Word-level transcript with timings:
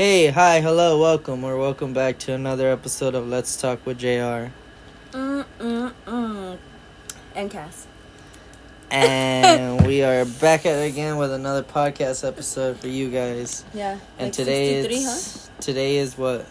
Hey, 0.00 0.28
hi, 0.28 0.62
hello, 0.62 0.98
welcome, 0.98 1.44
or 1.44 1.58
welcome 1.58 1.92
back 1.92 2.18
to 2.20 2.32
another 2.32 2.70
episode 2.70 3.14
of 3.14 3.28
Let's 3.28 3.54
Talk 3.54 3.84
with 3.84 3.98
JR. 3.98 4.48
Mm 5.12 5.44
mm 5.58 5.92
mm. 6.06 6.58
And 7.34 7.50
Cass. 7.50 7.86
And 8.90 9.86
we 9.86 10.02
are 10.02 10.24
back 10.24 10.64
at 10.64 10.78
it 10.78 10.90
again 10.90 11.18
with 11.18 11.30
another 11.30 11.62
podcast 11.62 12.26
episode 12.26 12.80
for 12.80 12.88
you 12.88 13.10
guys. 13.10 13.62
Yeah. 13.74 13.98
And 14.16 14.28
like 14.28 14.32
today 14.32 14.80
63, 14.80 14.96
is 14.96 15.50
today 15.60 15.96
is 15.98 16.16
what? 16.16 16.46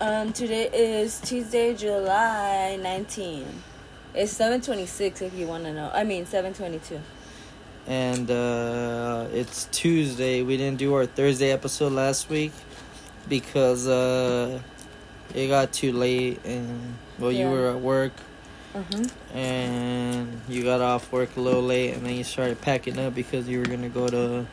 Um, 0.00 0.32
today 0.32 0.70
is 0.72 1.20
Tuesday, 1.20 1.74
July 1.74 2.78
19. 2.80 3.44
It's 4.14 4.32
726 4.32 5.20
if 5.20 5.34
you 5.34 5.46
want 5.46 5.64
to 5.64 5.74
know. 5.74 5.90
I 5.92 6.04
mean, 6.04 6.24
722. 6.24 6.98
And 7.86 8.30
uh 8.30 9.26
it's 9.30 9.66
Tuesday. 9.72 10.40
We 10.40 10.56
didn't 10.56 10.78
do 10.78 10.94
our 10.94 11.04
Thursday 11.04 11.50
episode 11.50 11.92
last 11.92 12.30
week 12.30 12.52
because 13.28 13.86
uh 13.88 14.60
it 15.34 15.48
got 15.48 15.72
too 15.72 15.92
late 15.92 16.40
and 16.44 16.94
well 17.18 17.32
you 17.32 17.48
were 17.48 17.68
at 17.70 17.80
work 17.80 18.12
Mm-hmm. 18.74 19.36
and 19.38 20.40
you 20.48 20.64
got 20.64 20.80
off 20.80 21.12
work 21.12 21.36
a 21.36 21.40
little 21.40 21.62
late 21.62 21.94
and 21.94 22.04
then 22.04 22.16
you 22.16 22.24
started 22.24 22.60
packing 22.60 22.98
up 22.98 23.14
because 23.14 23.48
you 23.48 23.60
were 23.60 23.66
gonna 23.66 23.88
go 23.88 24.08
to 24.08 24.46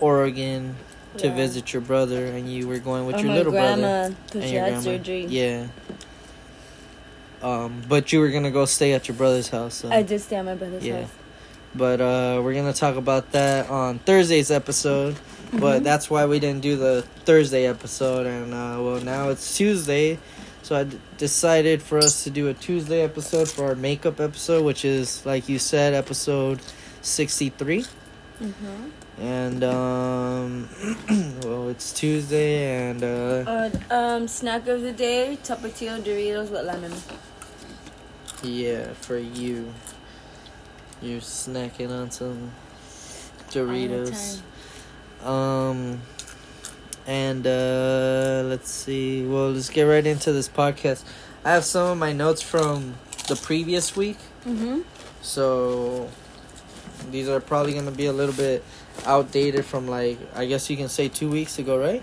Oregon 0.00 0.74
to 1.18 1.26
Yeah. 1.26 1.34
visit 1.34 1.70
your 1.74 1.82
brother 1.82 2.24
and 2.26 2.50
you 2.50 2.66
were 2.66 2.78
going 2.78 3.04
with 3.04 3.16
oh, 3.16 3.18
your 3.18 3.34
little 3.34 3.52
brother 3.52 3.76
grandma, 3.82 4.14
because 4.24 4.42
and 4.42 4.50
your 4.52 4.62
grandma. 4.62 4.80
surgery. 4.80 5.26
Yeah. 5.26 5.66
Um, 7.42 7.82
but 7.88 8.12
you 8.12 8.20
were 8.20 8.30
gonna 8.30 8.50
go 8.50 8.64
stay 8.64 8.92
at 8.94 9.06
your 9.08 9.16
brother's 9.16 9.48
house. 9.50 9.74
So. 9.74 9.90
I 9.90 10.02
did 10.02 10.20
stay 10.20 10.36
at 10.36 10.44
my 10.44 10.54
brother's 10.54 10.84
Yeah. 10.84 11.00
house. 11.02 11.10
But 11.74 12.00
uh, 12.00 12.40
we're 12.42 12.54
gonna 12.54 12.72
talk 12.72 12.96
about 12.96 13.32
that 13.32 13.68
on 13.68 13.98
Thursday's 13.98 14.50
episode. 14.50 15.16
But 15.52 15.80
Mhm. 15.80 15.84
that's 15.84 16.10
why 16.10 16.26
we 16.26 16.38
didn't 16.40 16.62
do 16.62 16.76
the 16.76 17.04
Thursday 17.24 17.66
episode, 17.66 18.26
and 18.26 18.52
uh, 18.52 18.78
well, 18.82 19.00
now 19.00 19.28
it's 19.30 19.56
Tuesday, 19.56 20.18
so 20.62 20.76
I 20.76 20.84
d- 20.84 20.98
decided 21.18 21.82
for 21.82 21.98
us 21.98 22.24
to 22.24 22.30
do 22.30 22.48
a 22.48 22.54
Tuesday 22.54 23.02
episode 23.02 23.48
for 23.48 23.66
our 23.66 23.74
makeup 23.76 24.20
episode, 24.20 24.64
which 24.64 24.84
is 24.84 25.24
like 25.24 25.48
you 25.48 25.58
said, 25.58 25.94
episode 25.94 26.60
sixty-three. 27.02 27.84
Mm-hmm. 28.42 28.90
And 29.22 29.64
um, 29.64 30.68
well, 31.44 31.68
it's 31.70 31.92
Tuesday, 31.92 32.90
and 32.90 33.02
uh, 33.02 33.44
Uh, 33.46 33.70
um, 33.90 34.28
snack 34.28 34.66
of 34.68 34.82
the 34.82 34.92
day: 34.92 35.38
Tapatio 35.42 36.02
Doritos 36.02 36.50
with 36.50 36.66
lemon. 36.66 36.92
yeah, 38.42 38.92
for 39.00 39.16
you, 39.16 39.72
you're 41.00 41.20
snacking 41.22 41.90
on 41.90 42.10
some 42.10 42.50
Doritos. 43.50 44.40
Um, 45.24 46.00
and 47.06 47.46
uh, 47.46 48.42
let's 48.46 48.70
see. 48.70 49.24
Well, 49.26 49.50
let's 49.52 49.68
get 49.70 49.84
right 49.84 50.04
into 50.06 50.32
this 50.32 50.48
podcast. 50.48 51.04
I 51.44 51.52
have 51.52 51.64
some 51.64 51.92
of 51.92 51.98
my 51.98 52.12
notes 52.12 52.42
from 52.42 52.94
the 53.28 53.36
previous 53.36 53.94
week, 53.96 54.18
Mhm. 54.46 54.82
so 55.22 56.08
these 57.10 57.28
are 57.28 57.40
probably 57.40 57.72
gonna 57.74 57.90
be 57.92 58.06
a 58.06 58.12
little 58.12 58.34
bit 58.34 58.64
outdated 59.04 59.64
from 59.64 59.86
like 59.86 60.18
I 60.34 60.46
guess 60.46 60.68
you 60.70 60.76
can 60.76 60.88
say 60.88 61.08
two 61.08 61.30
weeks 61.30 61.58
ago, 61.58 61.78
right? 61.78 62.02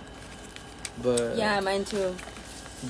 But 1.02 1.36
Yeah, 1.38 1.59
mine 1.59 1.84
too. 1.86 2.16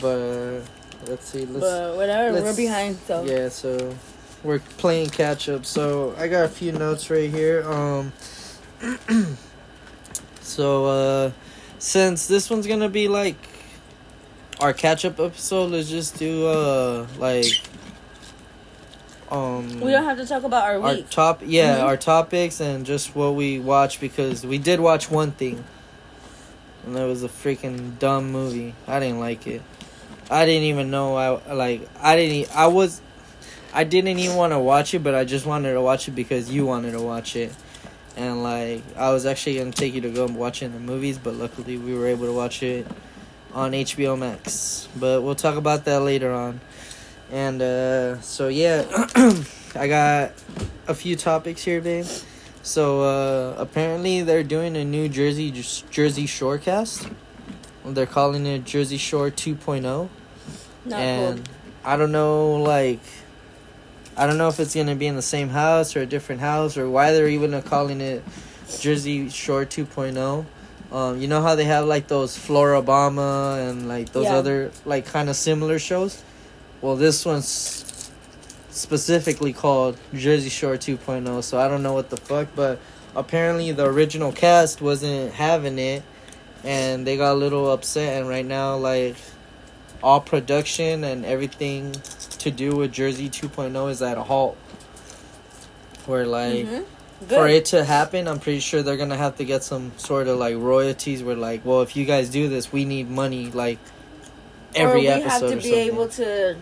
but 0.01 0.61
let's 1.07 1.27
see. 1.29 1.45
Let's 1.45 1.59
but 1.65 1.95
whatever, 1.95 2.41
we're 2.41 2.55
behind, 2.55 2.97
so. 3.07 3.23
yeah, 3.23 3.49
so 3.49 3.95
we're 4.43 4.59
playing 4.77 5.09
catch 5.09 5.49
up. 5.49 5.65
So 5.65 6.13
I 6.19 6.27
got 6.27 6.45
a 6.45 6.49
few 6.49 6.71
notes 6.71 7.09
right 7.09 7.29
here. 7.31 7.63
Um 7.67 8.13
so 10.43 10.85
uh 10.85 11.31
since 11.79 12.27
this 12.27 12.49
one's 12.49 12.67
gonna 12.67 12.89
be 12.89 13.07
like 13.07 13.35
our 14.59 14.71
catch 14.73 15.03
up 15.05 15.19
episode, 15.19 15.71
let's 15.71 15.89
just 15.89 16.17
do 16.19 16.45
uh 16.47 17.07
like 17.17 17.45
um 19.31 19.79
We 19.81 19.91
don't 19.91 20.03
have 20.03 20.17
to 20.17 20.25
talk 20.25 20.43
about 20.43 20.63
our 20.65 20.79
our 20.81 20.95
week. 20.95 21.09
top 21.09 21.41
yeah, 21.43 21.77
Mhm. 21.79 21.83
our 21.83 21.97
topics 21.97 22.59
and 22.59 22.85
just 22.85 23.15
what 23.15 23.35
we 23.35 23.59
watched 23.59 23.99
because 23.99 24.45
we 24.45 24.57
did 24.57 24.79
watch 24.79 25.09
one 25.09 25.31
thing. 25.31 25.63
And 26.85 26.95
that 26.95 27.05
was 27.05 27.23
a 27.23 27.29
freaking 27.29 27.97
dumb 27.97 28.31
movie. 28.31 28.75
I 28.87 28.99
didn't 28.99 29.19
like 29.19 29.47
it. 29.47 29.61
I 30.29 30.45
didn't 30.45 30.63
even 30.63 30.91
know 30.91 31.15
I 31.15 31.53
like 31.53 31.87
I 31.99 32.15
didn't 32.15 32.55
I 32.55 32.67
was 32.67 33.01
I 33.73 33.83
didn't 33.85 34.19
even 34.19 34.35
want 34.35 34.53
to 34.53 34.59
watch 34.59 34.93
it, 34.93 34.99
but 34.99 35.15
I 35.15 35.23
just 35.25 35.45
wanted 35.45 35.73
to 35.73 35.81
watch 35.81 36.07
it 36.07 36.11
because 36.11 36.51
you 36.51 36.65
wanted 36.65 36.91
to 36.91 37.01
watch 37.01 37.35
it. 37.35 37.51
And 38.15 38.43
like 38.43 38.83
I 38.95 39.11
was 39.11 39.25
actually 39.25 39.55
to 39.57 39.71
take 39.71 39.93
you 39.93 40.01
to 40.01 40.09
go 40.09 40.25
and 40.25 40.35
watch 40.35 40.61
it 40.61 40.65
in 40.65 40.73
the 40.73 40.79
movies, 40.79 41.17
but 41.17 41.33
luckily 41.35 41.77
we 41.77 41.95
were 41.95 42.07
able 42.07 42.25
to 42.25 42.33
watch 42.33 42.61
it 42.61 42.87
on 43.53 43.71
HBO 43.71 44.17
Max. 44.17 44.87
But 44.95 45.23
we'll 45.23 45.35
talk 45.35 45.55
about 45.55 45.85
that 45.85 46.01
later 46.01 46.31
on. 46.31 46.61
And 47.31 47.61
uh 47.61 48.21
so 48.21 48.47
yeah, 48.49 48.85
I 49.75 49.87
got 49.87 50.33
a 50.87 50.93
few 50.93 51.15
topics 51.15 51.63
here, 51.63 51.81
babe. 51.81 52.05
So 52.61 53.01
uh 53.01 53.55
apparently 53.57 54.21
they're 54.21 54.43
doing 54.43 54.77
a 54.77 54.85
new 54.85 55.09
Jersey 55.09 55.51
Jersey 55.89 56.27
Shore 56.27 56.57
cast. 56.57 57.07
They're 57.85 58.05
calling 58.05 58.45
it 58.45 58.63
Jersey 58.63 58.97
Shore 58.97 59.29
2.0 59.29 60.07
Not 60.85 60.99
and 60.99 61.49
I 61.83 61.97
don't 61.97 62.13
know 62.13 62.55
like 62.55 63.01
I 64.15 64.27
don't 64.27 64.37
know 64.37 64.47
if 64.47 64.59
it's 64.59 64.75
gonna 64.75 64.95
be 64.95 65.07
in 65.07 65.15
the 65.15 65.21
same 65.21 65.49
house 65.49 65.95
or 65.95 66.01
a 66.01 66.05
different 66.05 66.41
house 66.41 66.77
or 66.77 66.89
why 66.89 67.11
they're 67.11 67.27
even 67.27 67.59
calling 67.63 67.99
it 68.01 68.23
Jersey 68.79 69.29
Shore 69.29 69.65
2.0. 69.65 70.45
Um, 70.91 71.19
you 71.19 71.27
know 71.27 71.41
how 71.41 71.55
they 71.55 71.63
have 71.65 71.85
like 71.87 72.07
those 72.07 72.37
Floribama 72.37 73.67
and 73.69 73.87
like 73.87 74.11
those 74.11 74.25
Yeah. 74.25 74.35
other 74.35 74.71
like 74.85 75.05
kind 75.07 75.29
of 75.29 75.35
similar 75.35 75.79
shows. 75.79 76.21
Well, 76.81 76.95
this 76.95 77.25
one's 77.25 78.11
specifically 78.69 79.53
called 79.53 79.97
Jersey 80.13 80.49
Shore 80.49 80.77
2.0. 80.77 81.41
So 81.43 81.59
I 81.59 81.67
don't 81.67 81.81
know 81.83 81.93
what 81.93 82.09
the 82.09 82.17
fuck, 82.17 82.47
but 82.55 82.79
apparently 83.15 83.71
the 83.71 83.85
original 83.85 84.31
cast 84.31 84.81
wasn't 84.81 85.33
having 85.33 85.79
it, 85.79 86.03
and 86.63 87.05
they 87.07 87.17
got 87.17 87.33
a 87.33 87.35
little 87.35 87.71
upset. 87.71 88.19
And 88.19 88.29
right 88.29 88.45
now, 88.45 88.75
like 88.77 89.15
all 90.03 90.19
production 90.21 91.03
and 91.03 91.25
everything 91.25 91.93
to 92.39 92.51
do 92.51 92.75
with 92.75 92.91
Jersey 92.91 93.29
2.0 93.29 93.89
is 93.89 94.01
at 94.01 94.17
a 94.17 94.23
halt. 94.23 94.57
Where 96.05 96.25
like 96.27 96.65
Mhm. 96.67 96.83
for 97.29 97.47
it 97.47 97.65
to 97.67 97.85
happen, 97.85 98.27
I'm 98.27 98.39
pretty 98.39 98.59
sure 98.59 98.83
they're 98.83 98.97
gonna 98.97 99.15
have 99.17 99.37
to 99.37 99.45
get 99.45 99.63
some 99.63 99.93
sort 99.97 100.27
of 100.27 100.37
like 100.37 100.57
royalties. 100.57 101.23
Where 101.23 101.35
like, 101.37 101.61
well, 101.65 101.81
if 101.81 101.95
you 101.95 102.03
guys 102.05 102.29
do 102.29 102.49
this, 102.49 102.71
we 102.73 102.83
need 102.83 103.09
money 103.09 103.49
like 103.53 103.79
every 104.75 104.91
or 104.91 105.03
we 105.03 105.07
episode. 105.07 105.29
have 105.29 105.39
to 105.41 105.45
or 105.47 105.55
be 105.55 105.61
something. 105.61 105.79
able 105.79 106.07
to 106.09 106.55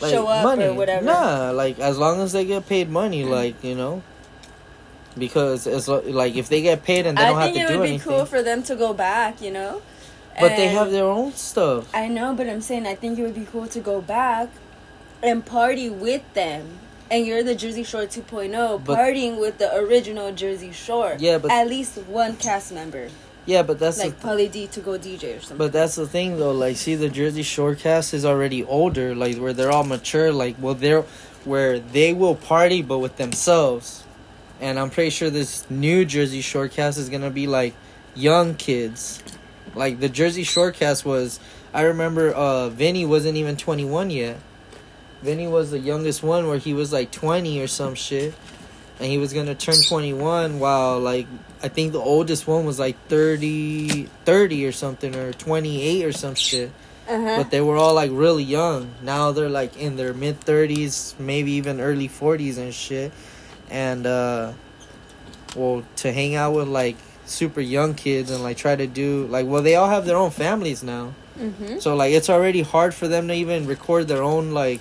Like, 0.00 0.12
show 0.12 0.26
up 0.26 0.44
money. 0.44 0.64
or 0.64 0.74
whatever. 0.74 1.06
Nah, 1.06 1.50
like 1.52 1.78
as 1.78 1.96
long 1.96 2.20
as 2.20 2.32
they 2.32 2.44
get 2.44 2.68
paid 2.68 2.90
money, 2.90 3.24
Mm. 3.24 3.30
like 3.30 3.64
you 3.64 3.74
know. 3.74 4.02
Because 5.18 5.66
it's 5.66 5.88
like 5.88 6.36
if 6.36 6.50
they 6.50 6.60
get 6.60 6.84
paid 6.84 7.06
and 7.06 7.16
they 7.16 7.22
I 7.22 7.28
don't 7.30 7.40
have 7.40 7.54
think 7.54 7.70
it 7.70 7.72
would 7.74 7.82
be 7.82 7.88
anything, 7.88 8.12
cool 8.12 8.26
for 8.26 8.42
them 8.42 8.62
to 8.64 8.76
go 8.76 8.92
back, 8.92 9.40
you 9.40 9.50
know. 9.50 9.80
But 10.40 10.56
they 10.56 10.68
have 10.68 10.90
their 10.90 11.04
own 11.04 11.32
stuff. 11.32 11.88
I 11.94 12.08
know, 12.08 12.34
but 12.34 12.48
I'm 12.48 12.60
saying 12.60 12.86
I 12.86 12.94
think 12.94 13.18
it 13.18 13.22
would 13.22 13.34
be 13.34 13.46
cool 13.50 13.66
to 13.68 13.80
go 13.80 14.00
back 14.00 14.48
and 15.22 15.44
party 15.44 15.88
with 15.90 16.22
them. 16.34 16.78
And 17.10 17.24
you're 17.24 17.44
the 17.44 17.54
Jersey 17.54 17.84
Shore 17.84 18.02
2.0, 18.06 18.82
But- 18.84 18.98
partying 18.98 19.38
with 19.38 19.58
the 19.58 19.72
original 19.76 20.32
Jersey 20.32 20.72
Shore. 20.72 21.16
Yeah, 21.20 21.38
but- 21.38 21.50
at 21.52 21.68
least 21.68 21.96
one 22.08 22.36
cast 22.36 22.72
member, 22.72 23.08
Yeah, 23.46 23.62
but 23.62 23.78
that's 23.78 23.98
like 24.00 24.20
Pauly 24.20 24.50
D, 24.50 24.66
to 24.66 24.80
go 24.80 24.98
DJ 24.98 25.36
or 25.36 25.40
something. 25.40 25.56
but 25.56 25.72
that's 25.72 25.94
the 25.94 26.06
thing 26.08 26.38
though. 26.38 26.50
Like, 26.50 26.76
see, 26.76 26.96
the 26.96 27.08
Jersey 27.08 27.44
Shore 27.44 27.76
cast 27.76 28.12
is 28.12 28.24
already 28.24 28.64
older. 28.64 29.14
Like, 29.14 29.36
where 29.36 29.52
they're 29.52 29.70
all 29.70 29.84
mature. 29.84 30.32
Like, 30.32 30.56
well, 30.60 30.74
they're 30.74 31.04
where 31.44 31.78
they 31.78 32.12
will 32.12 32.34
party, 32.34 32.82
but 32.82 32.98
with 32.98 33.16
themselves. 33.18 34.02
And 34.60 34.76
I'm 34.80 34.90
pretty 34.90 35.10
sure 35.10 35.30
this 35.30 35.64
new 35.70 36.04
Jersey 36.04 36.40
Shore 36.40 36.66
cast 36.66 36.98
is 36.98 37.08
gonna 37.08 37.30
be 37.30 37.46
like 37.46 37.74
young 38.16 38.54
kids. 38.56 39.22
Like 39.74 40.00
the 40.00 40.08
Jersey 40.08 40.42
Shore 40.44 40.72
cast 40.72 41.04
was, 41.04 41.40
I 41.74 41.82
remember 41.82 42.30
uh 42.32 42.68
Vinny 42.70 43.04
wasn't 43.04 43.36
even 43.36 43.56
21 43.56 44.10
yet. 44.10 44.38
Vinny 45.22 45.46
was 45.46 45.70
the 45.70 45.78
youngest 45.78 46.22
one 46.22 46.46
where 46.46 46.58
he 46.58 46.72
was 46.74 46.92
like 46.92 47.10
20 47.10 47.60
or 47.60 47.66
some 47.66 47.94
shit. 47.94 48.34
And 48.98 49.08
he 49.10 49.18
was 49.18 49.32
gonna 49.34 49.54
turn 49.54 49.76
21 49.86 50.58
while 50.58 50.98
like 51.00 51.26
I 51.62 51.68
think 51.68 51.92
the 51.92 51.98
oldest 52.00 52.46
one 52.46 52.64
was 52.64 52.78
like 52.78 52.96
30, 53.08 54.08
30 54.24 54.66
or 54.66 54.72
something 54.72 55.14
or 55.14 55.32
28 55.32 56.04
or 56.04 56.12
some 56.12 56.34
shit. 56.34 56.70
uh-huh. 57.08 57.36
But 57.38 57.50
they 57.50 57.60
were 57.60 57.76
all 57.76 57.94
like 57.94 58.10
really 58.12 58.44
young. 58.44 58.90
Now 59.02 59.32
they're 59.32 59.50
like 59.50 59.76
in 59.76 59.96
their 59.96 60.14
mid 60.14 60.40
30s, 60.40 61.18
maybe 61.18 61.52
even 61.52 61.80
early 61.80 62.08
40s 62.08 62.56
and 62.56 62.72
shit. 62.72 63.12
And 63.68 64.06
uh 64.06 64.52
well 65.54 65.84
to 65.96 66.12
hang 66.12 66.34
out 66.34 66.54
with 66.54 66.68
like 66.68 66.96
super 67.26 67.60
young 67.60 67.94
kids 67.94 68.30
and 68.30 68.42
like 68.42 68.56
try 68.56 68.74
to 68.76 68.86
do 68.86 69.26
like 69.26 69.46
well 69.46 69.62
they 69.62 69.74
all 69.74 69.88
have 69.88 70.06
their 70.06 70.16
own 70.16 70.30
families 70.30 70.82
now. 70.82 71.12
mm-hmm. 71.38 71.78
So 71.78 71.94
like 71.94 72.12
it's 72.12 72.30
already 72.30 72.62
hard 72.62 72.94
for 72.94 73.08
them 73.08 73.28
to 73.28 73.34
even 73.34 73.66
record 73.66 74.08
their 74.08 74.22
own 74.22 74.52
like 74.52 74.80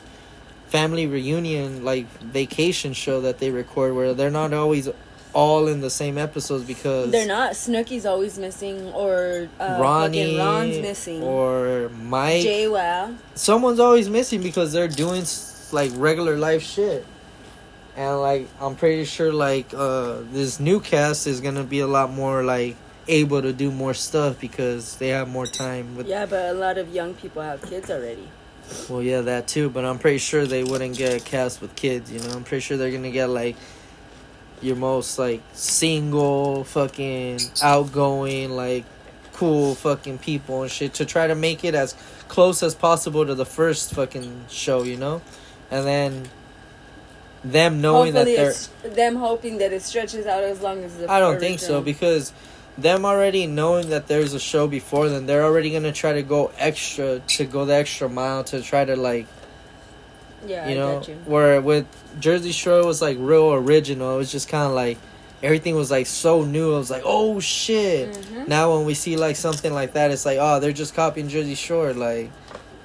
family 0.68 1.08
reunion 1.08 1.84
like 1.84 2.08
vacation 2.22 2.94
show 2.94 3.22
that 3.22 3.40
they 3.40 3.50
record 3.52 3.96
where 3.96 4.14
they're 4.14 4.32
not 4.32 4.54
always 4.54 4.90
all 5.36 5.68
in 5.68 5.82
the 5.82 5.90
same 5.90 6.18
episodes 6.18 6.64
because 6.64 7.12
They're 7.12 7.28
not. 7.28 7.52
Snooki's 7.52 8.06
always 8.06 8.40
missing, 8.40 8.88
or 8.94 9.50
uh, 9.60 9.78
Ronnie 9.82 10.38
Ron's 10.38 10.80
missing. 10.80 11.22
or 11.22 11.90
Mike. 11.90 12.42
Jay. 12.42 13.14
Someone's 13.36 13.82
always 13.82 14.10
missing 14.10 14.42
because 14.42 14.72
they're 14.72 14.88
doing 14.88 15.26
like 15.74 15.92
regular 15.96 16.38
life 16.38 16.64
shit. 16.64 17.06
And 17.98 18.20
like 18.20 18.48
I'm 18.60 18.76
pretty 18.76 19.06
sure 19.06 19.32
like 19.32 19.74
uh 19.74 20.18
this 20.32 20.60
new 20.60 20.80
cast 20.80 21.28
is 21.28 21.40
gonna 21.42 21.64
be 21.64 21.80
a 21.80 21.88
lot 21.88 22.12
more 22.12 22.44
like 22.44 22.76
able 23.08 23.42
to 23.42 23.54
do 23.54 23.72
more 23.72 23.94
stuff 23.94 24.40
because 24.40 24.98
they 24.98 25.10
have 25.10 25.30
more 25.30 25.46
time 25.46 25.96
with 25.96 26.08
Yeah, 26.08 26.26
but 26.26 26.50
a 26.50 26.54
lot 26.58 26.78
of 26.78 26.94
young 26.94 27.14
people 27.14 27.42
have 27.42 27.62
kids 27.62 27.90
already. 27.92 28.28
well 28.90 29.02
yeah 29.02 29.22
that 29.22 29.48
too 29.48 29.70
but 29.70 29.86
i'm 29.86 30.00
pretty 30.00 30.18
sure 30.18 30.44
they 30.48 30.64
wouldn't 30.64 30.98
get 30.98 31.14
a 31.14 31.24
cast 31.24 31.62
with 31.62 31.76
kids 31.76 32.12
you 32.12 32.18
know 32.20 32.30
i'm 32.36 32.44
pretty 32.44 32.62
sure 32.62 32.78
they're 32.78 32.90
gonna 32.92 33.12
get 33.12 33.28
like 33.30 33.56
your 34.60 34.76
most 34.76 35.20
like 35.20 35.44
single 35.54 36.64
fucking 36.64 37.38
outgoing 37.62 38.50
like 38.50 38.84
cool 39.34 39.76
fucking 39.76 40.18
people 40.18 40.64
and 40.64 40.72
shit 40.72 40.96
to 40.96 41.06
try 41.06 41.28
to 41.28 41.36
make 41.36 41.64
it 41.64 41.76
as 41.76 41.94
close 42.28 42.64
as 42.64 42.74
possible 42.74 43.24
to 43.24 43.36
the 43.36 43.46
first 43.46 43.94
fucking 43.94 44.46
show 44.50 44.82
you 44.82 44.98
know 44.98 45.22
and 45.70 45.86
then 45.86 46.24
them 47.52 47.80
knowing 47.82 48.14
Hopefully, 48.14 48.36
that 48.36 48.70
they're 48.84 48.96
them 48.96 49.16
hoping 49.18 49.60
that 49.60 49.72
it 49.72 49.82
stretches 49.84 50.26
out 50.26 50.44
as 50.44 50.62
long 50.62 50.84
as 50.84 50.98
the. 50.98 51.10
I 51.10 51.20
don't 51.20 51.40
think 51.40 51.60
so 51.60 51.82
because 51.82 52.34
them 52.78 53.06
already 53.06 53.46
knowing 53.48 53.90
that 53.90 54.08
there's 54.08 54.34
a 54.34 54.40
show 54.40 54.68
before 54.68 55.10
them, 55.10 55.26
they're 55.28 55.44
already 55.44 55.72
gonna 55.72 55.92
try 55.94 56.14
to 56.14 56.24
go 56.24 56.52
extra 56.58 57.20
to 57.20 57.46
go 57.46 57.66
the 57.66 57.76
extra 57.76 58.10
mile 58.10 58.44
to 58.46 58.62
try 58.62 58.84
to 58.84 58.96
like 58.96 59.28
Yeah, 60.46 60.68
you 60.68 60.76
I 60.76 60.78
know 60.78 61.02
you. 61.08 61.14
where 61.26 61.62
with 61.62 61.86
Jersey 62.20 62.52
Shore 62.52 62.80
it 62.80 62.86
was 62.86 63.02
like 63.02 63.18
real 63.20 63.54
original. 63.54 64.16
It 64.16 64.18
was 64.18 64.32
just 64.32 64.50
kind 64.50 64.66
of 64.68 64.74
like 64.74 64.98
everything 65.44 65.76
was 65.76 65.92
like 65.92 66.08
so 66.08 66.44
new. 66.44 66.74
It 66.74 66.78
was 66.80 66.90
like 66.92 67.04
oh 67.06 67.40
shit. 67.40 68.12
Mhm. 68.12 68.48
Now 68.48 68.76
when 68.76 68.86
we 68.86 68.94
see 68.96 69.16
like 69.18 69.36
something 69.36 69.74
like 69.74 69.94
that, 69.94 70.12
it's 70.12 70.26
like 70.26 70.40
oh 70.42 70.60
they're 70.60 70.74
just 70.74 70.96
copying 70.96 71.30
Jersey 71.30 71.56
Shore. 71.56 71.94
Like 71.94 72.32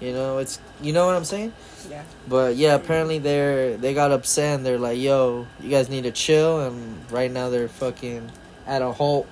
you 0.01 0.13
know 0.13 0.39
it's 0.39 0.61
you 0.83 0.93
know 0.93 1.07
what 1.07 1.17
I'm 1.17 1.25
saying. 1.25 1.53
Yeah. 1.91 2.05
But 2.29 2.55
yeah, 2.55 2.77
apparently 2.77 3.19
they're 3.19 3.77
they 3.77 3.95
got 3.95 4.13
upset 4.13 4.57
and 4.57 4.65
they're 4.67 4.79
like, 4.79 4.99
"Yo, 4.99 5.49
you 5.61 5.71
guys 5.71 5.89
need 5.89 6.05
to 6.05 6.13
chill." 6.13 6.61
And 6.61 7.11
right 7.11 7.31
now 7.31 7.51
they're 7.51 7.69
fucking 7.69 8.31
at 8.67 8.81
a 8.81 8.93
halt. 8.93 9.27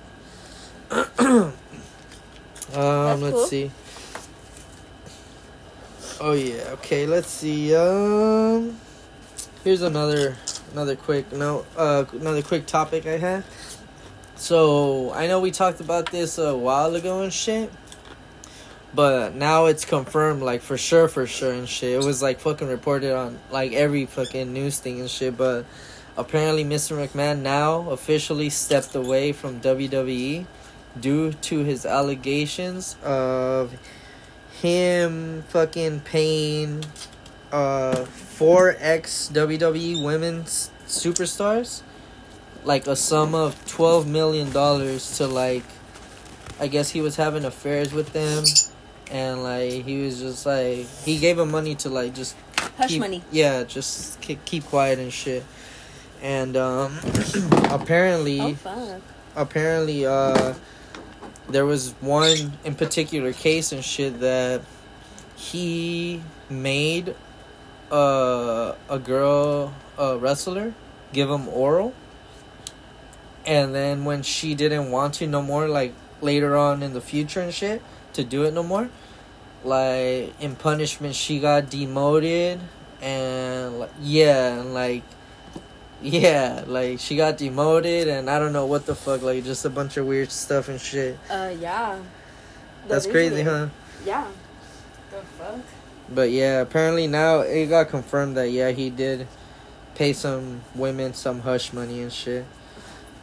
um, 0.91 1.53
let's 2.73 3.31
cool. 3.31 3.45
see. 3.45 3.71
Oh 6.19 6.33
yeah, 6.33 6.71
okay. 6.73 7.05
Let's 7.05 7.29
see. 7.29 7.73
Um, 7.73 8.77
here's 9.63 9.81
another 9.81 10.35
another 10.73 10.97
quick 10.97 11.31
no 11.31 11.65
Uh, 11.77 12.03
another 12.11 12.41
quick 12.41 12.65
topic 12.65 13.05
I 13.05 13.17
had. 13.17 13.45
So 14.35 15.13
I 15.13 15.27
know 15.27 15.39
we 15.39 15.51
talked 15.51 15.79
about 15.79 16.11
this 16.11 16.37
a 16.37 16.55
while 16.57 16.93
ago 16.95 17.21
and 17.21 17.31
shit. 17.31 17.71
But 18.93 19.35
now 19.35 19.67
it's 19.67 19.85
confirmed, 19.85 20.41
like 20.41 20.61
for 20.61 20.77
sure, 20.77 21.07
for 21.07 21.27
sure 21.27 21.53
and 21.53 21.69
shit. 21.69 21.91
It 21.91 22.03
was 22.03 22.21
like 22.21 22.39
fucking 22.39 22.67
reported 22.67 23.15
on 23.15 23.39
like 23.51 23.73
every 23.73 24.05
fucking 24.05 24.51
news 24.51 24.79
thing 24.79 24.99
and 24.99 25.09
shit. 25.09 25.37
But 25.37 25.65
apparently, 26.17 26.63
Mr. 26.63 26.97
McMahon 26.97 27.41
now 27.41 27.89
officially 27.91 28.49
stepped 28.49 28.95
away 28.95 29.31
from 29.31 29.61
WWE 29.61 30.45
due 30.99 31.33
to 31.33 31.63
his 31.63 31.85
allegations 31.85 32.97
of 33.03 33.77
him 34.61 35.43
fucking 35.49 36.01
paying 36.01 36.83
uh 37.51 37.95
four 38.05 38.75
ex 38.79 39.29
WWE 39.33 40.03
women's 40.03 40.69
superstars 40.85 41.81
like 42.63 42.85
a 42.87 42.95
sum 42.95 43.33
of 43.33 43.65
twelve 43.67 44.07
million 44.07 44.51
dollars 44.51 45.17
to 45.17 45.27
like 45.27 45.63
I 46.59 46.67
guess 46.67 46.89
he 46.89 47.01
was 47.01 47.15
having 47.15 47.45
affairs 47.45 47.93
with 47.93 48.11
them 48.11 48.43
and 49.11 49.43
like 49.43 49.83
he 49.85 50.01
was 50.03 50.19
just 50.19 50.45
like 50.45 50.85
he 51.03 51.17
gave 51.17 51.39
him 51.39 51.51
money 51.51 51.75
to 51.75 51.89
like 51.89 52.13
just 52.13 52.35
Hush 52.77 52.89
keep, 52.91 52.99
money. 52.99 53.23
yeah 53.31 53.63
just 53.63 54.19
keep, 54.21 54.43
keep 54.45 54.65
quiet 54.65 54.99
and 54.99 55.11
shit 55.11 55.43
and 56.21 56.55
um 56.57 56.97
apparently 57.69 58.39
Oh 58.39 58.53
fuck. 58.55 59.01
apparently 59.35 60.05
uh 60.05 60.53
there 61.49 61.65
was 61.65 61.91
one 62.01 62.53
in 62.63 62.75
particular 62.75 63.33
case 63.33 63.71
and 63.71 63.83
shit 63.83 64.19
that 64.19 64.61
he 65.35 66.21
made 66.49 67.15
uh, 67.91 68.75
a 68.89 68.99
girl 68.99 69.73
a 69.97 70.17
wrestler 70.17 70.73
give 71.11 71.29
him 71.29 71.47
oral 71.47 71.93
and 73.45 73.73
then 73.73 74.05
when 74.05 74.21
she 74.21 74.53
didn't 74.53 74.91
want 74.91 75.15
to 75.15 75.25
no 75.25 75.41
more 75.41 75.67
like 75.67 75.93
later 76.21 76.55
on 76.55 76.83
in 76.83 76.93
the 76.93 77.01
future 77.01 77.39
and 77.41 77.53
shit 77.53 77.81
to 78.13 78.23
do 78.23 78.43
it 78.43 78.53
no 78.53 78.61
more 78.61 78.89
like 79.63 80.33
in 80.39 80.55
punishment 80.55 81.15
she 81.15 81.39
got 81.39 81.69
demoted 81.69 82.59
and 83.01 83.79
like, 83.79 83.91
yeah 84.01 84.59
and 84.59 84.73
like 84.73 85.03
yeah 86.01 86.63
like 86.67 86.99
she 86.99 87.17
got 87.17 87.37
demoted 87.37 88.07
and 88.07 88.29
i 88.29 88.39
don't 88.39 88.53
know 88.53 88.65
what 88.65 88.85
the 88.85 88.95
fuck 88.95 89.21
like 89.21 89.43
just 89.43 89.65
a 89.65 89.69
bunch 89.69 89.97
of 89.97 90.05
weird 90.05 90.31
stuff 90.31 90.69
and 90.69 90.79
shit 90.79 91.17
Uh, 91.29 91.53
yeah. 91.59 91.99
that's 92.87 93.05
That 93.05 93.09
is 93.09 93.11
crazy 93.13 93.41
huh 93.43 93.67
Yeah. 94.05 94.27
The 95.11 95.21
fuck. 95.37 95.59
but 96.09 96.29
yeah 96.31 96.61
apparently 96.61 97.07
now 97.07 97.39
it 97.41 97.67
got 97.67 97.89
confirmed 97.89 98.37
that 98.37 98.49
yeah 98.51 98.71
he 98.71 98.89
did 98.89 99.27
pay 99.95 100.13
some 100.13 100.61
women 100.75 101.13
some 101.13 101.41
hush 101.41 101.73
money 101.73 102.01
and 102.01 102.13
shit 102.13 102.45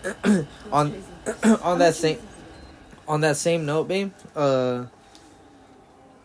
on 0.70 1.02
on 1.62 1.78
that 1.78 1.94
same 1.94 2.18
on 3.08 3.20
that 3.20 3.36
same 3.36 3.64
note, 3.64 3.86
babe, 3.86 4.12
uh, 4.34 4.84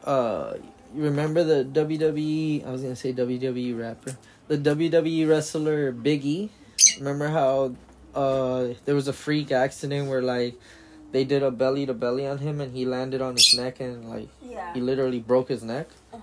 uh, 0.03 0.53
you 0.95 1.03
remember 1.03 1.44
the 1.44 1.63
WWE? 1.63 2.65
I 2.68 2.71
was 2.71 2.81
gonna 2.81 2.95
say 2.95 3.13
WWE 3.13 3.77
rapper, 3.80 4.18
the 4.48 4.57
WWE 4.57 5.27
wrestler 5.30 5.92
Big 5.92 6.25
E. 6.25 6.50
Remember 7.00 7.27
how 7.27 7.75
uh 8.13 8.74
there 8.86 8.95
was 8.95 9.07
a 9.07 9.13
freak 9.13 9.51
accident 9.51 10.09
where 10.09 10.21
like 10.21 10.56
they 11.13 11.24
did 11.24 11.44
a 11.44 11.51
belly 11.51 11.86
to 11.86 11.94
belly 11.94 12.27
on 12.27 12.38
him 12.39 12.59
and 12.59 12.75
he 12.75 12.86
landed 12.86 13.21
on 13.21 13.36
his 13.36 13.53
neck 13.56 13.80
and 13.80 14.09
like 14.09 14.27
Yeah. 14.42 14.74
he 14.74 14.81
literally 14.81 15.19
broke 15.19 15.48
his 15.50 15.63
neck. 15.63 15.88
Uh-huh. 16.13 16.19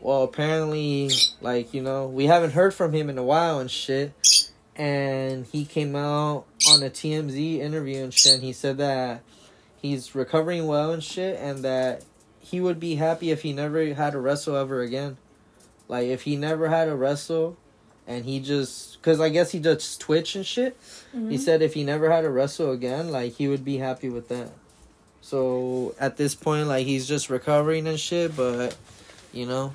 Well, 0.00 0.22
apparently, 0.22 1.10
like 1.40 1.74
you 1.74 1.82
know, 1.82 2.06
we 2.06 2.26
haven't 2.26 2.52
heard 2.52 2.72
from 2.74 2.92
him 2.92 3.10
in 3.10 3.18
a 3.18 3.22
while 3.24 3.58
and 3.58 3.70
shit. 3.70 4.12
And 4.76 5.46
he 5.46 5.64
came 5.64 5.96
out 5.96 6.44
on 6.68 6.82
a 6.82 6.90
TMZ 6.90 7.58
interview 7.60 8.04
and 8.04 8.12
shit. 8.12 8.34
And 8.34 8.42
he 8.42 8.52
said 8.52 8.76
that 8.76 9.22
he's 9.80 10.14
recovering 10.14 10.66
well 10.66 10.92
and 10.92 11.02
shit, 11.02 11.38
and 11.40 11.64
that 11.64 12.04
he 12.50 12.60
would 12.60 12.78
be 12.80 12.94
happy 12.96 13.30
if 13.30 13.42
he 13.42 13.52
never 13.52 13.92
had 13.94 14.12
to 14.12 14.18
wrestle 14.20 14.56
ever 14.56 14.80
again. 14.80 15.16
Like 15.88 16.06
if 16.08 16.22
he 16.22 16.36
never 16.36 16.68
had 16.68 16.86
to 16.86 16.96
wrestle, 16.96 17.56
and 18.06 18.24
he 18.24 18.40
just 18.40 19.00
because 19.00 19.20
I 19.20 19.28
guess 19.28 19.50
he 19.52 19.58
does 19.58 19.96
Twitch 19.98 20.34
and 20.36 20.44
shit. 20.46 20.78
Mm-hmm. 21.14 21.30
He 21.30 21.38
said 21.38 21.62
if 21.62 21.74
he 21.74 21.84
never 21.84 22.10
had 22.10 22.22
to 22.22 22.30
wrestle 22.30 22.70
again, 22.72 23.10
like 23.10 23.34
he 23.34 23.48
would 23.48 23.64
be 23.64 23.78
happy 23.78 24.08
with 24.08 24.28
that. 24.28 24.50
So 25.20 25.94
at 25.98 26.16
this 26.16 26.34
point, 26.34 26.68
like 26.68 26.86
he's 26.86 27.06
just 27.06 27.30
recovering 27.30 27.86
and 27.86 27.98
shit, 27.98 28.36
but 28.36 28.76
you 29.32 29.46
know, 29.46 29.72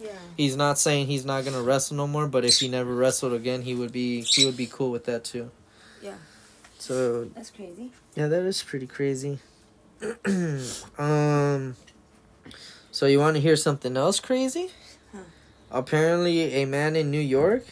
Yeah. 0.00 0.10
he's 0.36 0.56
not 0.56 0.78
saying 0.78 1.06
he's 1.08 1.24
not 1.24 1.44
gonna 1.44 1.62
wrestle 1.62 1.96
no 1.96 2.06
more. 2.06 2.26
But 2.28 2.44
if 2.44 2.58
he 2.58 2.68
never 2.68 2.94
wrestled 2.94 3.32
again, 3.32 3.62
he 3.62 3.74
would 3.74 3.92
be 3.92 4.20
he 4.22 4.44
would 4.46 4.56
be 4.56 4.66
cool 4.66 4.90
with 4.90 5.04
that 5.06 5.24
too. 5.24 5.50
Yeah. 6.02 6.14
So 6.78 7.24
That's 7.34 7.50
crazy. 7.50 7.90
yeah, 8.16 8.26
that 8.28 8.42
is 8.42 8.62
pretty 8.62 8.86
crazy. 8.88 9.38
um, 10.98 11.76
so 12.92 13.06
you 13.06 13.18
want 13.18 13.34
to 13.34 13.40
hear 13.40 13.56
something 13.56 13.96
else 13.96 14.20
crazy? 14.20 14.70
Huh. 15.12 15.24
Apparently, 15.70 16.54
a 16.62 16.66
man 16.66 16.94
in 16.94 17.10
New 17.10 17.20
York, 17.20 17.64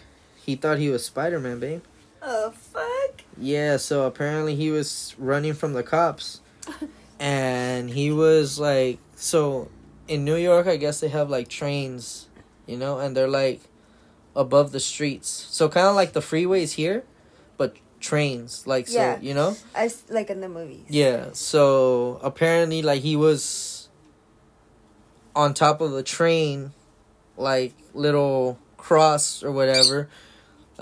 he 0.45 0.57
thought 0.57 0.79
he 0.79 0.89
was 0.89 1.05
Spider 1.05 1.39
Man, 1.39 1.61
babe. 1.61 1.83
Oh 2.23 2.51
fuck. 2.51 3.23
Yeah, 3.39 3.77
so 3.77 4.07
apparently 4.07 4.57
he 4.57 4.71
was 4.71 5.15
running 5.19 5.55
from 5.55 5.75
the 5.75 5.83
cops. 5.83 6.41
and 7.21 7.91
he 7.91 8.11
was 8.11 8.59
like 8.59 8.99
so 9.15 9.69
in 10.09 10.25
New 10.25 10.37
York 10.37 10.67
I 10.67 10.77
guess 10.77 11.01
they 11.01 11.09
have 11.09 11.31
like 11.31 11.49
trains, 11.49 12.29
you 12.67 12.77
know, 12.77 12.99
and 12.99 13.17
they're 13.17 13.29
like 13.29 13.61
above 14.35 14.73
the 14.73 14.81
streets. 14.81 15.29
So 15.29 15.69
kind 15.69 15.87
of 15.87 15.95
like 15.95 16.13
the 16.13 16.21
freeways 16.21 16.73
here, 16.73 17.05
but 17.57 17.77
trains 18.01 18.67
like 18.67 18.89
so, 18.89 19.19
you 19.21 19.35
know? 19.35 19.57
I 19.75 19.91
like 20.09 20.31
in 20.31 20.41
the 20.41 20.49
movies. 20.49 20.87
Yeah, 20.89 21.29
so 21.33 22.19
apparently 22.23 22.83
like 22.83 23.03
he 23.03 23.17
was 23.17 23.80
on 25.35 25.55
top 25.55 25.81
of 25.81 25.93
the 25.93 26.03
train 26.03 26.73
like 27.37 27.75
little 27.95 28.59
cross 28.77 29.43
or 29.43 29.51
whatever. 29.53 30.09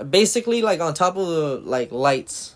Basically 0.09 0.61
like 0.61 0.79
on 0.79 0.93
top 0.93 1.17
of 1.17 1.27
the 1.27 1.61
like 1.63 1.91
lights, 1.91 2.55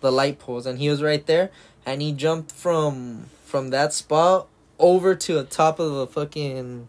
the 0.00 0.10
light 0.10 0.38
poles 0.38 0.66
and 0.66 0.78
he 0.78 0.88
was 0.88 1.02
right 1.02 1.24
there 1.26 1.50
and 1.86 2.02
he 2.02 2.12
jumped 2.12 2.52
from 2.52 3.26
from 3.44 3.70
that 3.70 3.92
spot 3.92 4.46
over 4.78 5.14
to 5.14 5.34
the 5.34 5.44
top 5.44 5.78
of 5.78 5.92
the 5.92 6.06
fucking 6.06 6.88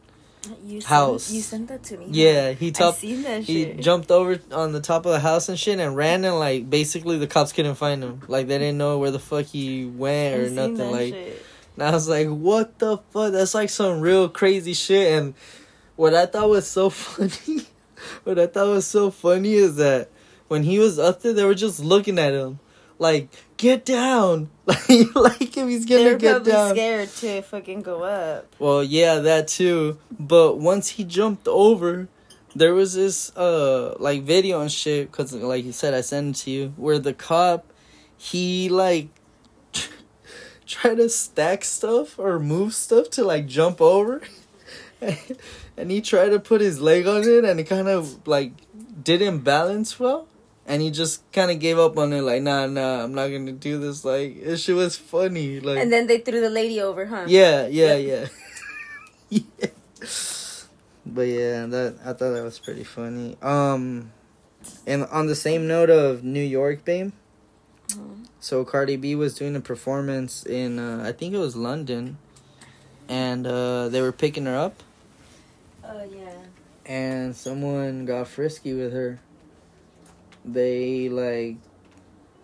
You 0.65 0.81
House. 0.81 1.25
Sent, 1.25 1.36
you 1.36 1.41
sent 1.41 1.67
that 1.67 1.84
to 1.84 1.98
me. 1.98 2.08
Yeah, 2.10 2.53
he 2.53 2.72
top 2.72 2.98
he 2.98 3.74
jumped 3.74 4.10
over 4.12 4.39
on 4.51 4.72
the 4.72 4.81
top 4.81 5.05
of 5.05 5.12
the 5.12 5.20
house 5.20 5.50
and 5.50 5.60
shit 5.60 5.79
and 5.79 5.96
ran 5.96 6.24
and 6.24 6.39
like 6.39 6.70
basically 6.70 7.17
the 7.17 7.27
cops 7.27 7.51
couldn't 7.51 7.75
find 7.75 8.03
him. 8.03 8.22
Like 8.27 8.48
they 8.48 8.58
didn't 8.58 8.77
know 8.77 8.98
where 8.98 9.12
the 9.12 9.20
fuck 9.20 9.46
he 9.46 9.86
went 9.86 10.39
or 10.39 10.48
seen 10.48 10.55
nothing. 10.55 10.91
Like 10.91 11.13
shit. 11.13 11.46
And 11.75 11.83
I 11.83 11.91
was 11.91 12.07
like, 12.09 12.27
what 12.27 12.79
the 12.79 12.97
fuck? 12.97 13.31
That's 13.31 13.53
like 13.53 13.69
some 13.69 14.01
real 14.01 14.29
crazy 14.29 14.73
shit. 14.73 15.13
And 15.13 15.33
what 15.95 16.13
I 16.13 16.25
thought 16.25 16.49
was 16.49 16.67
so 16.67 16.89
funny, 16.91 17.65
what 18.23 18.39
I 18.39 18.47
thought 18.47 18.67
was 18.67 18.87
so 18.87 19.11
funny 19.11 19.53
is 19.53 19.75
that 19.77 20.09
when 20.47 20.63
he 20.63 20.79
was 20.79 20.99
up 20.99 21.21
there, 21.21 21.33
they 21.33 21.45
were 21.45 21.55
just 21.55 21.79
looking 21.79 22.19
at 22.19 22.33
him, 22.33 22.59
like, 22.99 23.29
get 23.57 23.85
down, 23.85 24.49
like, 24.65 25.15
like 25.15 25.57
if 25.57 25.67
he's 25.67 25.85
gonna 25.85 26.03
They're 26.03 26.17
get 26.17 26.43
down. 26.43 26.71
scared 26.71 27.09
to 27.09 27.41
fucking 27.41 27.81
go 27.81 28.03
up. 28.03 28.53
Well, 28.59 28.83
yeah, 28.83 29.19
that 29.19 29.47
too. 29.47 29.97
But 30.19 30.57
once 30.59 30.89
he 30.89 31.03
jumped 31.03 31.47
over, 31.47 32.09
there 32.53 32.73
was 32.73 32.93
this 32.93 33.35
uh 33.37 33.95
like 33.99 34.23
video 34.23 34.59
and 34.61 34.71
shit. 34.71 35.09
Cause 35.11 35.31
like 35.33 35.63
you 35.63 35.71
said, 35.71 35.93
I 35.93 36.01
sent 36.01 36.35
it 36.35 36.39
to 36.43 36.51
you 36.51 36.73
where 36.75 36.99
the 36.99 37.13
cop 37.13 37.65
he 38.17 38.67
like 38.69 39.07
tried 40.71 40.97
to 40.97 41.09
stack 41.09 41.63
stuff 41.63 42.17
or 42.17 42.39
move 42.39 42.73
stuff 42.73 43.09
to 43.11 43.23
like 43.23 43.45
jump 43.45 43.81
over, 43.81 44.21
and 45.77 45.91
he 45.91 46.01
tried 46.01 46.29
to 46.29 46.39
put 46.39 46.61
his 46.61 46.79
leg 46.79 47.07
on 47.07 47.23
it, 47.23 47.43
and 47.43 47.59
it 47.59 47.65
kind 47.65 47.87
of 47.87 48.25
like 48.27 48.51
didn't 49.03 49.39
balance 49.39 49.99
well. 49.99 50.27
And 50.67 50.81
he 50.81 50.91
just 50.91 51.29
kind 51.33 51.49
of 51.51 51.59
gave 51.59 51.79
up 51.79 51.97
on 51.97 52.13
it, 52.13 52.21
like, 52.21 52.43
nah, 52.43 52.67
nah, 52.67 53.03
I'm 53.03 53.13
not 53.13 53.27
gonna 53.27 53.51
do 53.51 53.79
this. 53.79 54.05
Like, 54.05 54.43
this 54.43 54.63
shit 54.63 54.75
was 54.75 54.95
funny. 54.95 55.59
Like, 55.59 55.79
And 55.79 55.91
then 55.91 56.05
they 56.07 56.19
threw 56.19 56.39
the 56.39 56.51
lady 56.51 56.79
over, 56.79 57.05
huh? 57.07 57.25
yeah, 57.27 57.67
yeah, 57.67 57.95
yeah. 57.95 58.27
yeah. 59.29 59.41
But 61.05 61.27
yeah, 61.27 61.65
that 61.65 61.95
I 62.05 62.13
thought 62.13 62.31
that 62.37 62.43
was 62.43 62.59
pretty 62.59 62.83
funny. 62.85 63.37
Um 63.41 64.11
and 64.85 65.05
on 65.05 65.25
the 65.27 65.35
same 65.35 65.67
note 65.67 65.89
of 65.89 66.23
New 66.23 66.43
York, 66.43 66.85
babe. 66.85 67.11
So 68.43 68.65
Cardi 68.65 68.95
B 68.95 69.13
was 69.13 69.36
doing 69.36 69.55
a 69.55 69.62
performance 69.62 70.43
in 70.43 70.79
uh, 70.79 71.03
I 71.07 71.12
think 71.12 71.36
it 71.36 71.38
was 71.38 71.55
London 71.55 72.17
and 73.07 73.45
uh 73.45 73.88
they 73.89 74.01
were 74.01 74.12
picking 74.12 74.45
her 74.45 74.57
up 74.57 74.81
Oh 75.86 76.03
yeah. 76.03 76.33
and 76.86 77.36
someone 77.36 78.05
got 78.05 78.27
frisky 78.27 78.74
with 78.74 78.93
her. 78.93 79.19
They 80.43 81.07
like 81.07 81.57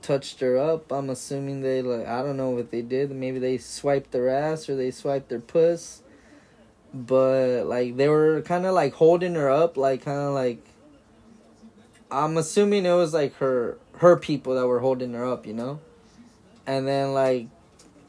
touched 0.03 0.39
her 0.41 0.57
up. 0.57 0.91
I'm 0.91 1.09
assuming 1.09 1.61
they 1.61 1.81
like 1.81 2.07
I 2.07 2.21
don't 2.21 2.37
know 2.37 2.51
what 2.51 2.69
they 2.69 2.83
did. 2.83 3.09
Maybe 3.09 3.39
they 3.39 3.57
swiped 3.57 4.11
their 4.11 4.29
ass 4.29 4.69
or 4.69 4.75
they 4.75 4.91
swiped 4.91 5.29
their 5.29 5.39
puss. 5.39 6.03
But 6.93 7.65
like 7.65 7.97
they 7.97 8.07
were 8.07 8.41
kind 8.43 8.67
of 8.67 8.75
like 8.75 8.93
holding 8.93 9.33
her 9.33 9.49
up, 9.49 9.77
like 9.77 10.05
kind 10.05 10.19
of 10.19 10.33
like. 10.35 10.63
I'm 12.09 12.37
assuming 12.37 12.85
it 12.85 12.93
was 12.93 13.13
like 13.13 13.35
her 13.37 13.77
her 13.97 14.15
people 14.15 14.55
that 14.55 14.67
were 14.67 14.79
holding 14.79 15.13
her 15.13 15.25
up, 15.25 15.45
you 15.47 15.53
know. 15.53 15.79
And 16.67 16.87
then 16.87 17.13
like, 17.13 17.47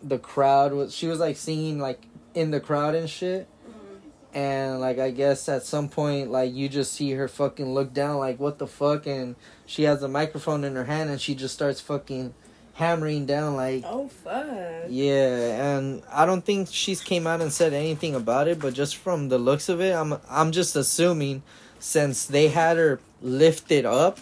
the 0.03 0.19
crowd 0.19 0.73
was 0.73 0.95
she 0.95 1.07
was 1.07 1.19
like 1.19 1.37
singing 1.37 1.79
like 1.79 2.03
in 2.35 2.51
the 2.51 2.61
crowd 2.61 2.95
and 2.95 3.09
shit. 3.09 3.49
Mm-hmm. 3.69 4.37
And 4.39 4.81
like 4.81 4.99
I 4.99 5.11
guess 5.11 5.49
at 5.49 5.65
some 5.65 5.89
point 5.89 6.31
like 6.31 6.53
you 6.53 6.69
just 6.69 6.93
see 6.93 7.13
her 7.13 7.29
fucking 7.29 7.73
look 7.73 7.93
down 7.93 8.19
like 8.19 8.39
what 8.39 8.59
the 8.59 8.67
fuck? 8.67 9.07
And 9.07 9.35
she 9.67 9.85
has 9.85 10.03
a 10.03 10.09
microphone 10.09 10.65
in 10.65 10.75
her 10.77 10.85
hand 10.85 11.11
and 11.11 11.21
she 11.21 11.35
just 11.35 11.55
starts 11.55 11.81
fucking 11.81 12.35
hammering 12.75 13.27
down 13.27 13.57
like 13.57 13.83
Oh 13.85 14.07
fuck. 14.07 14.85
yeah 14.89 15.77
and 15.77 16.01
I 16.13 16.25
don't 16.27 16.45
think 16.45 16.69
she's 16.71 17.01
came 17.01 17.27
out 17.27 17.41
and 17.41 17.53
said 17.53 17.73
anything 17.73 18.15
about 18.15 18.47
it 18.47 18.61
but 18.61 18.73
just 18.73 18.95
from 18.97 19.31
the 19.31 19.39
looks 19.39 19.69
of 19.69 19.81
it 19.81 19.93
I'm 19.93 20.15
I'm 20.31 20.53
just 20.53 20.77
assuming 20.77 21.43
since 21.81 22.27
they 22.27 22.47
had 22.47 22.77
her 22.77 23.01
lifted 23.21 23.85
up 23.85 24.21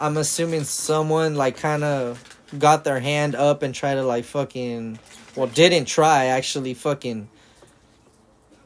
I'm 0.00 0.16
assuming 0.16 0.64
someone 0.64 1.36
like 1.36 1.56
kind 1.58 1.84
of 1.84 2.31
got 2.58 2.84
their 2.84 3.00
hand 3.00 3.34
up 3.34 3.62
and 3.62 3.74
tried 3.74 3.94
to 3.94 4.02
like 4.02 4.24
fucking 4.24 4.98
well 5.36 5.46
didn't 5.46 5.86
try 5.86 6.26
actually 6.26 6.74
fucking 6.74 7.28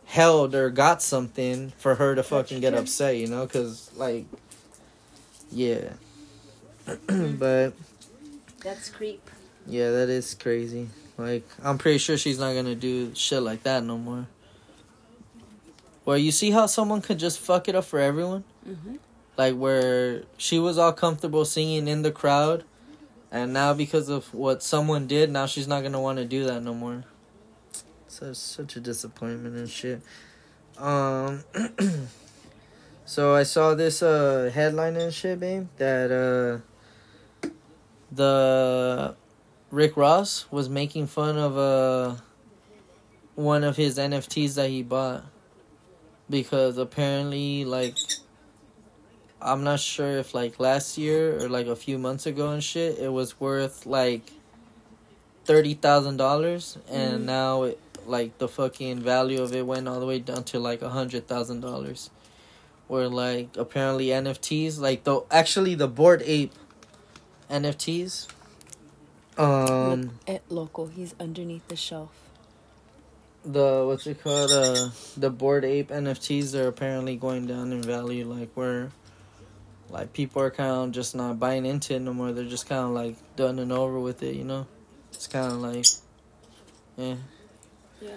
held 0.06 0.54
or 0.54 0.70
got 0.70 1.02
something 1.02 1.72
for 1.78 1.96
her 1.96 2.14
to 2.14 2.22
fucking 2.22 2.60
get 2.60 2.74
upset, 2.74 3.16
you 3.16 3.26
know? 3.26 3.44
Because, 3.44 3.90
like, 3.96 4.24
yeah. 5.50 5.92
but, 7.06 7.72
That's 8.62 8.88
creep. 8.88 9.28
yeah, 9.66 9.90
that 9.90 10.08
is 10.08 10.34
crazy. 10.34 10.88
Like, 11.18 11.46
I'm 11.62 11.76
pretty 11.76 11.98
sure 11.98 12.16
she's 12.16 12.38
not 12.38 12.54
gonna 12.54 12.74
do 12.74 13.14
shit 13.14 13.42
like 13.42 13.64
that 13.64 13.82
no 13.82 13.98
more. 13.98 14.26
Well, 16.04 16.18
you 16.18 16.30
see 16.30 16.52
how 16.52 16.66
someone 16.66 17.02
could 17.02 17.18
just 17.18 17.40
fuck 17.40 17.68
it 17.68 17.74
up 17.74 17.84
for 17.84 17.98
everyone? 17.98 18.44
Mm-hmm. 18.66 18.96
Like, 19.36 19.54
where 19.54 20.22
she 20.36 20.58
was 20.58 20.78
all 20.78 20.92
comfortable 20.92 21.44
singing 21.44 21.88
in 21.88 22.02
the 22.02 22.12
crowd, 22.12 22.64
and 23.30 23.52
now 23.52 23.74
because 23.74 24.08
of 24.08 24.32
what 24.32 24.62
someone 24.62 25.06
did, 25.06 25.30
now 25.30 25.46
she's 25.46 25.68
not 25.68 25.82
gonna 25.82 26.00
want 26.00 26.18
to 26.18 26.24
do 26.24 26.44
that 26.44 26.62
no 26.62 26.74
more. 26.74 27.04
So 28.08 28.32
such 28.32 28.76
a 28.76 28.80
disappointment 28.80 29.56
and 29.56 29.68
shit. 29.68 30.00
Um, 30.78 31.44
so 33.04 33.34
I 33.34 33.42
saw 33.42 33.74
this 33.74 34.02
uh 34.02 34.50
headline 34.52 34.96
and 34.96 35.12
shit, 35.12 35.40
babe, 35.40 35.68
that 35.76 36.10
uh 36.10 37.50
the 38.12 39.16
Rick 39.70 39.96
Ross 39.96 40.46
was 40.50 40.68
making 40.68 41.08
fun 41.08 41.36
of 41.36 41.58
uh 41.58 42.16
one 43.34 43.64
of 43.64 43.76
his 43.76 43.98
NFTs 43.98 44.54
that 44.54 44.70
he 44.70 44.82
bought 44.82 45.24
because 46.28 46.78
apparently 46.78 47.64
like 47.64 47.96
I'm 49.40 49.64
not 49.64 49.80
sure 49.80 50.16
if 50.18 50.34
like 50.34 50.58
last 50.58 50.96
year 50.98 51.42
or 51.42 51.48
like 51.48 51.66
a 51.66 51.76
few 51.76 51.98
months 51.98 52.26
ago 52.26 52.50
and 52.50 52.62
shit 52.64 52.98
it 52.98 53.12
was 53.12 53.38
worth 53.38 53.86
like 53.86 54.30
thirty 55.44 55.74
thousand 55.74 56.16
dollars 56.16 56.78
and 56.88 57.22
Mhm. 57.22 57.24
now 57.26 57.62
it, 57.64 57.78
like 58.06 58.38
the 58.38 58.48
fucking 58.48 59.00
value 59.00 59.42
of 59.42 59.54
it 59.54 59.66
went 59.66 59.88
all 59.88 60.00
the 60.00 60.06
way 60.06 60.18
down 60.18 60.44
to 60.44 60.58
like 60.58 60.80
a 60.82 60.88
hundred 60.90 61.26
thousand 61.28 61.60
dollars 61.60 62.10
where 62.88 63.08
like 63.08 63.56
apparently 63.56 64.06
NFTs 64.06 64.78
like 64.80 65.04
the 65.04 65.20
actually 65.30 65.74
the 65.74 65.88
Bored 65.88 66.22
Ape 66.24 66.52
NFTs 67.50 68.28
um 69.38 70.00
Look 70.00 70.10
at 70.26 70.42
local. 70.50 70.86
He's 70.86 71.14
underneath 71.20 71.66
the 71.68 71.76
shelf. 71.76 72.10
the 73.44 73.84
what's 73.86 74.06
it 74.06 74.22
called 74.22 74.50
uh 74.50 74.88
the 75.16 75.30
Bored 75.30 75.64
Ape 75.64 75.88
nfts 75.90 76.54
are 76.54 76.66
apparently 76.68 77.16
going 77.16 77.46
down 77.46 77.70
in 77.72 77.82
value 77.82 78.24
like 78.24 78.50
where 78.54 78.90
like 79.90 80.12
people 80.12 80.42
are 80.42 80.50
kind 80.50 80.70
of 80.70 80.92
just 80.92 81.14
not 81.14 81.38
buying 81.38 81.64
into 81.64 81.94
it 81.94 82.00
no 82.00 82.12
more. 82.12 82.32
They're 82.32 82.44
just 82.44 82.68
kind 82.68 82.84
of 82.84 82.90
like 82.90 83.16
done 83.36 83.58
and 83.58 83.72
over 83.72 83.98
with 84.00 84.22
it 84.22 84.34
you 84.34 84.44
know? 84.44 84.66
It's 85.12 85.26
kind 85.26 85.52
of 85.52 85.58
like 85.58 85.86
yeah. 86.96 87.16
Yeah. 88.00 88.10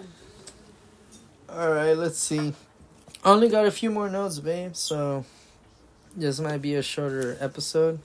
all 1.50 1.72
right 1.72 1.98
let's 1.98 2.18
see. 2.18 2.54
I 3.24 3.32
only 3.32 3.50
got 3.50 3.66
a 3.66 3.72
few 3.72 3.92
more 3.92 4.10
notes 4.10 4.40
babe 4.40 4.76
so 4.76 5.26
this 6.16 6.40
might 6.40 6.62
be 6.62 6.76
a 6.76 6.82
shorter 6.82 7.38
episode 7.40 8.00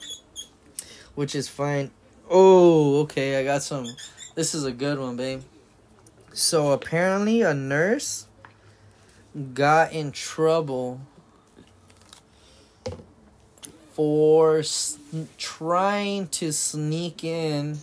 which 1.14 1.34
is 1.34 1.48
fine. 1.48 1.90
Oh 2.28 3.00
okay 3.02 3.38
i 3.38 3.44
got 3.44 3.62
some. 3.62 3.86
This 4.34 4.54
is 4.54 4.64
a 4.64 4.72
good 4.72 4.98
one 4.98 5.16
babe. 5.16 5.42
So 6.32 6.72
apparently 6.72 7.42
a 7.42 7.54
nurse 7.54 8.26
got 9.52 9.92
in 9.92 10.12
trouble 10.12 11.00
for 13.94 14.58
s- 14.58 14.98
trying 15.38 16.26
to 16.28 16.52
sneak 16.52 17.22
in 17.24 17.78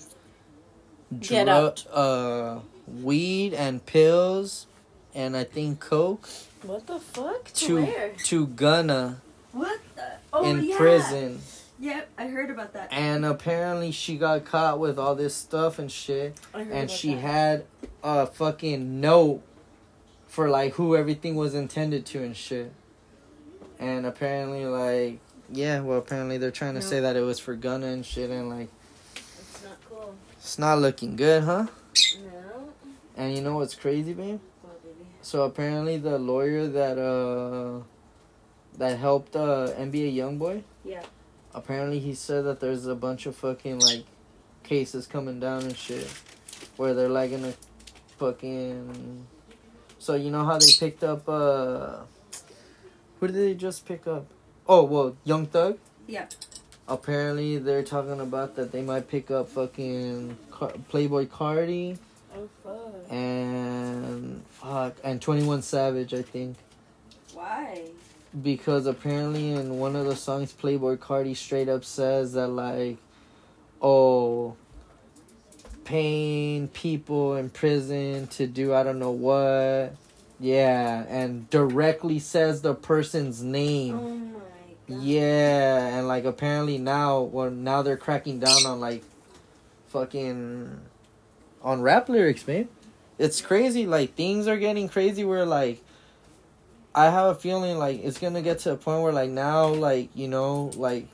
Get 1.20 1.48
out. 1.50 1.86
uh 1.92 2.60
weed 3.02 3.54
and 3.54 3.86
pills 3.86 4.68
and 5.16 5.36
I 5.38 5.44
think 5.46 5.80
coke 5.80 6.28
What 6.64 6.88
the 6.88 7.00
fuck? 7.00 7.52
to 7.54 8.12
to 8.26 8.48
Gunna 8.48 9.22
What 9.52 9.80
the? 9.96 10.04
Oh 10.34 10.44
in 10.46 10.64
yeah. 10.64 10.78
prison 10.78 11.42
Yep, 11.80 12.10
I 12.18 12.28
heard 12.28 12.52
about 12.52 12.74
that. 12.74 12.90
and 12.94 13.26
apparently 13.26 13.92
she 13.92 14.18
got 14.18 14.46
caught 14.46 14.80
with 14.80 15.00
all 15.00 15.16
this 15.16 15.34
stuff 15.36 15.80
and 15.80 15.92
shit 15.92 16.38
I 16.54 16.64
heard 16.64 16.74
and 16.74 16.92
she 16.92 17.14
that. 17.16 17.22
had 17.22 17.66
a 18.04 18.28
fucking 18.28 19.00
note 19.02 19.42
for 20.28 20.50
like 20.50 20.74
who 20.74 20.96
everything 20.96 21.36
was 21.36 21.56
intended 21.56 22.06
to 22.08 22.24
and 22.24 22.36
shit. 22.38 22.72
And 23.80 24.06
apparently, 24.06 24.66
like, 24.66 25.20
yeah, 25.52 25.80
well, 25.82 25.98
apparently 26.00 26.38
they're 26.38 26.52
trying 26.52 26.74
to 26.76 26.80
No. 26.80 26.86
say 26.86 27.00
that 27.02 27.16
it 27.16 27.22
was 27.22 27.40
for 27.40 27.56
Gunna 27.56 27.88
and 27.88 28.06
shit, 28.06 28.30
and 28.30 28.50
like, 28.50 28.70
It's 29.16 29.64
not 29.64 29.78
cool. 29.90 30.16
it's 30.38 30.58
not 30.60 30.80
looking 30.80 31.16
good, 31.16 31.44
huh? 31.44 31.68
No. 32.24 32.70
And 33.16 33.36
you 33.36 33.42
know 33.42 33.56
what's 33.56 33.76
crazy, 33.76 34.14
babe? 34.14 34.40
What, 34.62 34.82
baby? 34.84 35.06
So 35.22 35.44
apparently, 35.44 35.98
the 35.98 36.18
lawyer 36.18 36.68
that 36.68 36.98
uh 36.98 37.84
that 38.78 38.98
helped 38.98 39.36
uh 39.36 39.68
NBA 39.78 40.16
YoungBoy, 40.16 40.64
Yeah. 40.86 41.04
apparently 41.54 42.00
he 42.00 42.14
said 42.16 42.46
that 42.46 42.60
there's 42.60 42.86
a 42.88 42.96
bunch 42.96 43.26
of 43.26 43.36
fucking 43.36 43.80
like 43.80 44.06
cases 44.64 45.06
coming 45.08 45.40
down 45.40 45.64
and 45.64 45.76
shit 45.76 46.08
where 46.78 46.94
they're 46.94 47.10
like 47.10 47.32
gonna 47.32 47.54
fucking 48.18 49.26
so 50.00 50.16
you 50.16 50.32
know 50.32 50.46
how 50.46 50.58
they 50.58 50.72
picked 50.80 51.04
up 51.04 51.28
uh 51.28 51.98
Who 53.20 53.28
did 53.28 53.36
they 53.36 53.54
just 53.54 53.86
pick 53.86 54.08
up? 54.08 54.26
Oh 54.68 54.84
well, 54.84 55.16
Young 55.24 55.46
Thug. 55.48 55.78
Yeah. 56.08 56.28
Apparently, 56.88 57.58
they're 57.58 57.84
talking 57.84 58.20
about 58.20 58.56
that 58.56 58.72
they 58.72 58.82
might 58.82 59.08
pick 59.08 59.32
up 59.32 59.50
fucking 59.50 60.38
Car- 60.52 60.74
Playboi 60.92 61.28
Carti 61.28 61.98
Oh 62.36 62.50
fuck. 62.64 63.12
and 63.12 64.44
fuck 64.50 64.96
and 65.04 65.22
Twenty 65.22 65.44
One 65.44 65.62
Savage. 65.62 66.14
I 66.14 66.22
think 66.22 66.58
Why? 67.34 67.84
because 68.42 68.88
apparently 68.88 69.52
in 69.52 69.78
one 69.80 69.96
of 69.96 70.06
the 70.06 70.16
songs, 70.16 70.54
Playboi 70.54 70.98
Carti 70.98 71.36
straight 71.36 71.70
up 71.70 71.84
says 71.86 72.34
that 72.34 72.48
like, 72.48 72.98
oh, 73.82 74.56
paying 75.84 76.68
people 76.70 77.36
in 77.36 77.50
prison 77.50 78.28
to 78.28 78.48
do 78.48 78.74
I 78.74 78.84
don't 78.84 79.00
know 79.00 79.12
what. 79.12 79.96
Yeah, 80.40 81.06
and 81.08 81.48
directly 81.52 82.18
says 82.20 82.62
the 82.64 82.74
person's 82.74 83.44
name. 83.44 83.96
Oh. 84.00 84.42
Yeah, 85.00 85.98
and 85.98 86.08
like 86.08 86.26
apparently 86.26 86.78
now, 86.78 87.22
well, 87.22 87.50
now 87.50 87.82
they're 87.82 87.98
cracking 87.98 88.40
down 88.40 88.66
on 88.66 88.80
like, 88.80 89.04
fucking, 89.88 90.80
on 91.62 91.82
rap 91.82 92.10
lyrics, 92.10 92.48
man. 92.48 92.68
It's 93.18 93.42
crazy. 93.42 93.86
Like 93.86 94.16
things 94.16 94.48
are 94.48 94.58
getting 94.58 94.90
crazy. 94.90 95.24
Where 95.24 95.46
like, 95.46 95.84
I 96.96 97.06
have 97.06 97.36
a 97.36 97.36
feeling 97.36 97.78
like 97.78 98.04
it's 98.04 98.18
gonna 98.18 98.42
get 98.42 98.60
to 98.60 98.74
a 98.74 98.78
point 98.78 99.04
where 99.04 99.14
like 99.14 99.30
now, 99.30 99.68
like 99.68 100.10
you 100.16 100.28
know, 100.28 100.72
like, 100.76 101.08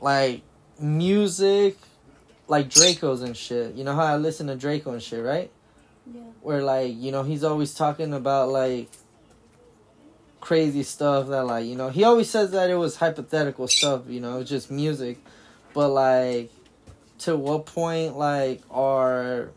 like 0.00 0.42
music, 0.80 1.76
like 2.46 2.70
Drakeo's 2.70 3.22
and 3.22 3.36
shit. 3.36 3.74
You 3.74 3.84
know 3.84 3.94
how 3.94 4.04
I 4.04 4.16
listen 4.16 4.46
to 4.46 4.56
Draco 4.56 4.92
and 4.92 5.02
shit, 5.02 5.22
right? 5.22 5.50
Yeah. 6.12 6.20
where 6.40 6.62
like 6.62 6.94
you 6.96 7.12
know 7.12 7.22
he's 7.22 7.44
always 7.44 7.74
talking 7.74 8.14
about 8.14 8.48
like 8.48 8.88
crazy 10.40 10.82
stuff 10.82 11.28
that 11.28 11.44
like 11.44 11.66
you 11.66 11.74
know 11.74 11.88
he 11.90 12.04
always 12.04 12.30
says 12.30 12.52
that 12.52 12.70
it 12.70 12.76
was 12.76 12.96
hypothetical 12.96 13.66
stuff 13.68 14.02
you 14.08 14.20
know 14.20 14.42
just 14.44 14.70
music 14.70 15.18
but 15.74 15.88
like 15.88 16.50
to 17.18 17.36
what 17.36 17.66
point 17.66 18.16
like 18.16 18.62
are 18.70 19.50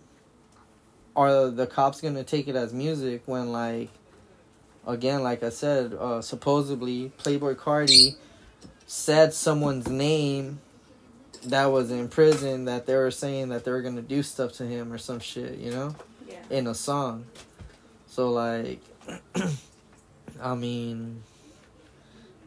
are 1.16 1.50
the 1.50 1.68
cops 1.68 2.02
gonna 2.02 2.24
take 2.24 2.48
it 2.48 2.56
as 2.56 2.74
music 2.74 3.22
when 3.26 3.52
like 3.52 3.90
again 4.88 5.22
like 5.22 5.44
i 5.44 5.50
said 5.50 5.94
uh 5.94 6.22
supposedly 6.22 7.12
Playboi 7.20 7.56
Carti 7.56 8.16
said 8.88 9.34
someone's 9.34 9.88
name 9.88 10.60
that 11.44 11.66
was 11.66 11.92
in 11.92 12.08
prison 12.08 12.66
that 12.66 12.86
they 12.88 12.96
were 12.96 13.12
saying 13.12 13.50
that 13.50 13.64
they 13.66 13.72
were 13.72 13.82
gonna 13.82 14.02
do 14.02 14.24
stuff 14.24 14.54
to 14.54 14.66
him 14.66 14.92
or 14.92 14.98
some 14.98 15.20
shit 15.20 15.58
you 15.60 15.72
know 15.72 15.96
Yeah. 16.28 16.36
in 16.50 16.68
a 16.68 16.74
song. 16.76 17.26
So 18.08 18.30
like 18.32 18.82
I 20.42 20.56
mean 20.56 21.24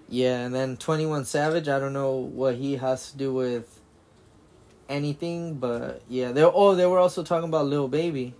yeah, 0.08 0.40
and 0.40 0.54
then 0.54 0.76
21 0.76 1.24
Savage, 1.24 1.68
I 1.68 1.78
don't 1.78 1.92
know 1.92 2.12
what 2.12 2.56
he 2.56 2.76
has 2.76 3.10
to 3.10 3.16
do 3.16 3.32
with 3.32 3.80
anything, 4.88 5.54
but 5.54 6.02
yeah, 6.08 6.32
they 6.32 6.42
oh, 6.42 6.74
they 6.74 6.86
were 6.86 6.98
also 6.98 7.22
talking 7.22 7.48
about 7.48 7.66
Lil 7.66 7.88
Baby. 7.88 8.34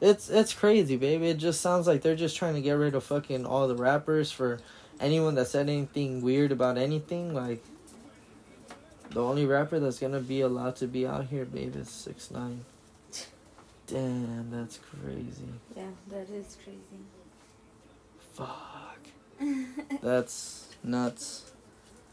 It's 0.00 0.28
it's 0.28 0.52
crazy, 0.52 0.96
baby. 0.96 1.28
It 1.28 1.38
just 1.38 1.60
sounds 1.60 1.86
like 1.86 2.02
they're 2.02 2.16
just 2.16 2.36
trying 2.36 2.54
to 2.54 2.60
get 2.60 2.72
rid 2.72 2.94
of 2.94 3.04
fucking 3.04 3.46
all 3.46 3.66
the 3.66 3.76
rappers 3.76 4.30
for 4.30 4.58
anyone 5.00 5.34
that 5.36 5.46
said 5.46 5.68
anything 5.68 6.22
weird 6.22 6.52
about 6.52 6.76
anything 6.76 7.32
like 7.32 7.64
the 9.10 9.22
only 9.22 9.46
rapper 9.46 9.78
that's 9.78 9.98
gonna 9.98 10.20
be 10.20 10.42
allowed 10.42 10.76
to 10.76 10.86
be 10.86 11.06
out 11.06 11.26
here, 11.26 11.44
baby, 11.44 11.78
is 11.78 11.88
six 11.88 12.30
nine. 12.30 12.64
Damn, 13.86 14.50
that's 14.50 14.78
crazy. 14.78 15.48
Yeah, 15.74 15.84
that 16.10 16.28
is 16.28 16.58
crazy. 16.62 17.04
Fuck. 18.34 18.75
That's 20.02 20.68
nuts. 20.82 21.50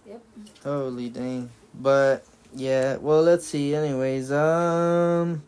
Yep. 0.07 0.21
Holy 0.63 1.09
dang. 1.09 1.49
But 1.73 2.25
yeah, 2.55 2.97
well 2.97 3.21
let's 3.21 3.47
see 3.47 3.75
anyways. 3.75 4.31
Um 4.31 5.43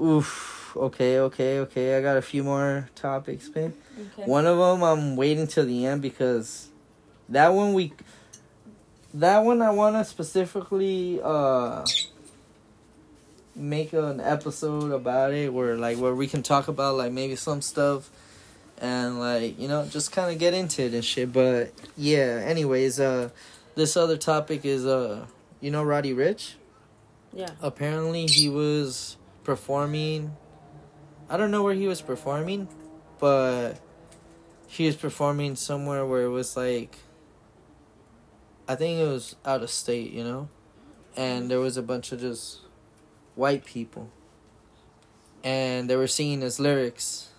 Oof. 0.00 0.76
Okay, 0.76 1.18
okay, 1.18 1.58
okay. 1.60 1.96
I 1.96 2.02
got 2.02 2.16
a 2.16 2.22
few 2.22 2.44
more 2.44 2.88
topics, 2.94 3.50
man. 3.54 3.74
Okay. 3.98 4.30
One 4.30 4.46
of 4.46 4.58
them 4.58 4.82
I'm 4.82 5.16
waiting 5.16 5.46
till 5.46 5.66
the 5.66 5.86
end 5.86 6.02
because 6.02 6.68
that 7.28 7.48
one 7.48 7.74
we 7.74 7.92
that 9.14 9.38
one 9.44 9.62
I 9.62 9.70
want 9.70 9.96
to 9.96 10.04
specifically 10.04 11.20
uh 11.22 11.84
make 13.56 13.92
an 13.92 14.20
episode 14.20 14.92
about 14.92 15.32
it 15.32 15.52
where 15.52 15.76
like 15.76 15.98
where 15.98 16.14
we 16.14 16.28
can 16.28 16.42
talk 16.42 16.68
about 16.68 16.96
like 16.96 17.10
maybe 17.10 17.34
some 17.34 17.60
stuff 17.60 18.08
and 18.80 19.18
like 19.18 19.58
you 19.58 19.68
know 19.68 19.84
just 19.86 20.12
kind 20.12 20.32
of 20.32 20.38
get 20.38 20.54
into 20.54 20.82
it 20.82 20.94
and 20.94 21.04
shit 21.04 21.32
but 21.32 21.72
yeah 21.96 22.40
anyways 22.44 23.00
uh 23.00 23.28
this 23.74 23.96
other 23.96 24.16
topic 24.16 24.64
is 24.64 24.86
uh 24.86 25.26
you 25.60 25.70
know 25.70 25.82
Roddy 25.82 26.14
Ricch 26.14 26.54
Yeah. 27.32 27.50
apparently 27.60 28.26
he 28.26 28.48
was 28.48 29.16
performing 29.44 30.36
i 31.28 31.36
don't 31.36 31.50
know 31.50 31.62
where 31.62 31.74
he 31.74 31.86
was 31.86 32.00
performing 32.02 32.68
but 33.18 33.80
he 34.66 34.86
was 34.86 34.96
performing 34.96 35.56
somewhere 35.56 36.04
where 36.06 36.22
it 36.22 36.28
was 36.30 36.56
like 36.56 36.96
i 38.68 38.74
think 38.74 39.00
it 39.00 39.08
was 39.08 39.34
out 39.44 39.62
of 39.62 39.70
state 39.70 40.12
you 40.12 40.22
know? 40.24 40.48
And 41.16 41.50
there 41.50 41.58
was 41.58 41.76
a 41.76 41.82
bunch 41.82 42.12
of 42.12 42.20
just 42.20 42.60
white 43.34 43.64
people. 43.64 44.08
And 45.42 45.90
they 45.90 45.96
were 45.96 46.06
singing 46.06 46.42
his 46.42 46.60
lyrics 46.60 47.30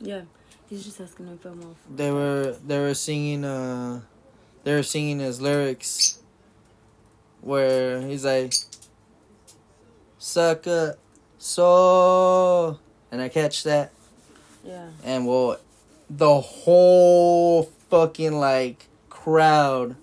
Yeah. 0.00 0.22
He's 0.68 0.84
just 0.84 1.00
asking 1.00 1.28
if 1.28 1.44
I'm 1.44 1.62
off. 1.62 1.76
they 1.94 2.10
were 2.10 2.56
they 2.66 2.78
were 2.78 2.94
singing 2.94 3.44
uh 3.44 4.00
they 4.64 4.74
were 4.74 4.82
singing 4.82 5.20
his 5.20 5.40
lyrics 5.40 6.18
where 7.40 8.00
he's 8.02 8.24
like 8.24 8.52
sucker 10.18 10.96
so 11.38 12.78
and 13.12 13.20
I 13.22 13.28
catch 13.28 13.62
that 13.64 13.92
Yeah. 14.64 14.88
and 15.04 15.26
well 15.26 15.58
the 16.10 16.40
whole 16.40 17.64
fucking 17.90 18.32
like 18.32 18.86
crowd 19.08 19.94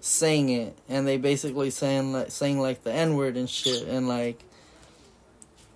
sang 0.00 0.48
it 0.50 0.76
and 0.88 1.06
they 1.06 1.16
basically 1.16 1.70
sang 1.70 2.12
like 2.12 2.30
sang 2.30 2.60
like 2.60 2.84
the 2.84 2.92
N 2.92 3.16
word 3.16 3.36
and 3.36 3.50
shit 3.50 3.88
and 3.88 4.06
like 4.06 4.44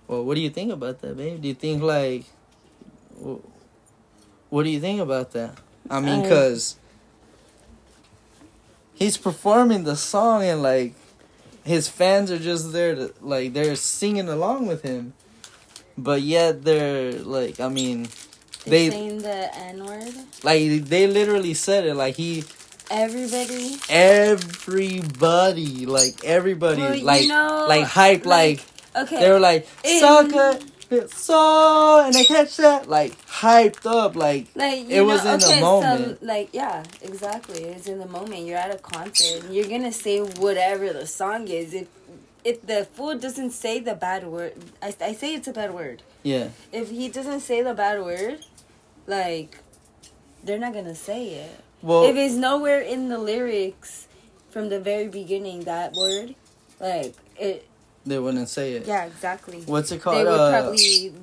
well 0.07 0.23
what 0.23 0.35
do 0.35 0.41
you 0.41 0.49
think 0.49 0.71
about 0.71 1.01
that 1.01 1.17
babe 1.17 1.41
do 1.41 1.47
you 1.49 1.53
think 1.53 1.83
like 1.83 2.23
what 4.49 4.63
do 4.63 4.69
you 4.69 4.79
think 4.79 4.99
about 5.01 5.31
that 5.31 5.57
I 5.89 5.99
mean 5.99 6.25
I- 6.25 6.29
cuz 6.29 6.75
he's 8.93 9.17
performing 9.17 9.83
the 9.83 9.95
song 9.95 10.43
and 10.43 10.61
like 10.61 10.93
his 11.63 11.87
fans 11.89 12.31
are 12.31 12.39
just 12.39 12.71
there 12.71 12.95
to 12.95 13.13
like 13.21 13.53
they're 13.53 13.75
singing 13.75 14.27
along 14.29 14.67
with 14.67 14.81
him 14.83 15.13
but 15.97 16.21
yet 16.21 16.63
they're 16.63 17.13
like 17.13 17.59
I 17.59 17.69
mean 17.69 18.07
They 18.65 18.89
saying 18.89 19.19
the 19.19 19.53
N 19.55 19.85
word. 19.85 20.13
like 20.43 20.85
they 20.85 21.07
literally 21.07 21.53
said 21.53 21.85
it 21.85 21.95
like 21.95 22.15
he 22.15 22.43
Everybody. 22.89 23.75
everybody 23.89 25.85
like 25.85 26.23
everybody 26.23 26.81
Well, 26.81 26.95
you 26.95 27.03
like 27.03 27.27
know, 27.27 27.65
like 27.67 27.83
hype 27.85 28.25
like, 28.25 28.63
Okay. 28.95 29.19
they 29.19 29.29
were 29.29 29.39
like 29.41 29.67
in- 29.83 29.99
sucker 30.89 31.07
so 31.07 32.03
and 32.05 32.13
they 32.13 32.23
catch 32.23 32.57
that 32.57 32.89
like 32.89 33.13
hyped 33.25 33.85
up 33.85 34.15
like 34.15 34.47
Like 34.55 34.89
It 34.89 35.01
was 35.01 35.23
know, 35.23 35.33
in 35.33 35.39
the 35.39 35.59
moment. 35.61 36.19
So, 36.19 36.25
like 36.25 36.49
yeah, 36.53 36.83
exactly. 37.01 37.63
It's 37.63 37.87
in 37.87 37.99
the 37.99 38.07
moment. 38.07 38.45
You're 38.45 38.57
at 38.57 38.73
a 38.73 38.77
concert. 38.77 39.43
And 39.43 39.55
you're 39.55 39.67
gonna 39.67 39.91
say 39.91 40.19
whatever 40.19 40.93
the 40.93 41.07
song 41.07 41.47
is. 41.47 41.73
If 41.73 41.87
if 42.43 42.65
the 42.65 42.85
fool 42.93 43.17
doesn't 43.17 43.51
say 43.51 43.79
the 43.79 43.95
bad 43.95 44.25
word, 44.25 44.53
I, 44.81 44.95
I 45.01 45.13
say 45.13 45.35
it's 45.35 45.47
a 45.47 45.53
bad 45.53 45.73
word. 45.73 46.01
yeah 46.23 46.49
If 46.71 46.89
he 46.89 47.09
doesn't 47.09 47.41
say 47.41 47.61
the 47.61 47.73
bad 47.73 48.01
word, 48.01 48.45
like 49.05 49.57
they're 50.43 50.59
not 50.59 50.73
gonna 50.73 50.95
say 50.95 51.29
it. 51.45 51.59
well 51.81 52.03
if 52.05 52.15
it's 52.15 52.35
nowhere 52.35 52.81
in 52.81 53.09
the 53.09 53.17
lyrics 53.17 54.07
from 54.49 54.69
the 54.69 54.79
very 54.79 55.07
beginning, 55.07 55.65
that 55.65 55.93
word, 55.93 56.35
like 56.79 57.15
it. 57.37 57.66
They 58.07 58.19
wouldn't 58.19 58.49
say 58.49 58.73
it 58.73 58.87
Yeah, 58.87 59.05
exactly. 59.05 59.61
what's 59.65 59.91
it 59.91 60.01
called? 60.01 60.17
They 60.17 60.23
would 60.23 60.39
uh, 60.39 60.51
probably 60.61 61.13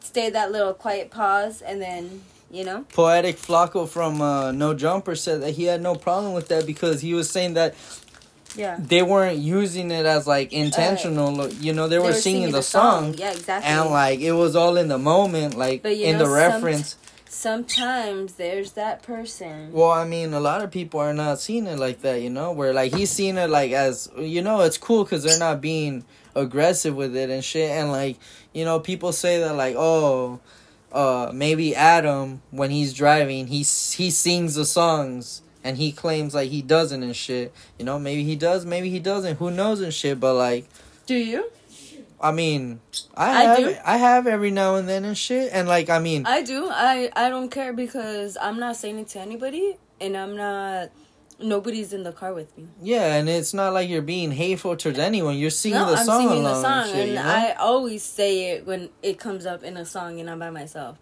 stay 0.00 0.30
that 0.30 0.52
little 0.52 0.74
quiet 0.74 1.10
pause 1.10 1.62
and 1.62 1.80
then 1.80 2.22
you 2.50 2.64
know. 2.64 2.84
Poetik 2.92 3.36
Flakko 3.38 3.88
from 3.88 4.20
uh, 4.20 4.52
no 4.52 4.74
jumper 4.74 5.14
said 5.14 5.40
that 5.42 5.52
he 5.52 5.64
had 5.64 5.80
no 5.80 5.94
problem 5.94 6.34
with 6.34 6.48
that 6.48 6.66
because 6.66 7.00
he 7.00 7.14
was 7.14 7.30
saying 7.30 7.54
that 7.54 7.74
Yeah. 8.54 8.76
they 8.78 9.02
weren't 9.02 9.38
using 9.38 9.90
it 9.90 10.04
as 10.04 10.26
like 10.26 10.52
intentional 10.52 11.48
you 11.54 11.72
know 11.72 11.88
they, 11.88 11.98
were, 11.98 12.12
singing, 12.12 12.52
the, 12.52 12.62
song, 12.62 13.14
Yeah, 13.14 13.32
exactly. 13.32 13.70
and 13.70 13.88
like 13.90 14.20
it 14.20 14.32
was 14.32 14.54
all 14.54 14.76
in 14.76 14.88
the 14.88 14.98
moment 14.98 15.56
like 15.56 15.82
in 15.86 16.18
know, 16.18 16.26
the 16.26 16.30
reference 16.30 16.96
Sometimes 17.32 18.34
there's 18.34 18.72
that 18.72 19.02
person. 19.02 19.72
well 19.72 19.90
i 19.90 20.04
mean 20.04 20.32
a 20.34 20.38
lot 20.40 20.62
of 20.62 20.70
people 20.70 21.00
are 21.00 21.14
not 21.14 21.40
seeing 21.40 21.66
it 21.66 21.78
like 21.78 22.02
that 22.02 22.20
you 22.20 22.28
know 22.30 22.52
where 22.52 22.72
like 22.74 22.94
he's 22.94 23.10
seeing 23.10 23.36
it 23.38 23.48
like 23.48 23.72
as 23.72 24.08
you 24.18 24.42
know 24.42 24.60
it's 24.60 24.78
cool 24.78 25.02
because 25.02 25.22
they're 25.22 25.38
not 25.38 25.60
being 25.60 26.04
aggressive 26.34 26.94
with 26.94 27.16
it 27.16 27.30
and 27.30 27.42
shit 27.42 27.70
and 27.70 27.90
like 27.90 28.18
you 28.52 28.64
know 28.64 28.78
people 28.78 29.12
say 29.12 29.40
that 29.40 29.54
like 29.56 29.74
oh 29.78 30.40
uh 30.92 31.30
maybe 31.32 31.74
Adam 31.74 32.42
when 32.50 32.70
he's 32.70 32.92
driving 32.92 33.46
he 33.46 33.58
he 33.58 34.10
sings 34.10 34.54
the 34.54 34.66
songs 34.66 35.40
and 35.64 35.78
he 35.78 35.90
claims 35.90 36.34
like 36.34 36.50
he 36.50 36.60
doesn't 36.60 37.02
and 37.02 37.14
shit. 37.14 37.52
You 37.78 37.84
know, 37.84 37.96
maybe 37.98 38.24
he 38.24 38.34
does, 38.34 38.66
maybe 38.66 38.90
he 38.90 38.98
doesn't. 38.98 39.36
Who 39.38 39.48
knows 39.50 39.80
and 39.80 39.94
shit. 39.94 40.18
But 40.18 40.34
like, 40.34 40.66
Do 41.06 41.14
you? 41.14 41.50
I 42.22 42.30
mean, 42.32 42.80
I 43.16 43.30
I 43.30 43.42
have 43.44 43.56
do. 43.58 43.76
I 43.84 43.96
have 43.96 44.26
every 44.26 44.50
now 44.50 44.76
and 44.76 44.88
then 44.88 45.04
and 45.04 45.18
shit. 45.18 45.50
And 45.52 45.66
like, 45.68 45.90
I 45.90 45.98
mean, 45.98 46.24
I 46.26 46.42
do. 46.42 46.68
I 46.70 47.10
I 47.16 47.28
don't 47.28 47.50
care 47.50 47.72
because 47.72 48.36
I'm 48.40 48.58
not 48.60 48.76
saying 48.76 48.98
it 49.00 49.08
to 49.08 49.20
anybody, 49.20 49.76
and 50.00 50.16
I'm 50.16 50.36
not. 50.36 50.90
Nobody's 51.40 51.92
in 51.92 52.04
the 52.04 52.12
car 52.12 52.32
with 52.34 52.56
me. 52.56 52.68
yeah, 52.80 53.14
and 53.16 53.28
it's 53.28 53.52
not 53.52 53.72
like 53.72 53.88
you're 53.88 54.00
being 54.02 54.30
hateful 54.30 54.76
towards 54.76 55.00
anyone. 55.00 55.36
You're 55.36 55.50
singing 55.50 55.78
no, 55.80 55.90
the 55.90 55.96
I'm 55.96 56.06
song 56.06 56.28
singing 56.28 56.44
the 56.44 56.62
song, 56.62 56.82
and 56.82 56.90
shit. 56.90 56.98
and 57.00 57.08
you 57.08 57.14
know? 57.16 57.22
I 57.24 57.54
always 57.58 58.02
say 58.04 58.50
it 58.52 58.66
when 58.66 58.90
it 59.02 59.18
comes 59.18 59.44
up 59.44 59.64
in 59.64 59.76
a 59.76 59.84
song, 59.84 60.20
and 60.20 60.30
I'm 60.30 60.38
by 60.38 60.50
myself. 60.50 60.98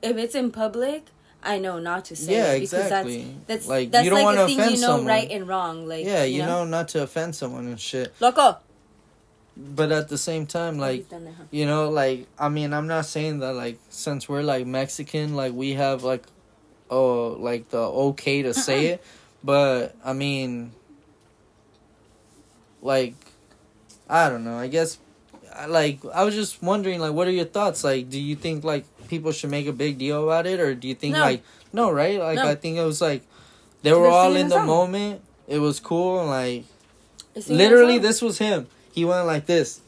If 0.00 0.16
it's 0.18 0.36
in 0.36 0.52
public, 0.52 1.06
I 1.42 1.58
know 1.58 1.80
not 1.80 2.04
to 2.06 2.16
say 2.16 2.32
Yeah, 2.34 2.52
it 2.52 2.60
because 2.60 2.74
exactly. 2.74 3.24
that's 3.48 3.66
that's 3.66 3.66
Like, 3.66 3.90
that's 3.90 4.04
you 4.04 4.10
don't 4.10 4.22
like 4.24 4.38
a 4.38 4.46
thing 4.46 4.58
offend 4.60 4.74
you 4.76 4.80
know 4.82 4.86
someone. 4.86 5.06
right 5.06 5.30
and 5.32 5.48
wrong. 5.48 5.88
Like 5.88 6.06
yeah, 6.06 6.22
you 6.22 6.42
know? 6.42 6.64
not 6.64 6.88
to 6.90 7.02
offend 7.02 7.34
someone 7.34 7.66
and 7.66 7.80
shit. 7.80 8.14
loco. 8.20 8.58
But 9.56 9.92
at 9.92 10.08
the 10.08 10.16
same 10.16 10.46
time, 10.46 10.78
like, 10.78 11.08
that, 11.10 11.20
huh? 11.22 11.44
you 11.50 11.66
know, 11.66 11.90
like, 11.90 12.26
I 12.38 12.48
mean, 12.48 12.72
I'm 12.72 12.86
not 12.86 13.04
saying 13.04 13.40
that, 13.40 13.54
like, 13.54 13.78
since 13.90 14.28
we're 14.28 14.42
like 14.42 14.66
Mexican, 14.66 15.34
like, 15.34 15.52
we 15.52 15.74
have 15.74 16.04
like, 16.04 16.24
oh, 16.90 17.36
like 17.38 17.68
the 17.70 17.78
okay 17.78 18.42
to 18.42 18.54
say 18.54 18.86
it. 18.96 19.04
But 19.44 19.94
I 20.04 20.12
mean, 20.14 20.72
like, 22.80 23.14
I 24.08 24.28
don't 24.28 24.44
know. 24.44 24.56
I 24.56 24.68
guess, 24.68 24.98
like, 25.68 26.00
I 26.14 26.24
was 26.24 26.34
just 26.34 26.62
wondering, 26.62 27.00
like, 27.00 27.12
what 27.12 27.28
are 27.28 27.32
your 27.32 27.44
thoughts? 27.44 27.84
Like, 27.84 28.08
do 28.08 28.20
you 28.20 28.36
think 28.36 28.64
like 28.64 28.84
people 29.08 29.32
should 29.32 29.50
make 29.50 29.66
a 29.66 29.72
big 29.72 29.98
deal 29.98 30.24
about 30.24 30.46
it, 30.46 30.60
or 30.60 30.74
do 30.74 30.88
you 30.88 30.94
think 30.94 31.14
No. 31.14 31.20
like, 31.20 31.42
no, 31.72 31.90
right? 31.90 32.18
Like, 32.18 32.36
No. 32.36 32.48
I 32.48 32.54
think 32.54 32.78
it 32.78 32.84
was 32.84 33.00
like 33.00 33.22
they 33.82 33.92
were 33.92 34.08
all 34.08 34.34
in 34.36 34.48
the 34.48 34.62
moment. 34.62 35.22
It 35.48 35.58
was 35.58 35.80
cool, 35.80 36.20
and 36.20 36.30
like, 36.30 36.64
literally, 37.48 37.96
in 37.96 38.02
the 38.02 38.08
song? 38.08 38.10
this 38.10 38.22
was 38.22 38.38
him. 38.38 38.66
He 38.92 39.04
went 39.04 39.26
like 39.26 39.46
this, 39.46 39.80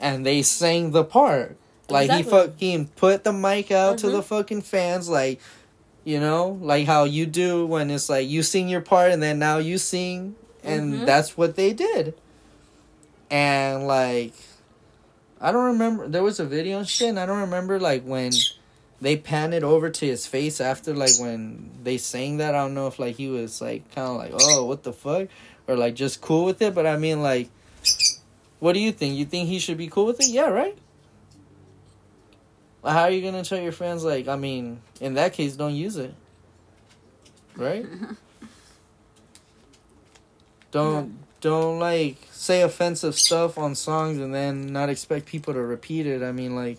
and 0.00 0.26
they 0.26 0.42
sang 0.42 0.90
the 0.90 1.04
part. 1.04 1.56
Like 1.88 2.10
he 2.10 2.22
fucking 2.22 2.86
put 2.96 3.22
the 3.24 3.32
mic 3.32 3.70
out 3.70 3.98
to 3.98 4.06
Mhm. 4.06 4.12
the 4.12 4.22
fucking 4.22 4.62
fans, 4.62 5.08
like 5.08 5.40
you 6.04 6.18
know, 6.18 6.58
like 6.60 6.86
how 6.86 7.04
you 7.04 7.26
do 7.26 7.64
when 7.66 7.88
it's 7.90 8.08
like 8.08 8.28
you 8.28 8.42
sing 8.42 8.68
your 8.68 8.80
part 8.80 9.12
and 9.12 9.22
then 9.22 9.38
now 9.38 9.58
you 9.58 9.78
sing, 9.78 10.34
and 10.64 10.94
Mhm. 10.94 11.06
that's 11.06 11.36
what 11.36 11.54
they 11.54 11.72
did. 11.72 12.14
And 13.30 13.86
like, 13.86 14.32
I 15.40 15.52
don't 15.52 15.64
remember. 15.66 16.08
There 16.08 16.22
was 16.22 16.40
a 16.40 16.44
video 16.44 16.78
and 16.78 16.88
shit, 16.88 17.08
and 17.10 17.20
I 17.20 17.26
don't 17.26 17.40
remember 17.40 17.78
like 17.78 18.02
when 18.04 18.32
they 19.00 19.16
panned 19.16 19.54
it 19.54 19.62
over 19.64 19.90
to 19.90 20.06
his 20.06 20.26
face 20.26 20.60
after 20.60 20.94
like 20.94 21.18
when 21.18 21.70
they 21.82 21.98
sang 21.98 22.38
that. 22.38 22.54
I 22.54 22.58
don't 22.62 22.74
know 22.74 22.86
if 22.86 22.98
like 22.98 23.16
he 23.16 23.28
was 23.28 23.60
like 23.60 23.92
kind 23.94 24.08
of 24.08 24.16
like, 24.16 24.32
oh, 24.34 24.64
what 24.64 24.82
the 24.82 24.92
fuck, 24.92 25.28
or 25.68 25.76
like 25.76 25.94
just 25.94 26.20
cool 26.20 26.44
with 26.44 26.60
it. 26.62 26.74
But 26.74 26.86
I 26.86 26.96
mean, 26.96 27.22
like, 27.22 27.48
what 28.62 28.74
do 28.74 28.78
you 28.78 28.92
think? 28.92 29.16
You 29.16 29.24
think 29.24 29.48
he 29.48 29.58
should 29.58 29.76
be 29.76 29.88
cool 29.88 30.06
with 30.06 30.20
it? 30.20 30.28
Yeah, 30.28 30.48
right. 30.48 30.78
Well, 32.80 32.92
How 32.92 33.02
are 33.02 33.10
you 33.10 33.20
gonna 33.20 33.42
tell 33.42 33.58
your 33.58 33.72
friends 33.72 34.04
like? 34.04 34.28
I 34.28 34.36
mean, 34.36 34.80
in 35.00 35.14
that 35.14 35.32
case, 35.32 35.56
don't 35.56 35.74
use 35.74 35.96
it. 35.96 36.14
Right. 37.56 37.84
don't 40.70 41.18
don't 41.40 41.80
like 41.80 42.18
say 42.30 42.62
offensive 42.62 43.16
stuff 43.16 43.58
on 43.58 43.74
songs 43.74 44.18
and 44.18 44.32
then 44.32 44.72
not 44.72 44.90
expect 44.90 45.26
people 45.26 45.54
to 45.54 45.60
repeat 45.60 46.06
it. 46.06 46.22
I 46.22 46.30
mean, 46.30 46.54
like. 46.54 46.78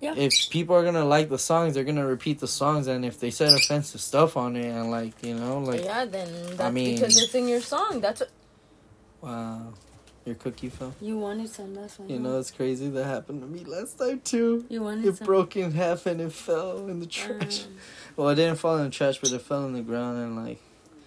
Yeah. 0.00 0.14
If 0.16 0.48
people 0.48 0.74
are 0.74 0.84
gonna 0.84 1.04
like 1.04 1.28
the 1.28 1.38
songs, 1.38 1.74
they're 1.74 1.84
gonna 1.84 2.06
repeat 2.06 2.40
the 2.40 2.48
songs, 2.48 2.86
and 2.86 3.04
if 3.04 3.20
they 3.20 3.30
said 3.30 3.52
offensive 3.52 4.00
stuff 4.00 4.38
on 4.38 4.56
it, 4.56 4.70
and 4.70 4.90
like 4.90 5.22
you 5.22 5.34
know, 5.34 5.58
like 5.58 5.84
yeah, 5.84 6.06
then 6.06 6.56
that's 6.56 6.72
mean- 6.72 6.94
because 6.94 7.22
it's 7.22 7.34
in 7.34 7.46
your 7.46 7.60
song. 7.60 8.00
That's 8.00 8.22
wow, 9.26 9.74
your 10.24 10.34
cookie 10.36 10.68
fell. 10.68 10.94
you 11.00 11.18
wanted 11.18 11.48
some. 11.50 11.74
That's 11.74 11.98
why. 11.98 12.06
You 12.06 12.18
know, 12.18 12.38
it's 12.38 12.50
crazy. 12.50 12.88
That 12.88 13.04
happened 13.04 13.42
to 13.42 13.46
me 13.46 13.64
last 13.64 13.98
time 13.98 14.20
too. 14.20 14.64
you 14.68 14.82
wanted 14.82 15.04
It 15.06 15.16
some. 15.18 15.26
broke 15.26 15.56
in 15.56 15.72
half 15.72 16.06
and 16.06 16.20
it 16.20 16.32
fell 16.32 16.86
in 16.88 17.00
the 17.00 17.06
trash. 17.06 17.64
Um, 17.64 17.72
Well, 18.16 18.28
it 18.30 18.36
didn't 18.36 18.56
fall 18.56 18.78
in 18.78 18.84
the 18.84 18.90
trash, 18.90 19.18
but 19.20 19.30
it 19.32 19.42
fell 19.42 19.64
on 19.64 19.72
the 19.74 19.82
ground 19.82 20.18
and 20.18 20.36
like 20.36 20.60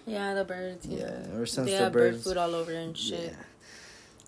yeah, 0.06 0.34
the 0.34 0.44
birds. 0.44 0.86
yeah, 0.86 1.24
ever 1.34 1.46
since 1.46 1.66
they 1.68 1.76
the 1.76 1.84
have 1.84 1.92
bird 1.92 2.16
food 2.20 2.36
all 2.36 2.54
over 2.54 2.72
and 2.72 2.96
shit. 2.96 3.32
Yeah. 3.32 3.36